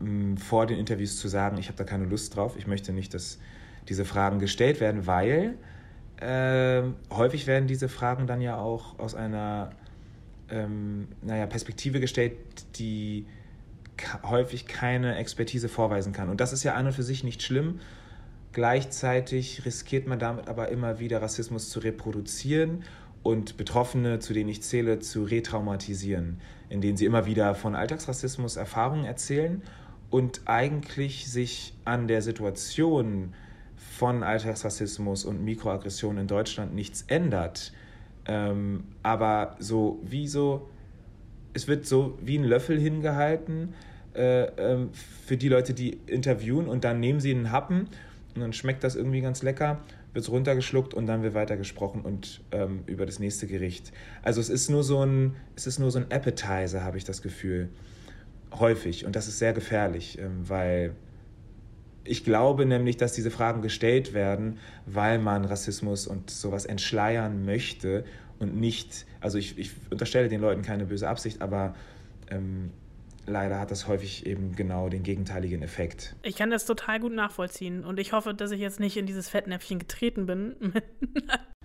ähm, 0.02 0.38
vor 0.38 0.66
den 0.66 0.78
Interviews 0.78 1.18
zu 1.18 1.28
sagen, 1.28 1.58
ich 1.58 1.68
habe 1.68 1.78
da 1.78 1.84
keine 1.84 2.06
Lust 2.06 2.36
drauf, 2.36 2.56
ich 2.58 2.68
möchte 2.68 2.92
nicht, 2.92 3.14
dass 3.14 3.40
diese 3.88 4.06
Fragen 4.06 4.40
gestellt 4.40 4.80
werden, 4.80 5.08
weil 5.08 5.56
äh, 6.22 6.84
häufig 7.10 7.48
werden 7.48 7.68
diese 7.68 7.90
Fragen 7.90 8.28
dann 8.28 8.42
ja 8.42 8.58
auch 8.58 9.00
aus 9.00 9.16
einer 9.16 9.72
ähm, 10.50 11.08
naja, 11.22 11.46
Perspektive 11.46 12.00
gestellt, 12.00 12.34
die 12.76 13.26
häufig 14.24 14.68
keine 14.68 15.16
Expertise 15.16 15.70
vorweisen 15.70 16.14
kann. 16.14 16.30
Und 16.30 16.42
das 16.42 16.54
ist 16.54 16.64
ja 16.64 16.76
an 16.76 16.88
und 16.88 16.94
für 16.94 17.04
sich 17.04 17.24
nicht 17.24 17.42
schlimm, 17.42 17.80
Gleichzeitig 18.52 19.66
riskiert 19.66 20.08
man 20.08 20.20
damit 20.20 20.48
aber 20.48 20.70
immer 20.70 21.00
wieder 21.00 21.22
Rassismus 21.22 21.70
zu 21.70 21.80
reproduzieren 21.80 22.84
und 23.22 23.58
Betroffene, 23.58 24.20
zu 24.20 24.34
denen 24.34 24.50
ich 24.50 24.64
zähle, 24.64 25.00
zu 25.00 25.24
retraumatisieren, 25.24 26.40
indem 26.70 26.98
sie 26.98 27.06
immer 27.06 27.26
wieder 27.26 27.54
von 27.54 27.76
Alltagsrassismus 27.76 28.56
Erfahrungen 28.56 29.06
erzählen 29.06 29.62
und 30.10 30.42
eigentlich 30.46 31.30
sich 31.30 31.74
an 31.86 32.08
der 32.08 32.22
Situation 32.22 33.34
von 33.76 34.24
Alltagsrassismus 34.24 35.26
und 35.26 35.44
Mikroaggression 35.44 36.18
in 36.18 36.28
Deutschland 36.28 36.74
nichts 36.74 37.04
ändert. 37.08 37.72
Ähm, 38.26 38.86
aber 39.04 39.56
so 39.60 40.00
wie 40.04 40.28
so, 40.28 40.70
es 41.54 41.68
wird 41.68 41.86
so 41.86 42.18
wie 42.22 42.38
ein 42.38 42.44
Löffel 42.44 42.80
hingehalten 42.80 43.74
äh, 44.16 44.44
ähm, 44.58 44.90
für 44.94 45.38
die 45.38 45.50
Leute, 45.50 45.74
die 45.74 46.00
interviewen 46.08 46.68
und 46.68 46.84
dann 46.84 47.00
nehmen 47.00 47.20
sie 47.20 47.32
einen 47.32 47.52
Happen 47.52 47.88
und 48.40 48.42
dann 48.42 48.54
schmeckt 48.54 48.84
das 48.84 48.96
irgendwie 48.96 49.22
ganz 49.22 49.44
lecker, 49.44 49.80
wird 50.14 50.24
es 50.24 50.32
runtergeschluckt 50.32 50.94
und 50.94 51.06
dann 51.06 51.22
wird 51.24 51.34
weiter 51.34 51.58
gesprochen 51.58 52.02
und 52.02 52.42
ähm, 52.52 52.84
über 52.86 53.06
das 53.06 53.20
nächste 53.20 53.48
Gericht. 53.48 53.92
Also 54.24 54.42
es 54.42 54.50
ist 54.50 54.70
nur 54.70 54.84
so 54.84 55.06
ein, 55.06 55.36
es 55.56 55.68
ist 55.68 55.80
nur 55.80 55.92
so 55.92 56.00
ein 56.00 56.12
Appetizer, 56.12 56.84
habe 56.84 56.98
ich 56.98 57.04
das 57.04 57.22
Gefühl. 57.22 57.70
Häufig. 58.52 59.06
Und 59.06 59.16
das 59.16 59.28
ist 59.28 59.40
sehr 59.40 59.54
gefährlich, 59.54 60.18
ähm, 60.20 60.48
weil 60.48 60.96
ich 62.04 62.24
glaube 62.24 62.66
nämlich, 62.66 62.98
dass 62.98 63.14
diese 63.14 63.30
Fragen 63.30 63.62
gestellt 63.62 64.14
werden, 64.14 64.58
weil 64.86 65.20
man 65.20 65.46
Rassismus 65.46 66.08
und 66.08 66.32
sowas 66.32 66.66
entschleiern 66.66 67.46
möchte 67.46 68.06
und 68.40 68.56
nicht, 68.56 69.06
also 69.20 69.38
ich, 69.38 69.60
ich 69.60 69.72
unterstelle 69.92 70.30
den 70.30 70.42
Leuten 70.42 70.62
keine 70.64 70.86
böse 70.86 71.08
Absicht, 71.08 71.42
aber 71.42 71.76
ähm, 72.32 72.72
leider 73.30 73.60
hat 73.60 73.72
das 73.72 73.88
häufig 73.88 74.26
eben 74.26 74.56
genau 74.56 74.90
den 74.90 75.04
gegenteiligen 75.04 75.62
Effekt. 75.62 76.16
Ich 76.24 76.36
kann 76.36 76.50
das 76.50 76.66
total 76.66 77.00
gut 77.00 77.14
nachvollziehen 77.14 77.86
und 77.86 78.00
ich 78.00 78.14
hoffe, 78.14 78.34
dass 78.34 78.52
ich 78.52 78.60
jetzt 78.60 78.80
nicht 78.80 78.98
in 78.98 79.06
dieses 79.06 79.30
Fettnäpfchen 79.30 79.80
getreten 79.80 80.26
bin. 80.26 80.56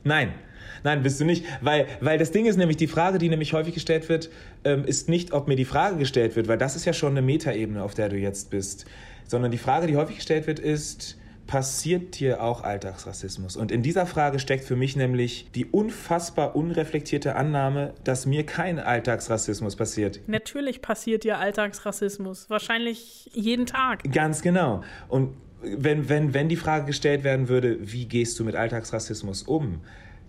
Nein, 0.06 0.34
nein, 0.82 1.02
bist 1.02 1.18
du 1.18 1.24
nicht. 1.24 1.46
Weil, 1.62 1.86
weil 2.00 2.18
das 2.18 2.30
Ding 2.30 2.44
ist 2.44 2.58
nämlich, 2.58 2.76
die 2.76 2.88
Frage, 2.88 3.16
die 3.16 3.30
nämlich 3.30 3.54
häufig 3.54 3.72
gestellt 3.72 4.10
wird, 4.10 4.28
ähm, 4.62 4.84
ist 4.84 5.08
nicht, 5.08 5.32
ob 5.32 5.48
mir 5.48 5.56
die 5.56 5.64
Frage 5.64 5.96
gestellt 5.96 6.36
wird, 6.36 6.46
weil 6.46 6.58
das 6.58 6.76
ist 6.76 6.84
ja 6.84 6.92
schon 6.92 7.12
eine 7.12 7.22
Metaebene, 7.22 7.82
auf 7.82 7.94
der 7.94 8.10
du 8.10 8.16
jetzt 8.16 8.50
bist, 8.50 8.84
sondern 9.26 9.50
die 9.50 9.56
Frage, 9.56 9.86
die 9.86 9.96
häufig 9.96 10.16
gestellt 10.16 10.46
wird, 10.46 10.58
ist, 10.58 11.16
passiert 11.46 12.14
hier 12.14 12.42
auch 12.42 12.62
Alltagsrassismus? 12.62 13.56
Und 13.56 13.70
in 13.70 13.82
dieser 13.82 14.06
Frage 14.06 14.38
steckt 14.38 14.64
für 14.64 14.76
mich 14.76 14.96
nämlich 14.96 15.48
die 15.54 15.66
unfassbar 15.66 16.56
unreflektierte 16.56 17.36
Annahme, 17.36 17.94
dass 18.04 18.26
mir 18.26 18.44
kein 18.44 18.78
Alltagsrassismus 18.78 19.76
passiert. 19.76 20.20
Natürlich 20.26 20.82
passiert 20.82 21.24
dir 21.24 21.38
Alltagsrassismus. 21.38 22.48
Wahrscheinlich 22.50 23.30
jeden 23.32 23.66
Tag. 23.66 24.02
Ganz 24.12 24.42
genau. 24.42 24.82
Und 25.08 25.34
wenn, 25.62 26.08
wenn, 26.08 26.34
wenn 26.34 26.48
die 26.48 26.56
Frage 26.56 26.86
gestellt 26.86 27.24
werden 27.24 27.48
würde, 27.48 27.78
wie 27.80 28.06
gehst 28.06 28.38
du 28.38 28.44
mit 28.44 28.54
Alltagsrassismus 28.54 29.42
um, 29.42 29.80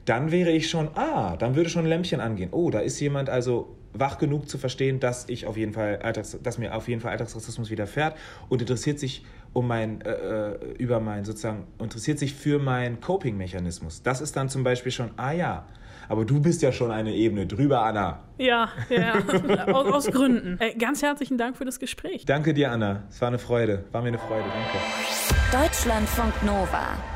dann 0.05 0.31
wäre 0.31 0.51
ich 0.51 0.69
schon, 0.69 0.89
ah, 0.95 1.35
dann 1.37 1.55
würde 1.55 1.69
schon 1.69 1.85
ein 1.85 1.89
Lämpchen 1.89 2.19
angehen. 2.19 2.49
Oh, 2.51 2.69
da 2.69 2.79
ist 2.79 2.99
jemand 2.99 3.29
also 3.29 3.75
wach 3.93 4.17
genug 4.17 4.49
zu 4.49 4.57
verstehen, 4.57 4.99
dass 4.99 5.27
ich 5.29 5.45
auf 5.45 5.57
jeden 5.57 5.73
Fall 5.73 5.99
Alltags, 6.01 6.37
dass 6.41 6.57
mir 6.57 6.75
auf 6.75 6.87
jeden 6.87 7.01
Fall 7.01 7.11
Alltagsrassismus 7.11 7.69
widerfährt 7.69 8.15
und 8.49 8.61
interessiert 8.61 8.99
sich 8.99 9.23
um 9.55 9.67
mein, 9.67 10.01
äh, 10.01 10.11
äh, 10.11 10.73
über 10.77 10.99
mein 10.99 11.23
sozusagen, 11.23 11.65
interessiert 11.79 12.19
sich 12.19 12.35
für 12.35 12.59
meinen 12.59 12.99
Coping-Mechanismus. 12.99 14.03
Das 14.03 14.19
ist 14.19 14.35
dann 14.35 14.49
zum 14.49 14.65
Beispiel 14.65 14.91
schon, 14.91 15.11
ah 15.15 15.31
ja, 15.31 15.65
aber 16.09 16.25
du 16.25 16.41
bist 16.41 16.61
ja 16.61 16.73
schon 16.73 16.91
eine 16.91 17.13
Ebene 17.13 17.47
drüber, 17.47 17.81
Anna. 17.81 18.19
Ja, 18.37 18.69
ja, 18.89 19.13
aus, 19.73 19.87
aus 19.93 20.07
Gründen. 20.07 20.57
Äh, 20.59 20.75
ganz 20.75 21.01
herzlichen 21.01 21.37
Dank 21.37 21.55
für 21.55 21.65
das 21.65 21.79
Gespräch. 21.79 22.25
Danke 22.25 22.53
dir, 22.53 22.69
Anna. 22.69 23.03
Es 23.09 23.21
war 23.21 23.29
eine 23.29 23.39
Freude. 23.39 23.85
War 23.93 24.01
mir 24.01 24.09
eine 24.09 24.19
Freude. 24.19 24.43
Danke. 24.43 25.65
Deutschlandfunk 25.65 26.43
Nova. 26.43 27.14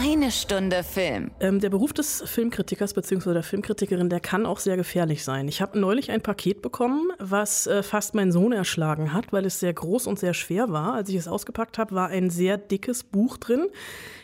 Eine 0.00 0.30
Stunde 0.30 0.84
Film. 0.84 1.32
Ähm, 1.40 1.58
der 1.58 1.70
Beruf 1.70 1.92
des 1.92 2.22
Filmkritikers 2.24 2.94
bzw. 2.94 3.32
der 3.32 3.42
Filmkritikerin, 3.42 4.08
der 4.08 4.20
kann 4.20 4.46
auch 4.46 4.60
sehr 4.60 4.76
gefährlich 4.76 5.24
sein. 5.24 5.48
Ich 5.48 5.60
habe 5.60 5.76
neulich 5.76 6.12
ein 6.12 6.20
Paket 6.20 6.62
bekommen, 6.62 7.10
was 7.18 7.66
äh, 7.66 7.82
fast 7.82 8.14
meinen 8.14 8.30
Sohn 8.30 8.52
erschlagen 8.52 9.12
hat, 9.12 9.32
weil 9.32 9.44
es 9.44 9.58
sehr 9.58 9.72
groß 9.72 10.06
und 10.06 10.16
sehr 10.16 10.34
schwer 10.34 10.70
war. 10.70 10.94
Als 10.94 11.08
ich 11.08 11.16
es 11.16 11.26
ausgepackt 11.26 11.78
habe, 11.78 11.96
war 11.96 12.10
ein 12.10 12.30
sehr 12.30 12.58
dickes 12.58 13.02
Buch 13.02 13.38
drin. 13.38 13.66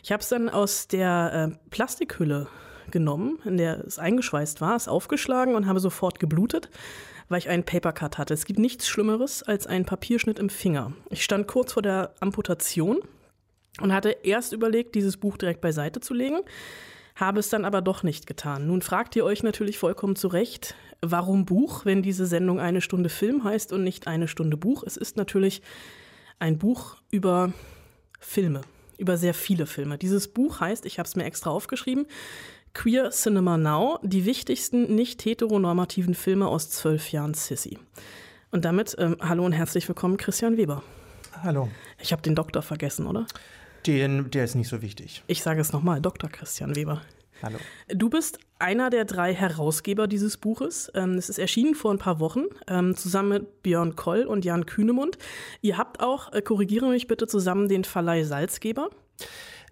Ich 0.05 0.13
habe 0.13 0.23
es 0.23 0.29
dann 0.29 0.49
aus 0.49 0.87
der 0.87 1.51
äh, 1.51 1.71
Plastikhülle 1.71 2.47
genommen, 2.93 3.41
in 3.45 3.57
der 3.57 3.85
es 3.85 3.99
eingeschweißt 3.99 4.61
war, 4.61 4.77
es 4.77 4.87
aufgeschlagen 4.87 5.57
und 5.57 5.67
habe 5.67 5.81
sofort 5.81 6.21
geblutet 6.21 6.71
weil 7.31 7.39
ich 7.39 7.49
einen 7.49 7.65
Papercut 7.65 8.19
hatte. 8.19 8.35
Es 8.35 8.45
gibt 8.45 8.59
nichts 8.59 8.87
Schlimmeres 8.87 9.43
als 9.43 9.67
einen 9.67 9.87
Papierschnitt 9.87 10.39
im 10.39 10.51
Finger. 10.51 10.93
Ich 11.09 11.25
stand 11.25 11.49
kurz 11.49 11.73
vor 11.73 11.83
der 11.83 12.13
Amputation 12.21 13.01
und 13.81 13.93
hatte 13.93 14.11
erst 14.23 14.53
überlegt, 14.53 14.95
dieses 14.95 15.17
Buch 15.17 15.37
direkt 15.37 15.61
beiseite 15.61 16.01
zu 16.01 16.15
legen, 16.15 16.41
habe 17.17 17.41
es 17.41 17.49
dann 17.49 17.65
aber 17.65 17.81
doch 17.81 18.03
nicht 18.03 18.27
getan. 18.27 18.67
Nun 18.67 18.83
fragt 18.83 19.15
ihr 19.17 19.25
euch 19.25 19.43
natürlich 19.43 19.79
vollkommen 19.79 20.17
zu 20.17 20.29
Recht, 20.29 20.75
warum 21.01 21.45
Buch, 21.45 21.85
wenn 21.85 22.03
diese 22.03 22.27
Sendung 22.27 22.61
eine 22.61 22.81
Stunde 22.81 23.09
Film 23.09 23.45
heißt 23.45 23.73
und 23.73 23.85
nicht 23.85 24.07
eine 24.07 24.29
Stunde 24.29 24.57
Buch. 24.57 24.83
Es 24.85 24.97
ist 24.97 25.17
natürlich 25.17 25.63
ein 26.39 26.59
Buch 26.59 26.97
über 27.11 27.53
Filme, 28.19 28.63
über 28.99 29.17
sehr 29.17 29.35
viele 29.35 29.67
Filme. 29.67 29.99
Dieses 29.99 30.29
Buch 30.29 30.61
heißt, 30.61 30.87
ich 30.87 30.99
habe 30.99 31.07
es 31.07 31.15
mir 31.15 31.25
extra 31.25 31.51
aufgeschrieben, 31.51 32.07
Queer 32.73 33.11
Cinema 33.11 33.57
Now, 33.57 34.01
die 34.03 34.25
wichtigsten 34.25 34.95
nicht 34.97 35.25
heteronormativen 35.25 36.15
Filme 36.15 36.49
aus 36.49 36.71
zwölf 36.71 37.13
Jahren 37.13 37.35
Sissy. 37.35 37.79
Und 38.51 38.65
damit 38.65 38.97
ähm, 38.99 39.17
hallo 39.21 39.45
und 39.45 39.53
herzlich 39.53 39.87
willkommen, 39.87 40.17
Christian 40.17 40.57
Weber. 40.57 40.83
Hallo. 41.43 41.69
Ich 42.01 42.13
habe 42.13 42.23
den 42.23 42.35
Doktor 42.35 42.63
vergessen, 42.63 43.07
oder? 43.07 43.27
Den, 43.87 44.31
der 44.31 44.45
ist 44.45 44.55
nicht 44.55 44.69
so 44.69 44.81
wichtig. 44.83 45.23
Ich 45.27 45.43
sage 45.43 45.61
es 45.61 45.73
nochmal, 45.73 46.01
Dr. 46.01 46.31
Christian 46.31 46.75
Weber. 46.75 47.03
Hallo. 47.43 47.59
Du 47.89 48.09
bist 48.09 48.39
einer 48.59 48.89
der 48.89 49.05
drei 49.05 49.35
Herausgeber 49.35 50.07
dieses 50.07 50.39
Buches. 50.39 50.91
Ähm, 50.95 51.15
es 51.15 51.29
ist 51.29 51.39
erschienen 51.39 51.75
vor 51.75 51.91
ein 51.91 51.99
paar 51.99 52.21
Wochen, 52.21 52.45
ähm, 52.69 52.97
zusammen 52.97 53.29
mit 53.29 53.63
Björn 53.63 53.97
Koll 53.97 54.23
und 54.23 54.45
Jan 54.45 54.65
Kühnemund. 54.65 55.19
Ihr 55.61 55.77
habt 55.77 56.01
auch, 56.01 56.33
äh, 56.33 56.41
korrigiere 56.41 56.89
mich 56.89 57.07
bitte, 57.07 57.27
zusammen 57.27 57.69
den 57.69 57.85
Verleih 57.85 58.25
Salzgeber. 58.25 58.89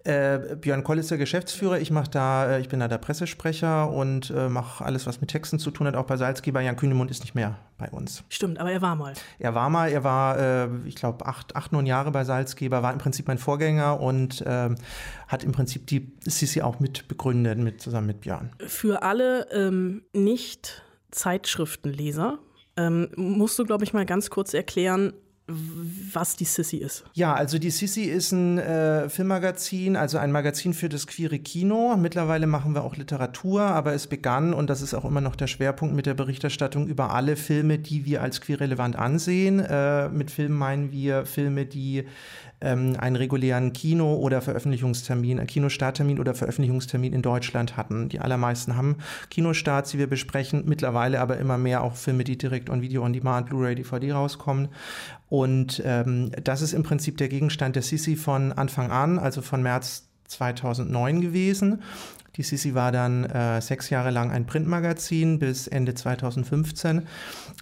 Äh, 0.05 0.57
Björn 0.59 0.83
Koll 0.83 0.99
ist 0.99 1.11
der 1.11 1.17
Geschäftsführer. 1.17 1.79
Ich 1.79 1.89
mache 1.89 2.09
da, 2.09 2.49
äh, 2.49 2.59
ich 2.59 2.67
bin 2.67 2.81
da 2.81 2.89
der 2.89 2.97
Pressesprecher 2.97 3.89
und 3.89 4.31
äh, 4.31 4.49
mache 4.49 4.83
alles, 4.83 5.07
was 5.07 5.21
mit 5.21 5.29
Texten 5.29 5.59
zu 5.59 5.71
tun 5.71 5.87
hat, 5.87 5.95
auch 5.95 6.03
bei 6.05 6.17
Salzgeber. 6.17 6.59
Jan 6.59 6.75
Kühnemund 6.75 7.09
ist 7.09 7.21
nicht 7.21 7.35
mehr 7.35 7.55
bei 7.77 7.89
uns. 7.89 8.25
Stimmt, 8.27 8.59
aber 8.59 8.69
er 8.71 8.81
war 8.81 8.95
mal. 8.95 9.13
Er 9.39 9.55
war 9.55 9.69
mal, 9.69 9.89
er 9.89 10.03
war, 10.03 10.37
äh, 10.37 10.67
ich 10.85 10.95
glaube, 10.95 11.25
acht, 11.25 11.55
acht, 11.55 11.71
neun 11.71 11.85
Jahre 11.85 12.11
bei 12.11 12.25
Salzgeber, 12.25 12.83
war 12.83 12.91
im 12.91 12.99
Prinzip 12.99 13.29
mein 13.29 13.37
Vorgänger 13.37 14.01
und 14.01 14.43
ähm, 14.45 14.75
hat 15.29 15.45
im 15.45 15.53
Prinzip 15.53 15.87
die 15.87 16.11
Sissi 16.25 16.61
auch 16.61 16.81
mit 16.81 17.07
begründet, 17.07 17.59
mit, 17.59 17.79
zusammen 17.81 18.07
mit 18.07 18.19
Björn. 18.21 18.51
Für 18.67 19.03
alle 19.03 19.49
ähm, 19.51 20.01
Nicht-Zeitschriftenleser 20.11 22.39
ähm, 22.75 23.07
musst 23.15 23.57
du, 23.57 23.63
glaube 23.63 23.85
ich, 23.85 23.93
mal 23.93 24.05
ganz 24.05 24.29
kurz 24.29 24.53
erklären, 24.53 25.13
was 26.15 26.35
die 26.35 26.45
Sissy 26.45 26.77
ist. 26.77 27.03
Ja, 27.13 27.33
also 27.33 27.59
die 27.59 27.69
Sissy 27.69 28.03
ist 28.03 28.31
ein 28.31 28.57
äh, 28.57 29.09
Filmmagazin, 29.09 29.95
also 29.95 30.17
ein 30.17 30.31
Magazin 30.31 30.73
für 30.73 30.89
das 30.89 31.07
queere 31.07 31.39
Kino. 31.39 31.95
Mittlerweile 31.97 32.47
machen 32.47 32.75
wir 32.75 32.83
auch 32.83 32.95
Literatur, 32.95 33.61
aber 33.61 33.93
es 33.93 34.07
begann, 34.07 34.53
und 34.53 34.69
das 34.69 34.81
ist 34.81 34.93
auch 34.93 35.05
immer 35.05 35.21
noch 35.21 35.35
der 35.35 35.47
Schwerpunkt, 35.47 35.95
mit 35.95 36.05
der 36.05 36.13
Berichterstattung 36.13 36.87
über 36.87 37.13
alle 37.13 37.35
Filme, 37.35 37.79
die 37.79 38.05
wir 38.05 38.21
als 38.21 38.41
queer-relevant 38.41 38.95
ansehen. 38.95 39.59
Äh, 39.59 40.09
mit 40.09 40.31
Filmen 40.31 40.57
meinen 40.57 40.91
wir 40.91 41.25
Filme, 41.25 41.65
die 41.65 42.05
ähm, 42.63 42.95
einen 42.97 43.15
regulären 43.15 43.73
Kino- 43.73 44.15
oder 44.15 44.41
Veröffentlichungstermin, 44.41 45.37
einen 45.39 45.47
Kinostarttermin 45.47 46.19
oder 46.19 46.33
Veröffentlichungstermin 46.33 47.13
in 47.13 47.21
Deutschland 47.21 47.77
hatten. 47.77 48.09
Die 48.09 48.19
allermeisten 48.19 48.75
haben 48.75 48.97
Kinostarts, 49.29 49.91
die 49.91 49.99
wir 49.99 50.07
besprechen, 50.07 50.63
mittlerweile 50.65 51.19
aber 51.19 51.37
immer 51.37 51.57
mehr 51.57 51.83
auch 51.83 51.95
Filme, 51.95 52.23
die 52.23 52.37
direkt 52.37 52.69
on 52.69 52.81
Video, 52.81 53.03
on 53.03 53.13
Demand, 53.13 53.47
Blu-ray, 53.47 53.75
DVD 53.75 54.13
rauskommen. 54.13 54.69
Und 55.29 55.81
ähm, 55.85 56.31
das 56.43 56.61
ist 56.61 56.73
im 56.73 56.83
Prinzip 56.83 57.17
der 57.17 57.27
Gegenstand 57.27 57.75
der 57.75 57.83
Sisi 57.83 58.15
von 58.15 58.51
Anfang 58.53 58.91
an, 58.91 59.19
also 59.19 59.41
von 59.41 59.61
März 59.61 60.07
2009 60.27 61.21
gewesen. 61.21 61.81
Die 62.35 62.41
Sisi 62.41 62.73
war 62.73 62.91
dann 62.91 63.25
äh, 63.25 63.61
sechs 63.61 63.91
Jahre 63.91 64.09
lang 64.09 64.31
ein 64.31 64.47
Printmagazin 64.47 65.37
bis 65.37 65.67
Ende 65.67 65.93
2015. 65.93 67.03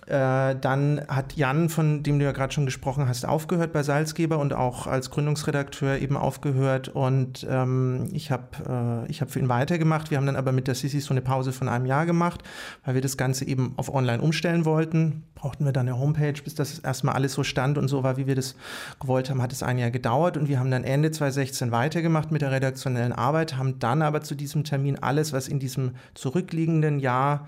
Äh, 0.07 0.55
dann 0.55 1.01
hat 1.09 1.33
Jan, 1.35 1.67
von 1.67 2.03
dem 2.03 2.19
du 2.19 2.25
ja 2.25 2.31
gerade 2.31 2.53
schon 2.53 2.65
gesprochen 2.65 3.09
hast, 3.09 3.25
aufgehört 3.25 3.73
bei 3.73 3.83
Salzgeber 3.83 4.39
und 4.39 4.53
auch 4.53 4.87
als 4.87 5.09
Gründungsredakteur 5.09 5.99
eben 5.99 6.15
aufgehört. 6.15 6.87
Und 6.87 7.45
ähm, 7.49 8.07
ich 8.13 8.31
habe 8.31 9.05
äh, 9.09 9.13
hab 9.13 9.29
für 9.29 9.39
ihn 9.39 9.49
weitergemacht. 9.49 10.09
Wir 10.09 10.17
haben 10.17 10.25
dann 10.25 10.37
aber 10.37 10.53
mit 10.53 10.67
der 10.67 10.75
Sisi 10.75 11.01
so 11.01 11.13
eine 11.13 11.21
Pause 11.21 11.51
von 11.51 11.67
einem 11.67 11.85
Jahr 11.85 12.05
gemacht, 12.05 12.41
weil 12.85 12.95
wir 12.95 13.01
das 13.01 13.17
Ganze 13.17 13.45
eben 13.45 13.73
auf 13.75 13.93
online 13.93 14.21
umstellen 14.21 14.63
wollten. 14.63 15.23
Brauchten 15.35 15.65
wir 15.65 15.73
dann 15.73 15.89
eine 15.89 15.99
Homepage, 15.99 16.41
bis 16.41 16.55
das 16.55 16.79
erstmal 16.79 17.15
alles 17.15 17.33
so 17.33 17.43
stand 17.43 17.77
und 17.77 17.89
so 17.89 18.03
war, 18.03 18.15
wie 18.15 18.27
wir 18.27 18.35
das 18.35 18.55
gewollt 19.01 19.29
haben, 19.29 19.41
hat 19.41 19.51
es 19.51 19.63
ein 19.63 19.77
Jahr 19.77 19.91
gedauert. 19.91 20.37
Und 20.37 20.47
wir 20.47 20.59
haben 20.59 20.71
dann 20.71 20.85
Ende 20.85 21.11
2016 21.11 21.71
weitergemacht 21.71 22.31
mit 22.31 22.41
der 22.41 22.51
redaktionellen 22.51 23.11
Arbeit, 23.11 23.57
haben 23.57 23.79
dann 23.79 24.01
aber 24.01 24.21
zu 24.21 24.35
diesem 24.35 24.60
Termin 24.63 24.97
alles, 24.99 25.33
was 25.33 25.47
in 25.47 25.59
diesem 25.59 25.95
zurückliegenden 26.13 26.99
Jahr 26.99 27.47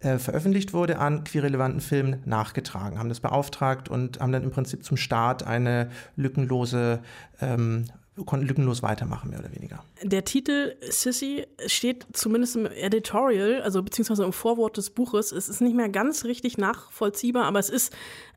äh, 0.00 0.18
veröffentlicht 0.18 0.72
wurde, 0.72 0.98
an 0.98 1.24
queerrelevanten 1.24 1.80
Filmen 1.80 2.22
nachgetragen, 2.24 2.98
haben 2.98 3.08
das 3.08 3.20
beauftragt 3.20 3.88
und 3.88 4.20
haben 4.20 4.32
dann 4.32 4.42
im 4.42 4.50
Prinzip 4.50 4.84
zum 4.84 4.96
Start 4.96 5.44
eine 5.44 5.90
lückenlose 6.16 7.00
ähm, 7.40 7.86
konnten 8.24 8.46
lückenlos 8.46 8.82
weitermachen, 8.82 9.30
mehr 9.30 9.40
oder 9.40 9.52
weniger. 9.52 9.82
Der 10.02 10.24
Titel 10.24 10.76
Sissy 10.88 11.46
steht 11.66 12.06
zumindest 12.12 12.54
im 12.54 12.66
Editorial, 12.66 13.60
also 13.62 13.82
beziehungsweise 13.82 14.24
im 14.24 14.32
Vorwort 14.32 14.76
des 14.76 14.90
Buches. 14.90 15.32
Es 15.32 15.48
ist 15.48 15.60
nicht 15.60 15.74
mehr 15.74 15.88
ganz 15.88 16.24
richtig 16.24 16.56
nachvollziehbar, 16.56 17.44
aber 17.44 17.58
es 17.58 17.70
ist 17.70 17.92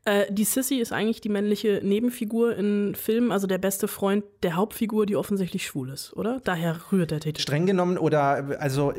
äh, 0.08 0.26
die 0.32 0.44
Sissy 0.44 0.76
ist 0.76 0.92
eigentlich 0.92 1.20
die 1.20 1.28
männliche 1.28 1.80
Nebenfigur 1.82 2.56
in 2.56 2.94
Filmen, 2.94 3.30
also 3.30 3.46
der 3.46 3.58
beste 3.58 3.88
Freund 3.88 4.24
der 4.42 4.56
Hauptfigur, 4.56 5.04
die 5.04 5.16
offensichtlich 5.16 5.66
schwul 5.66 5.90
ist, 5.90 6.14
oder? 6.14 6.40
Daher 6.44 6.76
rührt 6.90 7.10
der 7.10 7.20
Titel. 7.20 7.40
Streng 7.40 7.66
genommen 7.66 7.98
oder 7.98 8.58
also 8.60 8.94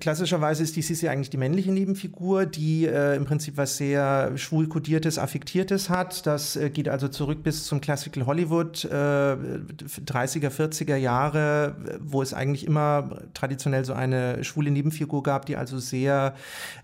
klassischerweise 0.00 0.62
ist 0.62 0.76
die 0.76 0.82
Sissy 0.82 1.08
eigentlich 1.08 1.30
die 1.30 1.38
männliche 1.38 1.72
Nebenfigur, 1.72 2.44
die 2.46 2.84
äh, 2.84 3.16
im 3.16 3.24
Prinzip 3.24 3.56
was 3.56 3.76
sehr 3.76 4.36
schwul 4.36 4.68
kodiertes, 4.68 5.18
affektiertes 5.18 5.88
hat. 5.88 6.26
Das 6.26 6.56
äh, 6.56 6.68
geht 6.68 6.88
also 6.88 7.08
zurück 7.08 7.42
bis 7.42 7.64
zum 7.64 7.80
Classical 7.80 8.26
Hollywood, 8.26 8.84
äh, 8.84 8.88
30er, 8.88 10.50
40er 10.50 10.96
Jahre, 10.96 11.76
wo 12.00 12.20
es 12.20 12.34
eigentlich 12.34 12.66
immer 12.66 13.22
traditionell 13.32 13.84
so 13.84 13.94
eine 13.94 14.44
schwule 14.44 14.70
Nebenfigur 14.70 15.22
gab, 15.22 15.46
die 15.46 15.56
also 15.56 15.78
sehr, 15.78 16.34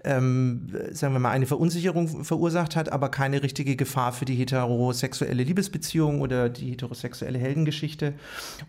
ähm, 0.05 0.68
sagen 0.93 1.12
wir 1.12 1.20
mal, 1.20 1.30
eine 1.30 1.47
Verunsicherung 1.47 2.24
verursacht 2.24 2.76
hat, 2.76 2.91
aber 2.91 3.11
keine 3.11 3.26
richtige 3.35 3.77
Gefahr 3.77 4.12
für 4.12 4.24
die 4.24 4.35
heterosexuelle 4.35 5.43
Liebesbeziehung 5.43 6.20
oder 6.20 6.49
die 6.49 6.70
heterosexuelle 6.70 7.39
Heldengeschichte. 7.39 8.14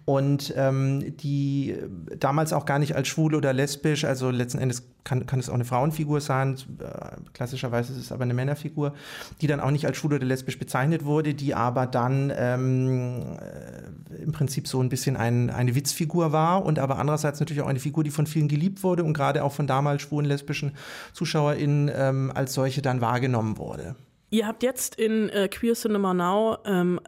Und 0.05 0.53
ähm, 0.55 1.15
die 1.17 1.75
damals 2.17 2.53
auch 2.53 2.65
gar 2.65 2.79
nicht 2.79 2.95
als 2.95 3.07
schwul 3.07 3.35
oder 3.35 3.53
lesbisch, 3.53 4.05
also 4.05 4.29
letzten 4.29 4.59
Endes 4.59 4.83
kann, 5.07 5.25
kann 5.25 5.39
es 5.39 5.49
auch 5.49 5.53
eine 5.53 5.63
Frauenfigur 5.63 6.19
sein, 6.19 6.57
äh, 6.79 7.15
klassischerweise 7.33 7.93
ist 7.93 7.99
es 7.99 8.11
aber 8.11 8.23
eine 8.23 8.33
Männerfigur, 8.33 8.93
die 9.41 9.47
dann 9.47 9.61
auch 9.61 9.71
nicht 9.71 9.85
als 9.85 9.97
schwul 9.97 10.13
oder 10.13 10.25
lesbisch 10.25 10.59
bezeichnet 10.59 11.05
wurde, 11.05 11.33
die 11.33 11.55
aber 11.55 11.87
dann 11.87 12.31
ähm, 12.35 13.37
äh, 13.39 14.21
im 14.21 14.33
Prinzip 14.33 14.67
so 14.67 14.81
ein 14.81 14.89
bisschen 14.89 15.15
ein, 15.15 15.49
eine 15.49 15.75
Witzfigur 15.75 16.33
war 16.33 16.65
und 16.65 16.77
aber 16.77 16.99
andererseits 16.99 17.39
natürlich 17.39 17.61
auch 17.61 17.67
eine 17.67 17.79
Figur, 17.79 18.03
die 18.03 18.11
von 18.11 18.27
vielen 18.27 18.49
geliebt 18.49 18.83
wurde 18.83 19.05
und 19.05 19.13
gerade 19.13 19.43
auch 19.43 19.53
von 19.53 19.65
damals 19.65 20.01
schwulen 20.01 20.25
lesbischen 20.25 20.73
ZuschauerInnen 21.13 21.89
ähm, 21.93 22.31
als 22.35 22.53
solche 22.53 22.81
dann 22.81 22.99
wahrgenommen 22.99 23.57
wurde. 23.57 23.95
Ihr 24.29 24.45
habt 24.45 24.61
jetzt 24.61 24.95
in 24.95 25.29
äh, 25.29 25.47
Queer 25.47 25.73
Cinema 25.73 26.13
Now 26.13 26.57
ähm, 26.65 26.99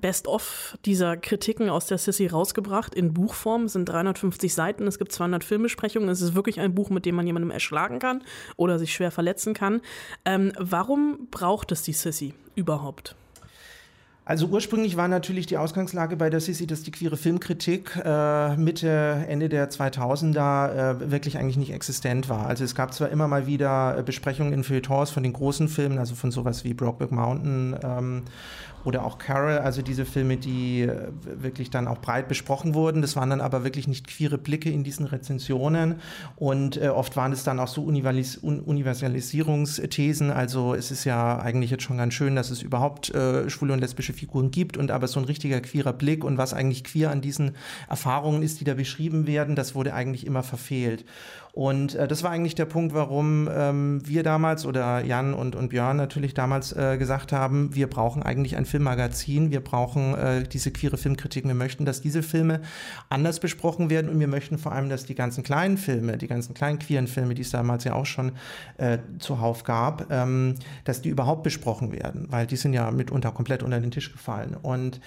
Best-of 0.00 0.76
dieser 0.84 1.16
Kritiken 1.16 1.68
aus 1.68 1.86
der 1.86 1.98
Sissy 1.98 2.26
rausgebracht 2.26 2.96
in 2.96 3.14
Buchform. 3.14 3.66
Es 3.66 3.74
sind 3.74 3.88
350 3.88 4.52
Seiten, 4.52 4.88
es 4.88 4.98
gibt 4.98 5.12
200 5.12 5.44
Filmbesprechungen. 5.44 6.08
Es 6.08 6.20
ist 6.20 6.34
wirklich 6.34 6.58
ein 6.58 6.74
Buch, 6.74 6.90
mit 6.90 7.06
dem 7.06 7.14
man 7.14 7.28
jemandem 7.28 7.52
erschlagen 7.52 8.00
kann 8.00 8.22
oder 8.56 8.80
sich 8.80 8.92
schwer 8.92 9.12
verletzen 9.12 9.54
kann. 9.54 9.82
Ähm, 10.24 10.52
warum 10.58 11.28
braucht 11.30 11.70
es 11.70 11.82
die 11.82 11.92
Sissy 11.92 12.34
überhaupt? 12.56 13.14
Also 14.26 14.46
ursprünglich 14.46 14.96
war 14.96 15.06
natürlich 15.06 15.46
die 15.46 15.58
Ausgangslage 15.58 16.16
bei 16.16 16.30
der 16.30 16.40
Sissi, 16.40 16.66
dass 16.66 16.82
die 16.82 16.90
queere 16.90 17.18
Filmkritik 17.18 17.94
äh, 18.02 18.56
Mitte, 18.56 19.26
Ende 19.28 19.50
der 19.50 19.70
2000er 19.70 21.02
äh, 21.02 21.10
wirklich 21.10 21.36
eigentlich 21.36 21.58
nicht 21.58 21.74
existent 21.74 22.30
war. 22.30 22.46
Also 22.46 22.64
es 22.64 22.74
gab 22.74 22.94
zwar 22.94 23.10
immer 23.10 23.28
mal 23.28 23.46
wieder 23.46 24.02
Besprechungen 24.02 24.54
in 24.54 24.64
Feuilletons 24.64 25.10
von 25.10 25.22
den 25.22 25.34
großen 25.34 25.68
Filmen, 25.68 25.98
also 25.98 26.14
von 26.14 26.30
sowas 26.30 26.64
wie 26.64 26.72
Brokeback 26.72 27.12
Mountain 27.12 27.76
ähm, 27.82 28.22
oder 28.84 29.04
auch 29.04 29.18
Carol, 29.18 29.58
also 29.58 29.82
diese 29.82 30.04
Filme, 30.04 30.36
die 30.36 30.82
äh, 30.82 31.08
wirklich 31.24 31.70
dann 31.70 31.88
auch 31.88 31.98
breit 31.98 32.28
besprochen 32.28 32.74
wurden. 32.74 33.02
Das 33.02 33.16
waren 33.16 33.30
dann 33.30 33.40
aber 33.40 33.64
wirklich 33.64 33.88
nicht 33.88 34.06
queere 34.06 34.38
Blicke 34.38 34.70
in 34.70 34.84
diesen 34.84 35.06
Rezensionen 35.06 35.96
und 36.36 36.80
äh, 36.80 36.88
oft 36.88 37.16
waren 37.16 37.32
es 37.32 37.44
dann 37.44 37.58
auch 37.60 37.68
so 37.68 37.82
Universalis 37.82 38.36
Universalisierungsthesen. 38.36 40.30
Also 40.30 40.74
es 40.74 40.90
ist 40.90 41.04
ja 41.04 41.38
eigentlich 41.38 41.70
jetzt 41.70 41.82
schon 41.82 41.98
ganz 41.98 42.14
schön, 42.14 42.36
dass 42.36 42.50
es 42.50 42.62
überhaupt 42.62 43.14
äh, 43.14 43.48
schwule 43.48 43.72
und 43.72 43.80
lesbische 43.80 44.12
Figuren 44.12 44.50
gibt 44.50 44.76
und 44.76 44.90
aber 44.90 45.08
so 45.08 45.20
ein 45.20 45.24
richtiger 45.24 45.60
queerer 45.60 45.92
Blick 45.92 46.24
und 46.24 46.38
was 46.38 46.54
eigentlich 46.54 46.84
queer 46.84 47.10
an 47.10 47.20
diesen 47.20 47.52
Erfahrungen 47.88 48.42
ist, 48.42 48.60
die 48.60 48.64
da 48.64 48.74
beschrieben 48.74 49.26
werden, 49.26 49.56
das 49.56 49.74
wurde 49.74 49.94
eigentlich 49.94 50.26
immer 50.26 50.42
verfehlt. 50.42 51.04
Und 51.54 51.94
äh, 51.94 52.08
das 52.08 52.24
war 52.24 52.32
eigentlich 52.32 52.56
der 52.56 52.64
Punkt, 52.64 52.94
warum 52.94 53.48
ähm, 53.48 54.00
wir 54.04 54.24
damals 54.24 54.66
oder 54.66 55.04
Jan 55.04 55.34
und, 55.34 55.54
und 55.54 55.68
Björn 55.68 55.96
natürlich 55.96 56.34
damals 56.34 56.72
äh, 56.72 56.96
gesagt 56.98 57.30
haben, 57.30 57.72
wir 57.76 57.88
brauchen 57.88 58.24
eigentlich 58.24 58.56
ein 58.56 58.66
Filmmagazin, 58.66 59.52
wir 59.52 59.62
brauchen 59.62 60.16
äh, 60.16 60.42
diese 60.42 60.72
queere 60.72 60.96
Filmkritik, 60.96 61.44
wir 61.46 61.54
möchten, 61.54 61.84
dass 61.84 62.00
diese 62.00 62.24
Filme 62.24 62.60
anders 63.08 63.38
besprochen 63.38 63.88
werden. 63.88 64.10
Und 64.10 64.18
wir 64.18 64.26
möchten 64.26 64.58
vor 64.58 64.72
allem, 64.72 64.88
dass 64.88 65.06
die 65.06 65.14
ganzen 65.14 65.44
kleinen 65.44 65.78
Filme, 65.78 66.18
die 66.18 66.26
ganzen 66.26 66.54
kleinen 66.54 66.80
queeren 66.80 67.06
Filme, 67.06 67.34
die 67.34 67.42
es 67.42 67.50
damals 67.50 67.84
ja 67.84 67.94
auch 67.94 68.06
schon 68.06 68.32
äh, 68.78 68.98
zuhauf 69.20 69.62
gab, 69.62 70.10
ähm, 70.10 70.56
dass 70.82 71.02
die 71.02 71.08
überhaupt 71.08 71.44
besprochen 71.44 71.92
werden, 71.92 72.26
weil 72.30 72.48
die 72.48 72.56
sind 72.56 72.72
ja 72.72 72.90
mitunter 72.90 73.30
komplett 73.30 73.62
unter 73.62 73.78
den 73.78 73.92
Tisch 73.92 74.10
gefallen. 74.10 74.56
Und 74.60 75.00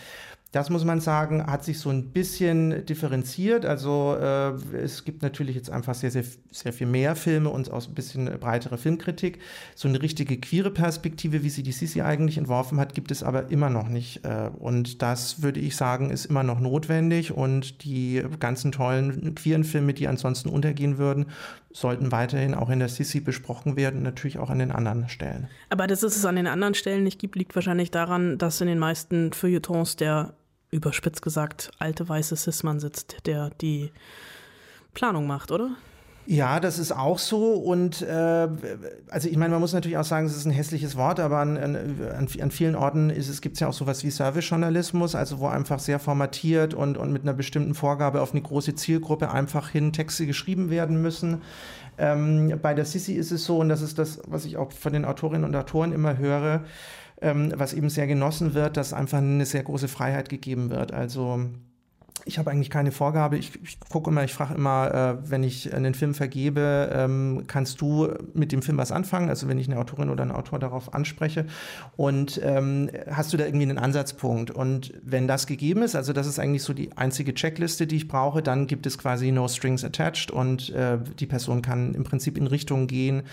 das 0.52 0.70
muss 0.70 0.86
man 0.86 1.02
sagen, 1.02 1.46
hat 1.46 1.66
sich 1.66 1.78
so 1.80 1.90
ein 1.90 2.12
bisschen 2.12 2.86
differenziert. 2.86 3.66
Also 3.66 4.16
äh, 4.20 4.52
es 4.78 5.04
gibt 5.04 5.22
natürlich 5.22 5.56
jetzt 5.56 5.70
einfach 5.70 5.94
sehr, 5.94 6.10
sehr, 6.10 6.24
sehr 6.52 6.72
viel 6.72 6.88
mehr 6.88 7.18
Filme 7.18 7.50
und 7.50 7.70
auch 7.72 7.86
ein 7.86 7.94
bisschen 7.94 8.26
breitere 8.40 8.78
Filmkritik. 8.78 9.40
So 9.76 9.90
eine 9.90 10.02
richtige 10.02 10.40
queere 10.40 10.72
Perspektive, 10.72 11.44
wie 11.44 11.50
sie 11.50 11.64
die 11.64 11.74
Sisi 11.74 12.02
eigentlich 12.02 12.38
entworfen 12.38 12.80
hat, 12.80 12.94
gibt 12.94 13.12
es 13.12 13.24
aber 13.24 13.52
immer 13.52 13.70
noch 13.70 13.90
nicht. 13.90 14.24
Äh, 14.24 14.50
und 14.58 15.02
das 15.02 15.42
würde 15.42 15.60
ich 15.60 15.76
sagen, 15.76 16.12
ist 16.12 16.26
immer 16.26 16.44
noch 16.44 16.62
notwendig. 16.62 17.34
Und 17.34 17.84
die 17.84 18.24
ganzen 18.40 18.72
tollen 18.72 19.36
queeren 19.36 19.66
Filme, 19.66 19.94
die 19.94 20.08
ansonsten 20.08 20.48
untergehen 20.48 20.98
würden, 20.98 21.26
sollten 21.74 22.12
weiterhin 22.14 22.56
auch 22.56 22.70
in 22.70 22.80
der 22.80 22.90
Sisi 22.90 23.20
besprochen 23.20 23.76
werden, 23.76 24.02
natürlich 24.02 24.40
auch 24.40 24.50
an 24.50 24.60
den 24.60 24.72
anderen 24.72 25.10
Stellen. 25.10 25.48
Aber 25.70 25.88
dass 25.88 26.04
es 26.04 26.16
es 26.16 26.26
an 26.26 26.38
den 26.38 26.48
anderen 26.48 26.74
Stellen 26.74 27.04
nicht 27.04 27.20
gibt, 27.20 27.36
liegt 27.36 27.54
wahrscheinlich 27.54 27.92
daran, 27.92 28.38
dass 28.38 28.62
in 28.62 28.68
den 28.68 28.80
meisten 28.80 29.34
Feuilletons 29.34 29.98
der 29.98 30.34
überspitzt 30.72 31.22
gesagt, 31.22 31.72
alte 31.80 32.08
weiße 32.08 32.36
Cis-Mann 32.36 32.80
sitzt, 32.80 33.18
der 33.26 33.50
die 33.62 33.92
Planung 34.94 35.28
macht, 35.28 35.52
oder? 35.52 35.72
Ja, 36.30 36.60
das 36.60 36.78
ist 36.78 36.92
auch 36.92 37.20
so. 37.20 37.54
Und 37.54 38.02
äh, 38.02 38.48
also 39.10 39.30
ich 39.30 39.38
meine, 39.38 39.52
man 39.52 39.62
muss 39.62 39.72
natürlich 39.72 39.98
auch 39.98 40.04
sagen, 40.04 40.26
es 40.26 40.36
ist 40.36 40.46
ein 40.46 40.52
hässliches 40.52 40.98
Wort, 40.98 41.22
aber 41.22 41.38
an, 41.38 41.58
an, 41.58 42.28
an 42.42 42.52
vielen 42.52 42.76
Orten 42.76 43.14
gibt 43.42 43.54
es 43.54 43.60
ja 43.62 43.70
auch 43.70 43.74
sowas 43.74 44.04
wie 44.04 44.12
Service-Journalismus, 44.12 45.16
also 45.16 45.40
wo 45.40 45.48
einfach 45.48 45.80
sehr 45.80 46.00
formatiert 46.00 46.74
und, 46.74 46.98
und 46.98 47.14
mit 47.14 47.22
einer 47.22 47.34
bestimmten 47.34 47.74
Vorgabe 47.74 48.22
auf 48.22 48.34
eine 48.34 48.42
große 48.42 48.76
Zielgruppe 48.76 49.32
einfach 49.32 49.70
hin 49.70 49.94
Texte 49.94 50.26
geschrieben 50.26 50.70
werden 50.70 51.02
müssen. 51.02 51.42
Ähm, 51.98 52.60
bei 52.62 52.74
der 52.74 52.86
Sissi 52.86 53.14
ist 53.14 53.32
es 53.32 53.46
so, 53.46 53.60
und 53.60 53.70
das 53.70 53.82
ist 53.82 53.98
das, 53.98 54.22
was 54.28 54.46
ich 54.46 54.58
auch 54.58 54.72
von 54.72 54.94
den 54.94 55.06
Autorinnen 55.06 55.46
und 55.46 55.56
Autoren 55.56 55.92
immer 55.92 56.18
höre, 56.18 56.64
ähm, 57.22 57.52
was 57.56 57.74
eben 57.74 57.90
sehr 57.90 58.08
genossen 58.08 58.54
wird, 58.54 58.78
dass 58.78 58.94
einfach 58.94 59.18
eine 59.18 59.46
sehr 59.46 59.64
große 59.64 59.88
Freiheit 59.88 60.30
gegeben 60.30 60.70
wird. 60.70 60.94
Also 60.94 61.50
ich 62.28 62.38
habe 62.38 62.52
eigentlich 62.52 62.70
keine 62.70 62.92
Vorgabe. 62.92 63.38
Ich, 63.38 63.52
ich 63.64 63.80
gucke 63.80 64.10
immer, 64.10 64.24
ich 64.24 64.34
frage 64.34 64.54
immer, 64.54 65.20
äh, 65.24 65.30
wenn 65.32 65.44
ich 65.44 65.74
einen 65.74 65.94
Film 65.94 66.14
vergebe, 66.14 66.92
ähm, 66.94 67.46
kannst 67.48 67.80
du 67.82 68.10
mit 68.34 68.52
dem 68.52 68.62
Film 68.62 68.78
was 68.78 68.92
anfangen? 68.92 69.30
Also 69.30 69.48
wenn 69.48 69.58
ich 69.58 69.68
eine 69.68 69.80
Autorin 69.80 70.10
oder 70.10 70.24
einen 70.24 70.34
Autor 70.34 70.60
darauf 70.60 70.94
anspreche. 70.94 71.46
Und 71.96 72.40
ähm, 72.44 72.90
hast 73.10 73.32
du 73.32 73.38
da 73.38 73.46
irgendwie 73.46 73.64
einen 73.64 73.78
Ansatzpunkt? 73.78 74.52
Und 74.52 74.94
wenn 75.04 75.28
das 75.28 75.48
gegeben 75.48 75.82
ist, 75.82 75.96
also 75.96 76.14
das 76.14 76.28
ist 76.28 76.38
eigentlich 76.38 76.64
so 76.64 76.74
die 76.74 76.96
einzige 76.98 77.34
Checkliste, 77.34 77.88
die 77.88 77.96
ich 77.96 78.08
brauche, 78.08 78.44
dann 78.44 78.68
gibt 78.68 78.86
es 78.86 78.98
quasi 78.98 79.32
no 79.32 79.48
strings 79.48 79.84
attached 79.84 80.30
und 80.30 80.70
äh, 80.72 80.98
die 81.20 81.26
Person 81.26 81.62
kann 81.62 81.94
im 81.94 82.04
Prinzip 82.04 82.38
in 82.38 82.48
Richtungen 82.48 82.88
gehen, 82.88 83.24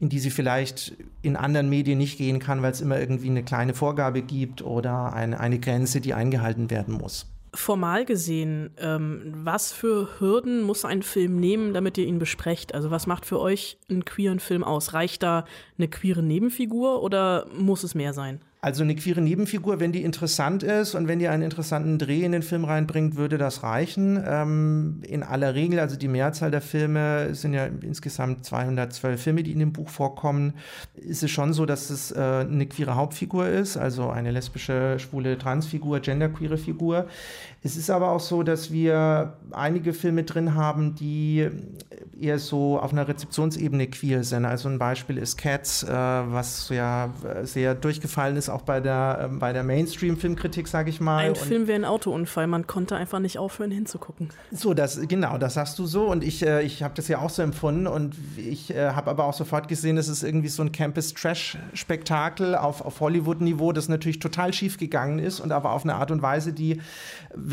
in 0.00 0.08
die 0.08 0.20
sie 0.20 0.30
vielleicht 0.30 0.96
in 1.22 1.36
anderen 1.36 1.68
Medien 1.68 1.98
nicht 1.98 2.16
gehen 2.16 2.38
kann, 2.38 2.62
weil 2.62 2.72
es 2.72 2.80
immer 2.80 2.98
irgendwie 2.98 3.28
eine 3.28 3.42
kleine 3.42 3.74
Vorgabe 3.74 4.22
gibt 4.22 4.62
oder 4.62 5.12
eine, 5.12 5.40
eine 5.40 5.58
Grenze, 5.58 6.00
die 6.00 6.14
eingehalten 6.14 6.70
werden 6.70 6.94
muss 6.94 7.26
formal 7.54 8.04
gesehen, 8.04 8.70
ähm, 8.78 9.32
was 9.44 9.72
für 9.72 10.20
Hürden 10.20 10.62
muss 10.62 10.84
ein 10.84 11.02
Film 11.02 11.36
nehmen, 11.36 11.74
damit 11.74 11.98
ihr 11.98 12.06
ihn 12.06 12.18
besprecht? 12.18 12.74
Also 12.74 12.90
was 12.90 13.06
macht 13.06 13.26
für 13.26 13.40
euch 13.40 13.78
einen 13.88 14.04
queeren 14.04 14.40
Film 14.40 14.64
aus? 14.64 14.92
Reicht 14.92 15.22
da 15.22 15.44
eine 15.78 15.88
queere 15.88 16.22
Nebenfigur 16.22 17.02
oder 17.02 17.46
muss 17.56 17.82
es 17.82 17.94
mehr 17.94 18.12
sein? 18.12 18.40
Also 18.66 18.82
eine 18.82 18.96
queere 18.96 19.20
Nebenfigur, 19.20 19.78
wenn 19.78 19.92
die 19.92 20.02
interessant 20.02 20.64
ist 20.64 20.96
und 20.96 21.06
wenn 21.06 21.20
die 21.20 21.28
einen 21.28 21.44
interessanten 21.44 22.00
Dreh 22.00 22.24
in 22.24 22.32
den 22.32 22.42
Film 22.42 22.64
reinbringt, 22.64 23.14
würde 23.14 23.38
das 23.38 23.62
reichen. 23.62 24.20
Ähm, 24.26 25.02
in 25.06 25.22
aller 25.22 25.54
Regel, 25.54 25.78
also 25.78 25.94
die 25.94 26.08
Mehrzahl 26.08 26.50
der 26.50 26.60
Filme 26.60 27.32
sind 27.36 27.54
ja 27.54 27.66
insgesamt 27.66 28.44
212 28.44 29.22
Filme, 29.22 29.44
die 29.44 29.52
in 29.52 29.60
dem 29.60 29.72
Buch 29.72 29.88
vorkommen, 29.88 30.54
ist 30.96 31.22
es 31.22 31.30
schon 31.30 31.52
so, 31.52 31.64
dass 31.64 31.90
es 31.90 32.10
äh, 32.10 32.18
eine 32.18 32.66
queere 32.66 32.96
Hauptfigur 32.96 33.46
ist, 33.46 33.76
also 33.76 34.10
eine 34.10 34.32
lesbische, 34.32 34.98
schwule 34.98 35.38
Transfigur, 35.38 36.00
genderqueere 36.00 36.58
Figur. 36.58 37.06
Es 37.66 37.76
ist 37.76 37.90
aber 37.90 38.10
auch 38.10 38.20
so, 38.20 38.44
dass 38.44 38.70
wir 38.70 39.32
einige 39.50 39.92
Filme 39.92 40.22
drin 40.22 40.54
haben, 40.54 40.94
die 40.94 41.50
eher 42.20 42.38
so 42.38 42.78
auf 42.78 42.92
einer 42.92 43.08
Rezeptionsebene 43.08 43.88
queer 43.88 44.22
sind. 44.22 44.44
Also 44.44 44.68
ein 44.68 44.78
Beispiel 44.78 45.18
ist 45.18 45.36
Cats, 45.36 45.82
äh, 45.82 45.88
was 45.88 46.68
ja 46.68 47.12
sehr 47.42 47.74
durchgefallen 47.74 48.36
ist 48.36 48.48
auch 48.48 48.62
bei 48.62 48.80
der, 48.80 49.30
bei 49.32 49.52
der 49.52 49.64
Mainstream-Filmkritik, 49.64 50.68
sage 50.68 50.90
ich 50.90 51.00
mal. 51.00 51.24
Ein 51.24 51.30
Und 51.30 51.38
Film 51.38 51.66
wäre 51.66 51.80
ein 51.80 51.84
Autounfall, 51.84 52.46
man 52.46 52.68
konnte 52.68 52.94
einfach 52.94 53.18
nicht 53.18 53.36
aufhören 53.36 53.72
hinzugucken. 53.72 54.28
So, 54.52 54.72
das, 54.72 55.00
genau, 55.08 55.36
das 55.36 55.54
sagst 55.54 55.76
du 55.80 55.86
so. 55.86 56.06
Und 56.06 56.22
ich, 56.22 56.46
äh, 56.46 56.62
ich 56.62 56.84
habe 56.84 56.94
das 56.94 57.08
ja 57.08 57.18
auch 57.18 57.30
so 57.30 57.42
empfunden. 57.42 57.88
Und 57.88 58.14
ich 58.36 58.72
äh, 58.72 58.90
habe 58.90 59.10
aber 59.10 59.24
auch 59.24 59.34
sofort 59.34 59.66
gesehen, 59.66 59.96
dass 59.96 60.06
es 60.06 60.22
irgendwie 60.22 60.48
so 60.48 60.62
ein 60.62 60.70
Campus-Trash-Spektakel 60.70 62.54
auf, 62.54 62.80
auf 62.84 63.00
Hollywood-Niveau, 63.00 63.72
das 63.72 63.88
natürlich 63.88 64.20
total 64.20 64.52
schief 64.52 64.78
gegangen 64.78 65.18
ist 65.18 65.40
und 65.40 65.50
aber 65.50 65.72
auf 65.72 65.82
eine 65.82 65.96
Art 65.96 66.12
und 66.12 66.22
Weise, 66.22 66.52
die 66.52 66.80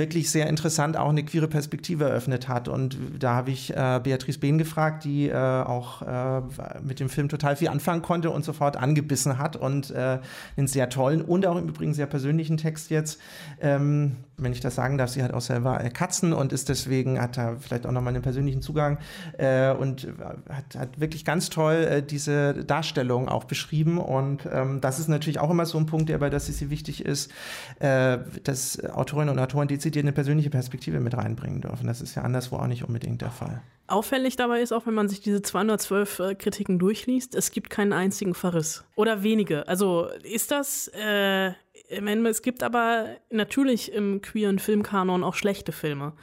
wirklich 0.04 0.30
sehr 0.30 0.48
interessant 0.48 0.98
auch 0.98 1.10
eine 1.10 1.24
queere 1.24 1.48
Perspektive 1.48 2.04
eröffnet 2.04 2.50
hat. 2.50 2.68
Und 2.68 2.98
da 3.18 3.36
habe 3.36 3.52
ich 3.52 3.72
äh, 3.72 4.02
Beatrice 4.04 4.38
Behn 4.38 4.58
gefragt, 4.58 5.06
die 5.06 5.30
äh, 5.30 5.34
auch 5.34 6.02
äh, 6.02 6.42
mit 6.84 7.00
dem 7.00 7.08
Film 7.08 7.30
total 7.30 7.56
viel 7.56 7.70
anfangen 7.70 8.02
konnte 8.02 8.30
und 8.30 8.44
sofort 8.44 8.76
angebissen 8.76 9.38
hat 9.38 9.56
und 9.56 9.92
äh, 9.92 10.20
einen 10.58 10.68
sehr 10.68 10.90
tollen 10.90 11.22
und 11.22 11.46
auch 11.46 11.56
im 11.56 11.70
Übrigen 11.70 11.94
sehr 11.94 12.06
persönlichen 12.06 12.58
Text 12.58 12.90
jetzt, 12.90 13.18
ähm, 13.62 14.18
wenn 14.36 14.52
ich 14.52 14.60
das 14.60 14.76
sagen 14.76 14.98
darf, 14.98 15.10
sie 15.10 15.24
hat 15.24 15.34
auch 15.34 15.42
selber 15.42 15.82
äh, 15.82 15.90
Katzen 15.90 16.34
und 16.34 16.52
ist 16.52 16.68
deswegen, 16.68 17.22
hat 17.22 17.38
da 17.38 17.56
vielleicht 17.58 17.86
auch 17.86 17.92
nochmal 17.92 18.14
einen 18.14 18.24
persönlichen 18.24 18.62
Zugang 18.62 18.98
äh, 19.38 19.72
und 19.72 20.08
hat, 20.50 20.76
hat 20.78 21.00
wirklich 21.00 21.24
ganz 21.24 21.50
toll 21.50 22.02
diese 22.02 22.66
Darstellung 22.66 23.30
auch 23.30 23.46
beschrieben 23.46 24.00
und 24.00 24.46
ähm, 24.52 24.82
das 24.82 25.00
ist 25.00 25.08
natürlich 25.08 25.40
auch 25.40 25.50
immer 25.50 25.66
so 25.66 25.78
ein 25.78 25.86
Punkt, 25.86 26.10
der 26.10 26.18
bei 26.18 26.30
der 26.30 26.42
Sissi 26.42 26.70
wichtig 26.70 27.06
ist, 27.06 27.32
dass 27.80 28.84
Autorinnen 28.84 29.30
und 29.30 29.40
Autoren 29.40 29.68
dezidiert 29.84 30.06
eine 30.06 30.14
persönliche 30.14 30.50
Perspektive 30.50 31.00
mit 31.00 31.16
reinbringen 31.16 31.62
dürfen. 31.62 31.88
Das 31.88 32.02
ist 32.02 32.16
ja 32.16 32.22
anderswo 32.24 32.56
auch 32.58 32.68
nicht 32.68 32.84
unbedingt 32.84 33.22
der 33.22 33.32
Fall. 33.32 33.62
Auffällig 33.88 34.36
dabei 34.38 34.62
ist 34.62 34.72
auch, 34.72 34.86
wenn 34.88 34.94
man 34.94 35.10
sich 35.10 35.20
diese 35.22 35.42
212 35.42 36.20
äh, 36.20 36.36
Kritiken 36.36 36.80
durchliest, 36.80 37.36
es 37.36 37.52
gibt 37.52 37.70
keinen 37.70 37.94
einzigen 37.94 38.34
Verriss. 38.34 38.84
Oder 38.96 39.24
wenige. 39.24 39.68
Also 39.68 40.08
ist 40.24 40.52
das, 40.52 40.90
äh, 40.98 41.52
es 41.90 42.42
gibt 42.42 42.64
aber 42.64 43.08
natürlich 43.30 43.92
im 43.94 44.22
queeren 44.22 44.58
Filmkanon 44.60 45.24
auch 45.24 45.36
schlechte 45.36 45.72
Filme. 45.72 46.14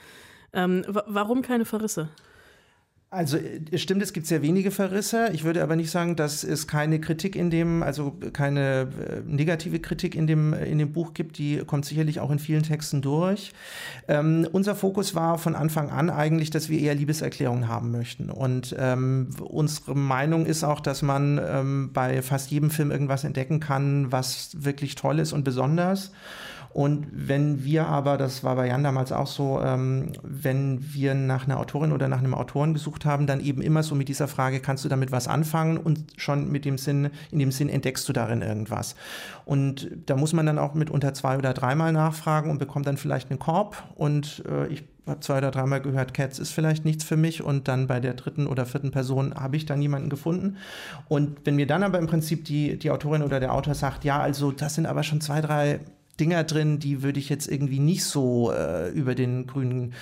Ähm, 0.52 0.84
wa- 0.88 1.04
warum 1.06 1.42
keine 1.42 1.64
Verrisse? 1.64 2.08
Also 3.12 3.38
es 3.72 3.82
stimmt, 3.82 4.02
es 4.02 4.12
gibt 4.12 4.28
sehr 4.28 4.40
wenige 4.40 4.70
Verrisse. 4.70 5.30
Ich 5.32 5.42
würde 5.42 5.64
aber 5.64 5.74
nicht 5.74 5.90
sagen, 5.90 6.14
dass 6.14 6.44
es 6.44 6.68
keine 6.68 7.00
Kritik 7.00 7.34
in 7.34 7.50
dem, 7.50 7.82
also 7.82 8.16
keine 8.32 8.82
äh, 8.82 9.20
negative 9.26 9.80
Kritik 9.80 10.14
in 10.14 10.28
dem, 10.28 10.54
in 10.54 10.78
dem 10.78 10.92
Buch 10.92 11.12
gibt. 11.12 11.36
Die 11.38 11.58
kommt 11.66 11.84
sicherlich 11.84 12.20
auch 12.20 12.30
in 12.30 12.38
vielen 12.38 12.62
Texten 12.62 13.02
durch. 13.02 13.52
Ähm, 14.06 14.46
unser 14.52 14.76
Fokus 14.76 15.16
war 15.16 15.38
von 15.38 15.56
Anfang 15.56 15.90
an 15.90 16.08
eigentlich, 16.08 16.50
dass 16.50 16.68
wir 16.68 16.78
eher 16.78 16.94
Liebeserklärungen 16.94 17.66
haben 17.66 17.90
möchten. 17.90 18.30
Und 18.30 18.76
ähm, 18.78 19.30
unsere 19.40 19.96
Meinung 19.96 20.46
ist 20.46 20.62
auch, 20.62 20.78
dass 20.78 21.02
man 21.02 21.40
ähm, 21.44 21.90
bei 21.92 22.22
fast 22.22 22.52
jedem 22.52 22.70
Film 22.70 22.92
irgendwas 22.92 23.24
entdecken 23.24 23.58
kann, 23.58 24.12
was 24.12 24.50
wirklich 24.56 24.94
toll 24.94 25.18
ist 25.18 25.32
und 25.32 25.42
besonders. 25.42 26.12
Und 26.72 27.08
wenn 27.10 27.64
wir 27.64 27.86
aber, 27.86 28.16
das 28.16 28.44
war 28.44 28.54
bei 28.54 28.68
Jan 28.68 28.84
damals 28.84 29.10
auch 29.10 29.26
so, 29.26 29.60
ähm, 29.60 30.12
wenn 30.22 30.92
wir 30.94 31.14
nach 31.14 31.44
einer 31.44 31.58
Autorin 31.58 31.90
oder 31.90 32.06
nach 32.06 32.18
einem 32.18 32.34
Autoren 32.34 32.74
gesucht 32.74 33.04
haben, 33.04 33.26
dann 33.26 33.40
eben 33.40 33.60
immer 33.60 33.82
so 33.82 33.96
mit 33.96 34.08
dieser 34.08 34.28
Frage, 34.28 34.60
kannst 34.60 34.84
du 34.84 34.88
damit 34.88 35.10
was 35.10 35.26
anfangen? 35.26 35.78
Und 35.78 36.04
schon 36.16 36.50
mit 36.50 36.64
dem 36.64 36.78
Sinn, 36.78 37.10
in 37.32 37.40
dem 37.40 37.50
Sinn 37.50 37.68
entdeckst 37.68 38.08
du 38.08 38.12
darin 38.12 38.42
irgendwas. 38.42 38.94
Und 39.44 39.90
da 40.06 40.16
muss 40.16 40.32
man 40.32 40.46
dann 40.46 40.58
auch 40.58 40.74
mitunter 40.74 41.12
zwei 41.12 41.38
oder 41.38 41.54
dreimal 41.54 41.92
nachfragen 41.92 42.50
und 42.50 42.58
bekommt 42.58 42.86
dann 42.86 42.96
vielleicht 42.96 43.30
einen 43.30 43.40
Korb. 43.40 43.82
Und 43.96 44.44
äh, 44.48 44.68
ich 44.68 44.84
habe 45.08 45.18
zwei 45.20 45.38
oder 45.38 45.50
dreimal 45.50 45.80
gehört, 45.80 46.14
Cats 46.14 46.38
ist 46.38 46.52
vielleicht 46.52 46.84
nichts 46.84 47.02
für 47.02 47.16
mich. 47.16 47.42
Und 47.42 47.66
dann 47.66 47.88
bei 47.88 47.98
der 47.98 48.14
dritten 48.14 48.46
oder 48.46 48.64
vierten 48.64 48.92
Person 48.92 49.34
habe 49.34 49.56
ich 49.56 49.66
dann 49.66 49.82
jemanden 49.82 50.08
gefunden. 50.08 50.56
Und 51.08 51.38
wenn 51.44 51.56
mir 51.56 51.66
dann 51.66 51.82
aber 51.82 51.98
im 51.98 52.06
Prinzip 52.06 52.44
die, 52.44 52.78
die 52.78 52.92
Autorin 52.92 53.22
oder 53.22 53.40
der 53.40 53.52
Autor 53.52 53.74
sagt, 53.74 54.04
ja, 54.04 54.20
also 54.20 54.52
das 54.52 54.76
sind 54.76 54.86
aber 54.86 55.02
schon 55.02 55.20
zwei, 55.20 55.40
drei 55.40 55.80
Dinger 56.20 56.44
drin, 56.44 56.78
die 56.78 57.02
würde 57.02 57.18
ich 57.18 57.28
jetzt 57.30 57.50
irgendwie 57.50 57.80
nicht 57.80 58.04
so 58.04 58.52
äh, 58.52 58.90
über 58.90 59.14
den 59.14 59.46
grünen 59.46 59.94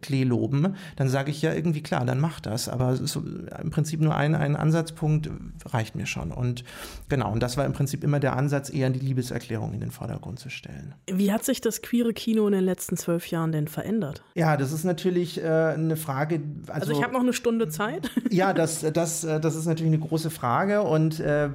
Klee 0.00 0.24
loben, 0.24 0.74
dann 0.96 1.08
sage 1.08 1.30
ich 1.30 1.42
ja 1.42 1.52
irgendwie 1.52 1.82
klar, 1.82 2.04
dann 2.04 2.18
mach 2.18 2.40
das. 2.40 2.68
Aber 2.68 2.96
so, 2.96 3.22
im 3.62 3.70
Prinzip 3.70 4.00
nur 4.00 4.16
ein, 4.16 4.34
ein 4.34 4.56
Ansatzpunkt 4.56 5.30
reicht 5.66 5.94
mir 5.94 6.06
schon. 6.06 6.32
Und 6.32 6.64
genau, 7.08 7.30
und 7.32 7.42
das 7.42 7.56
war 7.56 7.66
im 7.66 7.72
Prinzip 7.72 8.02
immer 8.02 8.18
der 8.18 8.34
Ansatz, 8.36 8.72
eher 8.72 8.90
die 8.90 9.00
Liebeserklärung 9.00 9.74
in 9.74 9.80
den 9.80 9.90
Vordergrund 9.90 10.38
zu 10.38 10.48
stellen. 10.50 10.94
Wie 11.10 11.30
hat 11.30 11.44
sich 11.44 11.60
das 11.60 11.82
queere 11.82 12.12
Kino 12.14 12.46
in 12.46 12.52
den 12.52 12.64
letzten 12.64 12.96
zwölf 12.96 13.28
Jahren 13.28 13.52
denn 13.52 13.68
verändert? 13.68 14.22
Ja, 14.34 14.56
das 14.56 14.72
ist 14.72 14.84
natürlich 14.84 15.42
äh, 15.42 15.46
eine 15.46 15.96
Frage. 15.96 16.40
Also, 16.68 16.92
ich 16.92 17.02
habe 17.02 17.12
noch 17.12 17.20
eine 17.20 17.32
Stunde 17.32 17.68
Zeit. 17.68 18.10
Ja, 18.30 18.52
das, 18.52 18.84
das, 18.92 19.24
äh, 19.24 19.40
das 19.40 19.54
ist 19.54 19.66
natürlich 19.66 19.92
eine 19.92 20.04
große 20.04 20.30
Frage 20.30 20.82
und 20.82 21.20
äh, 21.20 21.50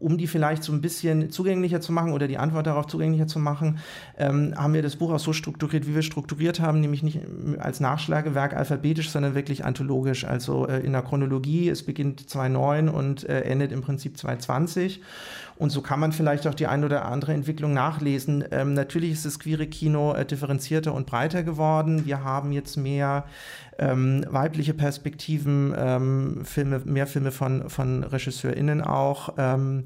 um 0.00 0.18
die 0.18 0.26
vielleicht 0.26 0.62
so 0.62 0.72
ein 0.72 0.80
bisschen 0.80 1.30
zugänglicher 1.30 1.80
zu 1.80 1.92
machen 1.92 2.12
oder 2.12 2.28
die 2.28 2.38
Antwort 2.38 2.66
darauf 2.66 2.86
zugänglicher 2.86 3.26
zu 3.26 3.38
machen, 3.38 3.78
ähm, 4.16 4.54
haben 4.56 4.74
wir 4.74 4.82
das 4.82 4.96
Buch 4.96 5.12
auch 5.12 5.18
so 5.18 5.32
strukturiert, 5.32 5.86
wie 5.86 5.94
wir 5.94 6.02
strukturiert 6.02 6.60
haben, 6.60 6.80
nämlich 6.80 7.02
nicht 7.02 7.20
als 7.58 7.80
Nachschlagewerk 7.80 8.54
alphabetisch, 8.54 9.10
sondern 9.10 9.34
wirklich 9.34 9.64
anthologisch, 9.64 10.24
also 10.24 10.66
äh, 10.66 10.80
in 10.80 10.92
der 10.92 11.02
Chronologie. 11.02 11.68
Es 11.68 11.82
beginnt 11.82 12.28
2009 12.28 12.88
und 12.88 13.28
äh, 13.28 13.42
endet 13.42 13.72
im 13.72 13.82
Prinzip 13.82 14.16
2020. 14.16 15.00
Und 15.56 15.70
so 15.70 15.82
kann 15.82 15.98
man 15.98 16.12
vielleicht 16.12 16.46
auch 16.46 16.54
die 16.54 16.68
ein 16.68 16.84
oder 16.84 17.06
andere 17.06 17.32
Entwicklung 17.32 17.72
nachlesen. 17.72 18.44
Ähm, 18.52 18.74
natürlich 18.74 19.12
ist 19.12 19.26
das 19.26 19.40
queere 19.40 19.66
Kino 19.66 20.14
äh, 20.14 20.24
differenzierter 20.24 20.94
und 20.94 21.06
breiter 21.06 21.42
geworden. 21.42 22.06
Wir 22.06 22.22
haben 22.22 22.52
jetzt 22.52 22.76
mehr 22.76 23.24
ähm, 23.78 24.24
weibliche 24.28 24.74
Perspektiven, 24.74 25.72
ähm, 25.76 26.40
Filme, 26.44 26.82
mehr 26.84 27.06
Filme 27.06 27.30
von, 27.30 27.70
von 27.70 28.02
RegisseurInnen 28.02 28.82
auch. 28.82 29.34
Ähm, 29.38 29.84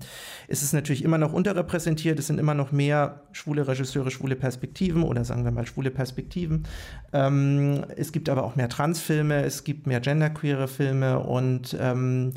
es 0.49 0.62
ist 0.62 0.72
natürlich 0.72 1.05
immer 1.05 1.18
noch 1.18 1.32
unterrepräsentiert, 1.34 2.18
es 2.18 2.26
sind 2.26 2.40
immer 2.40 2.55
noch 2.55 2.72
mehr 2.72 3.20
schwule 3.32 3.68
Regisseure, 3.68 4.11
schwule 4.11 4.34
Perspektiven 4.34 5.03
oder 5.03 5.24
sagen 5.24 5.45
wir 5.45 5.51
mal 5.51 5.66
schwule 5.66 5.90
Perspektiven. 5.90 6.64
Ähm, 7.12 7.84
es 7.97 8.12
gibt 8.12 8.30
aber 8.30 8.45
auch 8.45 8.57
mehr 8.57 8.70
Transfilme, 8.70 9.43
es 9.43 9.62
gibt 9.62 9.86
mehr 9.86 10.01
genderqueere 10.01 10.68
Filme 10.68 11.20
und 11.20 11.76
ähm, 11.78 12.32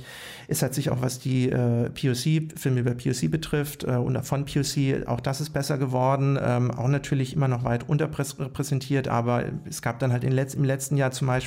es 0.49 0.61
hat 0.61 0.73
sich 0.73 0.89
auch, 0.89 1.01
was 1.01 1.19
die 1.19 1.49
äh, 1.49 1.89
POC, 1.89 2.59
Filme 2.59 2.81
über 2.81 2.95
POC 2.95 3.31
betrifft 3.31 3.85
äh, 3.85 3.91
und 3.91 4.21
von 4.25 4.45
POC, 4.45 5.07
auch 5.07 5.21
das 5.21 5.39
ist 5.39 5.51
besser 5.51 5.77
geworden. 5.77 6.37
Ähm, 6.41 6.71
auch 6.71 6.89
natürlich 6.89 7.33
immer 7.33 7.47
noch 7.47 7.63
weit 7.63 7.87
unterrepräsentiert, 7.87 9.07
aber 9.07 9.45
es 9.69 9.81
gab 9.81 9.99
dann 9.99 10.11
halt 10.11 10.25
in 10.25 10.33
Letz 10.33 10.53
im 10.53 10.65
letzten 10.65 10.97
Jahr 10.97 11.11
zum 11.11 11.27
Beispiel 11.27 11.44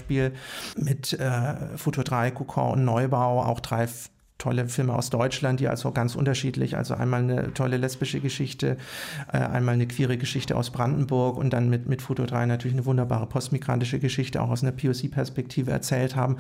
mit 0.77 1.13
äh, 1.15 1.77
Futur 1.77 2.05
3, 2.05 2.31
Kokon 2.31 2.73
und 2.73 2.85
Neubau 2.85 3.43
auch 3.43 3.61
drei 3.61 3.89
tolle 4.39 4.69
Filme 4.69 4.95
aus 4.95 5.11
Deutschland, 5.11 5.59
die 5.59 5.67
also 5.69 5.91
ganz 5.91 6.15
unterschiedlich, 6.15 6.77
also 6.77 6.95
einmal 6.95 7.23
eine 7.23 7.53
tolle 7.55 7.77
lesbische 7.77 8.21
Geschichte, 8.21 8.77
äh, 9.33 9.39
einmal 9.39 9.75
eine 9.75 9.87
queere 9.89 10.17
Geschichte 10.17 10.57
aus 10.57 10.71
Brandenburg 10.71 11.37
und 11.37 11.53
dann 11.53 11.69
mit, 11.69 11.89
mit 11.89 12.03
Foto 12.03 12.25
3 12.25 12.47
natürlich 12.47 12.77
eine 12.77 12.87
wunderbare 12.87 13.27
postmigrantische 13.27 13.99
Geschichte 13.99 14.41
auch 14.41 14.51
aus 14.51 14.63
einer 14.63 14.73
POC-Perspektive 14.73 15.73
erzählt 15.73 16.15
haben. 16.15 16.37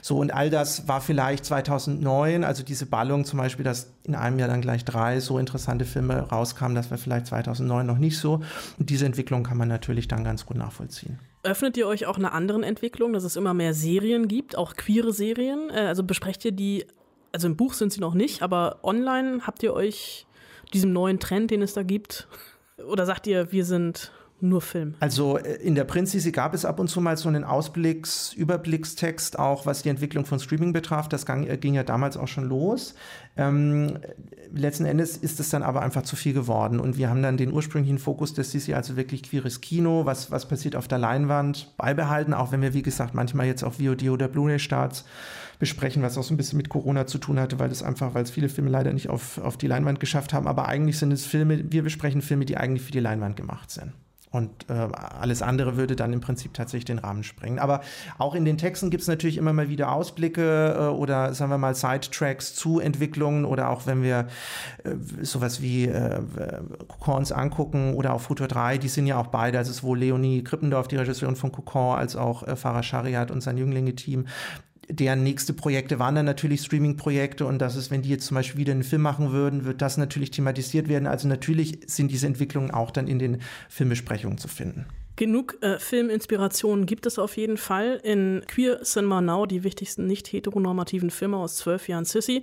So, 0.00 0.16
und 0.18 0.32
all 0.32 0.48
das 0.48 0.88
war 0.88 1.02
vielleicht 1.02 1.44
2009, 1.44 2.42
also 2.42 2.62
diese 2.62 2.86
Ballung 2.86 3.26
zum 3.26 3.38
Beispiel, 3.38 3.64
dass 3.64 3.92
in 4.04 4.14
einem 4.14 4.38
Jahr 4.38 4.48
dann 4.48 4.62
gleich 4.62 4.84
drei 4.84 5.20
so 5.20 5.38
interessante 5.38 5.84
Filme 5.84 6.20
rauskamen, 6.20 6.74
das 6.74 6.90
war 6.90 6.98
vielleicht 6.98 7.26
2009 7.26 7.86
noch 7.86 7.98
nicht 7.98 8.18
so. 8.18 8.40
Und 8.78 8.88
diese 8.88 9.04
Entwicklung 9.04 9.42
kann 9.42 9.58
man 9.58 9.68
natürlich 9.68 10.08
dann 10.08 10.24
ganz 10.24 10.46
gut 10.46 10.56
nachvollziehen. 10.56 11.18
Öffnet 11.44 11.76
ihr 11.76 11.86
euch 11.86 12.06
auch 12.06 12.16
einer 12.16 12.32
anderen 12.32 12.62
Entwicklung, 12.62 13.12
dass 13.12 13.24
es 13.24 13.36
immer 13.36 13.52
mehr 13.52 13.74
Serien 13.74 14.28
gibt, 14.28 14.56
auch 14.56 14.74
queere 14.74 15.12
Serien? 15.12 15.70
Äh, 15.70 15.80
Also 15.80 16.04
besprecht 16.04 16.44
ihr 16.44 16.52
die 16.52 16.86
also 17.32 17.48
im 17.48 17.56
Buch 17.56 17.74
sind 17.74 17.92
sie 17.92 18.00
noch 18.00 18.14
nicht, 18.14 18.42
aber 18.42 18.78
online 18.82 19.40
habt 19.46 19.62
ihr 19.62 19.74
euch 19.74 20.26
diesem 20.72 20.92
neuen 20.92 21.18
Trend, 21.18 21.50
den 21.50 21.62
es 21.62 21.74
da 21.74 21.82
gibt, 21.82 22.28
oder 22.86 23.06
sagt 23.06 23.26
ihr, 23.26 23.52
wir 23.52 23.64
sind 23.64 24.12
nur 24.42 24.60
Film? 24.60 24.94
Also 24.98 25.36
in 25.36 25.74
der 25.74 25.84
Prinzisi 25.84 26.32
gab 26.32 26.52
es 26.52 26.64
ab 26.64 26.80
und 26.80 26.88
zu 26.88 27.00
mal 27.00 27.16
so 27.16 27.28
einen 27.28 27.44
Ausblicks-, 27.44 28.34
Überblickstext, 28.34 29.38
auch 29.38 29.66
was 29.66 29.82
die 29.82 29.88
Entwicklung 29.88 30.24
von 30.24 30.40
Streaming 30.40 30.72
betraf. 30.72 31.08
Das 31.08 31.24
ging, 31.26 31.48
ging 31.60 31.74
ja 31.74 31.84
damals 31.84 32.16
auch 32.16 32.26
schon 32.26 32.48
los. 32.48 32.94
Ähm, 33.36 33.98
letzten 34.52 34.84
Endes 34.84 35.16
ist 35.16 35.38
es 35.40 35.48
dann 35.50 35.62
aber 35.62 35.82
einfach 35.82 36.02
zu 36.02 36.16
viel 36.16 36.32
geworden 36.32 36.80
und 36.80 36.98
wir 36.98 37.08
haben 37.08 37.22
dann 37.22 37.36
den 37.36 37.52
ursprünglichen 37.52 37.98
Fokus 37.98 38.34
des 38.34 38.50
Sisi, 38.50 38.74
also 38.74 38.96
wirklich 38.96 39.22
queeres 39.22 39.60
Kino, 39.60 40.04
was, 40.04 40.30
was 40.30 40.48
passiert 40.48 40.76
auf 40.76 40.88
der 40.88 40.98
Leinwand, 40.98 41.72
beibehalten, 41.76 42.34
auch 42.34 42.52
wenn 42.52 42.62
wir, 42.62 42.74
wie 42.74 42.82
gesagt, 42.82 43.14
manchmal 43.14 43.46
jetzt 43.46 43.62
auch 43.62 43.74
VOD 43.74 44.10
oder 44.10 44.28
Blu-ray-Starts 44.28 45.04
besprechen, 45.62 46.02
was 46.02 46.18
auch 46.18 46.24
so 46.24 46.34
ein 46.34 46.36
bisschen 46.36 46.56
mit 46.56 46.68
Corona 46.68 47.06
zu 47.06 47.18
tun 47.18 47.38
hatte, 47.38 47.60
weil 47.60 47.68
das 47.68 47.84
einfach, 47.84 48.14
weil 48.14 48.24
es 48.24 48.32
viele 48.32 48.48
Filme 48.48 48.68
leider 48.68 48.92
nicht 48.92 49.08
auf, 49.08 49.38
auf 49.38 49.56
die 49.56 49.68
Leinwand 49.68 50.00
geschafft 50.00 50.32
haben. 50.32 50.48
Aber 50.48 50.66
eigentlich 50.66 50.98
sind 50.98 51.12
es 51.12 51.24
Filme, 51.24 51.70
wir 51.70 51.84
besprechen 51.84 52.20
Filme, 52.20 52.44
die 52.44 52.56
eigentlich 52.56 52.82
für 52.82 52.90
die 52.90 52.98
Leinwand 52.98 53.36
gemacht 53.36 53.70
sind. 53.70 53.92
Und 54.32 54.50
äh, 54.68 54.72
alles 54.72 55.40
andere 55.40 55.76
würde 55.76 55.94
dann 55.94 56.12
im 56.12 56.20
Prinzip 56.20 56.52
tatsächlich 56.52 56.86
den 56.86 56.98
Rahmen 56.98 57.22
sprengen. 57.22 57.60
Aber 57.60 57.80
auch 58.18 58.34
in 58.34 58.44
den 58.44 58.58
Texten 58.58 58.90
gibt 58.90 59.02
es 59.02 59.08
natürlich 59.08 59.36
immer 59.36 59.52
mal 59.52 59.68
wieder 59.68 59.92
Ausblicke 59.92 60.74
äh, 60.76 60.82
oder 60.88 61.32
sagen 61.32 61.52
wir 61.52 61.58
mal 61.58 61.76
Sidetracks 61.76 62.56
zu 62.56 62.80
Entwicklungen 62.80 63.44
oder 63.44 63.68
auch 63.68 63.86
wenn 63.86 64.02
wir 64.02 64.26
äh, 64.82 64.96
sowas 65.20 65.62
wie 65.62 65.84
äh, 65.84 66.22
Kokons 66.88 67.30
angucken 67.30 67.94
oder 67.94 68.14
auch 68.14 68.20
Futur 68.20 68.48
3, 68.48 68.78
die 68.78 68.88
sind 68.88 69.06
ja 69.06 69.16
auch 69.16 69.28
beide, 69.28 69.58
also 69.58 69.72
sowohl 69.72 70.00
Leonie 70.00 70.42
Krippendorf, 70.42 70.88
die 70.88 70.96
Regisseurin 70.96 71.36
von 71.36 71.52
Kokon, 71.52 71.96
als 71.96 72.16
auch 72.16 72.42
äh, 72.42 72.56
Farah 72.56 72.82
Shariat 72.82 73.30
und 73.30 73.42
sein 73.42 73.58
Jünglinge-Team 73.58 74.26
deren 74.88 75.22
nächste 75.22 75.52
Projekte 75.52 75.98
waren 75.98 76.14
dann 76.14 76.26
natürlich 76.26 76.62
Streaming-Projekte 76.62 77.46
und 77.46 77.58
das 77.58 77.76
ist, 77.76 77.90
wenn 77.90 78.02
die 78.02 78.10
jetzt 78.10 78.26
zum 78.26 78.34
Beispiel 78.34 78.60
wieder 78.60 78.72
einen 78.72 78.82
Film 78.82 79.02
machen 79.02 79.32
würden, 79.32 79.64
wird 79.64 79.82
das 79.82 79.96
natürlich 79.96 80.30
thematisiert 80.30 80.88
werden. 80.88 81.06
Also 81.06 81.28
natürlich 81.28 81.80
sind 81.86 82.10
diese 82.10 82.26
Entwicklungen 82.26 82.70
auch 82.70 82.90
dann 82.90 83.06
in 83.06 83.18
den 83.18 83.40
Filmbesprechungen 83.68 84.38
zu 84.38 84.48
finden. 84.48 84.86
Genug 85.16 85.58
äh, 85.60 85.78
Filminspirationen 85.78 86.86
gibt 86.86 87.04
es 87.04 87.18
auf 87.18 87.36
jeden 87.36 87.58
Fall 87.58 88.00
in 88.02 88.42
Queer 88.48 88.82
Cinema 88.82 89.20
Now, 89.20 89.46
die 89.46 89.62
wichtigsten 89.62 90.06
nicht 90.06 90.32
heteronormativen 90.32 91.10
Filme 91.10 91.36
aus 91.36 91.56
zwölf 91.56 91.86
Jahren 91.86 92.06
Sissy. 92.06 92.42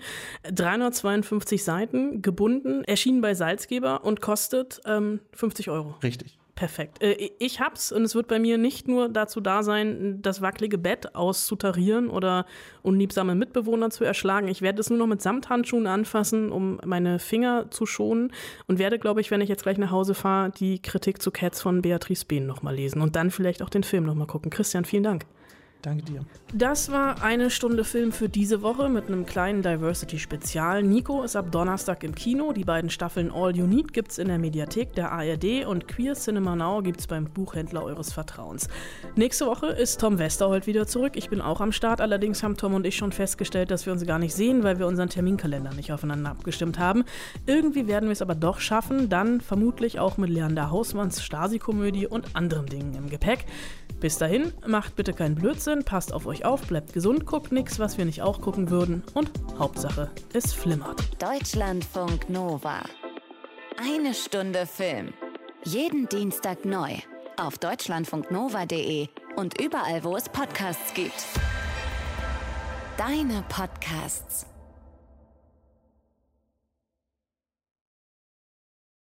352 0.54 1.64
Seiten, 1.64 2.22
gebunden, 2.22 2.84
erschienen 2.84 3.22
bei 3.22 3.34
Salzgeber 3.34 4.06
und 4.06 4.22
kostet 4.22 4.82
ähm, 4.86 5.20
50 5.34 5.70
Euro. 5.70 5.96
Richtig. 6.04 6.39
Perfekt. 6.60 7.02
Äh, 7.02 7.32
ich 7.40 7.62
hab's 7.62 7.90
und 7.94 8.04
es 8.04 8.16
wird 8.16 8.28
bei 8.28 8.38
mir 8.38 8.58
nicht 8.58 8.90
nur 8.90 9.08
dazu 9.08 9.40
da 9.40 9.64
sein, 9.64 10.22
das 10.22 10.42
wackelige 10.42 10.78
Bett 10.78 11.16
auszutarieren 11.16 12.10
oder 12.10 12.46
unliebsame 12.82 13.34
Mitbewohner 13.34 13.92
zu 13.92 14.04
erschlagen. 14.04 14.50
Ich 14.50 14.62
werde 14.62 14.82
es 14.82 14.90
nur 14.90 15.00
noch 15.00 15.08
mit 15.08 15.22
Samthandschuhen 15.22 15.88
anfassen, 15.88 16.52
um 16.52 16.78
meine 16.86 17.18
Finger 17.20 17.72
zu 17.72 17.86
schonen 17.86 18.34
und 18.68 18.78
werde, 18.78 19.00
glaube 19.00 19.22
ich, 19.22 19.32
wenn 19.32 19.40
ich 19.40 19.48
jetzt 19.48 19.64
gleich 19.64 19.78
nach 19.78 19.92
Hause 19.92 20.14
fahre, 20.14 20.50
die 20.50 20.82
Kritik 20.82 21.22
zu 21.22 21.32
Cats 21.32 21.62
von 21.62 21.82
Beatrice 21.82 22.26
Behn 22.26 22.46
nochmal 22.46 22.76
lesen 22.76 23.02
und 23.02 23.16
dann 23.16 23.32
vielleicht 23.32 23.62
auch 23.62 23.70
den 23.70 23.84
Film 23.84 24.04
nochmal 24.04 24.28
gucken. 24.28 24.52
Christian, 24.52 24.84
vielen 24.84 25.04
Dank. 25.04 25.26
Danke 25.82 26.04
dir. 26.04 26.26
Das 26.54 26.92
war 26.92 27.24
eine 27.24 27.50
Stunde 27.50 27.86
Film 27.86 28.12
für 28.12 28.28
diese 28.28 28.62
Woche 28.62 28.90
mit 28.90 29.08
einem 29.08 29.26
kleinen 29.26 29.62
Diversity-Spezial. 29.62 30.84
Nico 30.84 31.24
ist 31.24 31.38
ab 31.38 31.54
Donnerstag 31.54 32.04
im 32.04 32.14
Kino. 32.14 32.52
Die 32.52 32.66
beiden 32.66 32.90
Staffeln 32.90 33.32
All 33.32 33.56
You 33.56 33.66
Need 33.66 33.94
gibt's 33.94 34.18
in 34.18 34.28
der 34.28 34.40
Mediathek 34.40 34.94
der 34.96 35.14
ARD 35.14 35.66
und 35.66 35.88
Queer 35.88 36.16
Cinema 36.16 36.58
Now 36.58 36.82
gibt's 36.82 37.08
beim 37.08 37.26
Buchhändler 37.26 37.84
eures 37.84 38.12
Vertrauens. 38.12 38.68
Nächste 39.16 39.46
Woche 39.46 39.68
ist 39.68 40.02
Tom 40.02 40.20
Westerholt 40.20 40.68
wieder 40.68 40.86
zurück. 40.86 41.14
Ich 41.16 41.30
bin 41.30 41.40
auch 41.40 41.62
am 41.62 41.72
Start. 41.72 42.02
Allerdings 42.02 42.44
haben 42.44 42.58
Tom 42.58 42.74
und 42.74 42.86
ich 42.86 42.98
schon 42.98 43.14
festgestellt, 43.14 43.72
dass 43.72 43.86
wir 43.86 43.94
uns 43.94 44.06
gar 44.06 44.20
nicht 44.20 44.34
sehen, 44.34 44.64
weil 44.64 44.80
wir 44.80 44.88
unseren 44.88 45.08
Terminkalender 45.08 45.74
nicht 45.76 45.94
aufeinander 45.94 46.32
abgestimmt 46.32 46.78
haben. 46.78 47.06
Irgendwie 47.46 47.88
werden 47.88 48.10
wir 48.10 48.14
es 48.14 48.22
aber 48.22 48.36
doch 48.36 48.60
schaffen. 48.60 49.08
Dann 49.08 49.40
vermutlich 49.40 49.98
auch 49.98 50.18
mit 50.18 50.30
Leander 50.30 50.72
Hausmanns 50.72 51.24
Stasi-Komödie 51.24 52.08
und 52.08 52.36
anderen 52.36 52.66
Dingen 52.66 52.96
im 52.96 53.10
Gepäck. 53.10 53.46
Bis 54.00 54.18
dahin, 54.18 54.54
macht 54.66 54.96
bitte 54.96 55.12
keinen 55.12 55.36
Blödsinn, 55.36 55.69
passt 55.78 56.14
auf 56.14 56.26
euch 56.26 56.46
auf, 56.46 56.62
bleibt 56.62 56.94
gesund, 56.94 57.26
guckt 57.26 57.52
nichts, 57.52 57.80
was 57.80 57.98
wir 57.98 58.06
nicht 58.06 58.22
auch 58.22 58.42
gucken 58.42 58.70
würden 58.70 59.04
und 59.14 59.32
Hauptsache, 59.58 60.10
es 60.34 60.54
flimmert. 60.54 61.02
Deutschlandfunk 61.22 62.30
Nova. 62.30 62.82
Eine 63.78 64.14
Stunde 64.14 64.66
Film. 64.66 65.14
Jeden 65.64 66.10
Dienstag 66.10 66.66
neu. 66.66 66.96
Auf 67.38 67.58
deutschlandfunknova.de 67.58 69.08
und 69.36 69.62
überall, 69.62 70.04
wo 70.04 70.18
es 70.18 70.28
Podcasts 70.28 70.94
gibt. 70.94 71.26
Deine 72.98 73.44
Podcasts. 73.48 74.49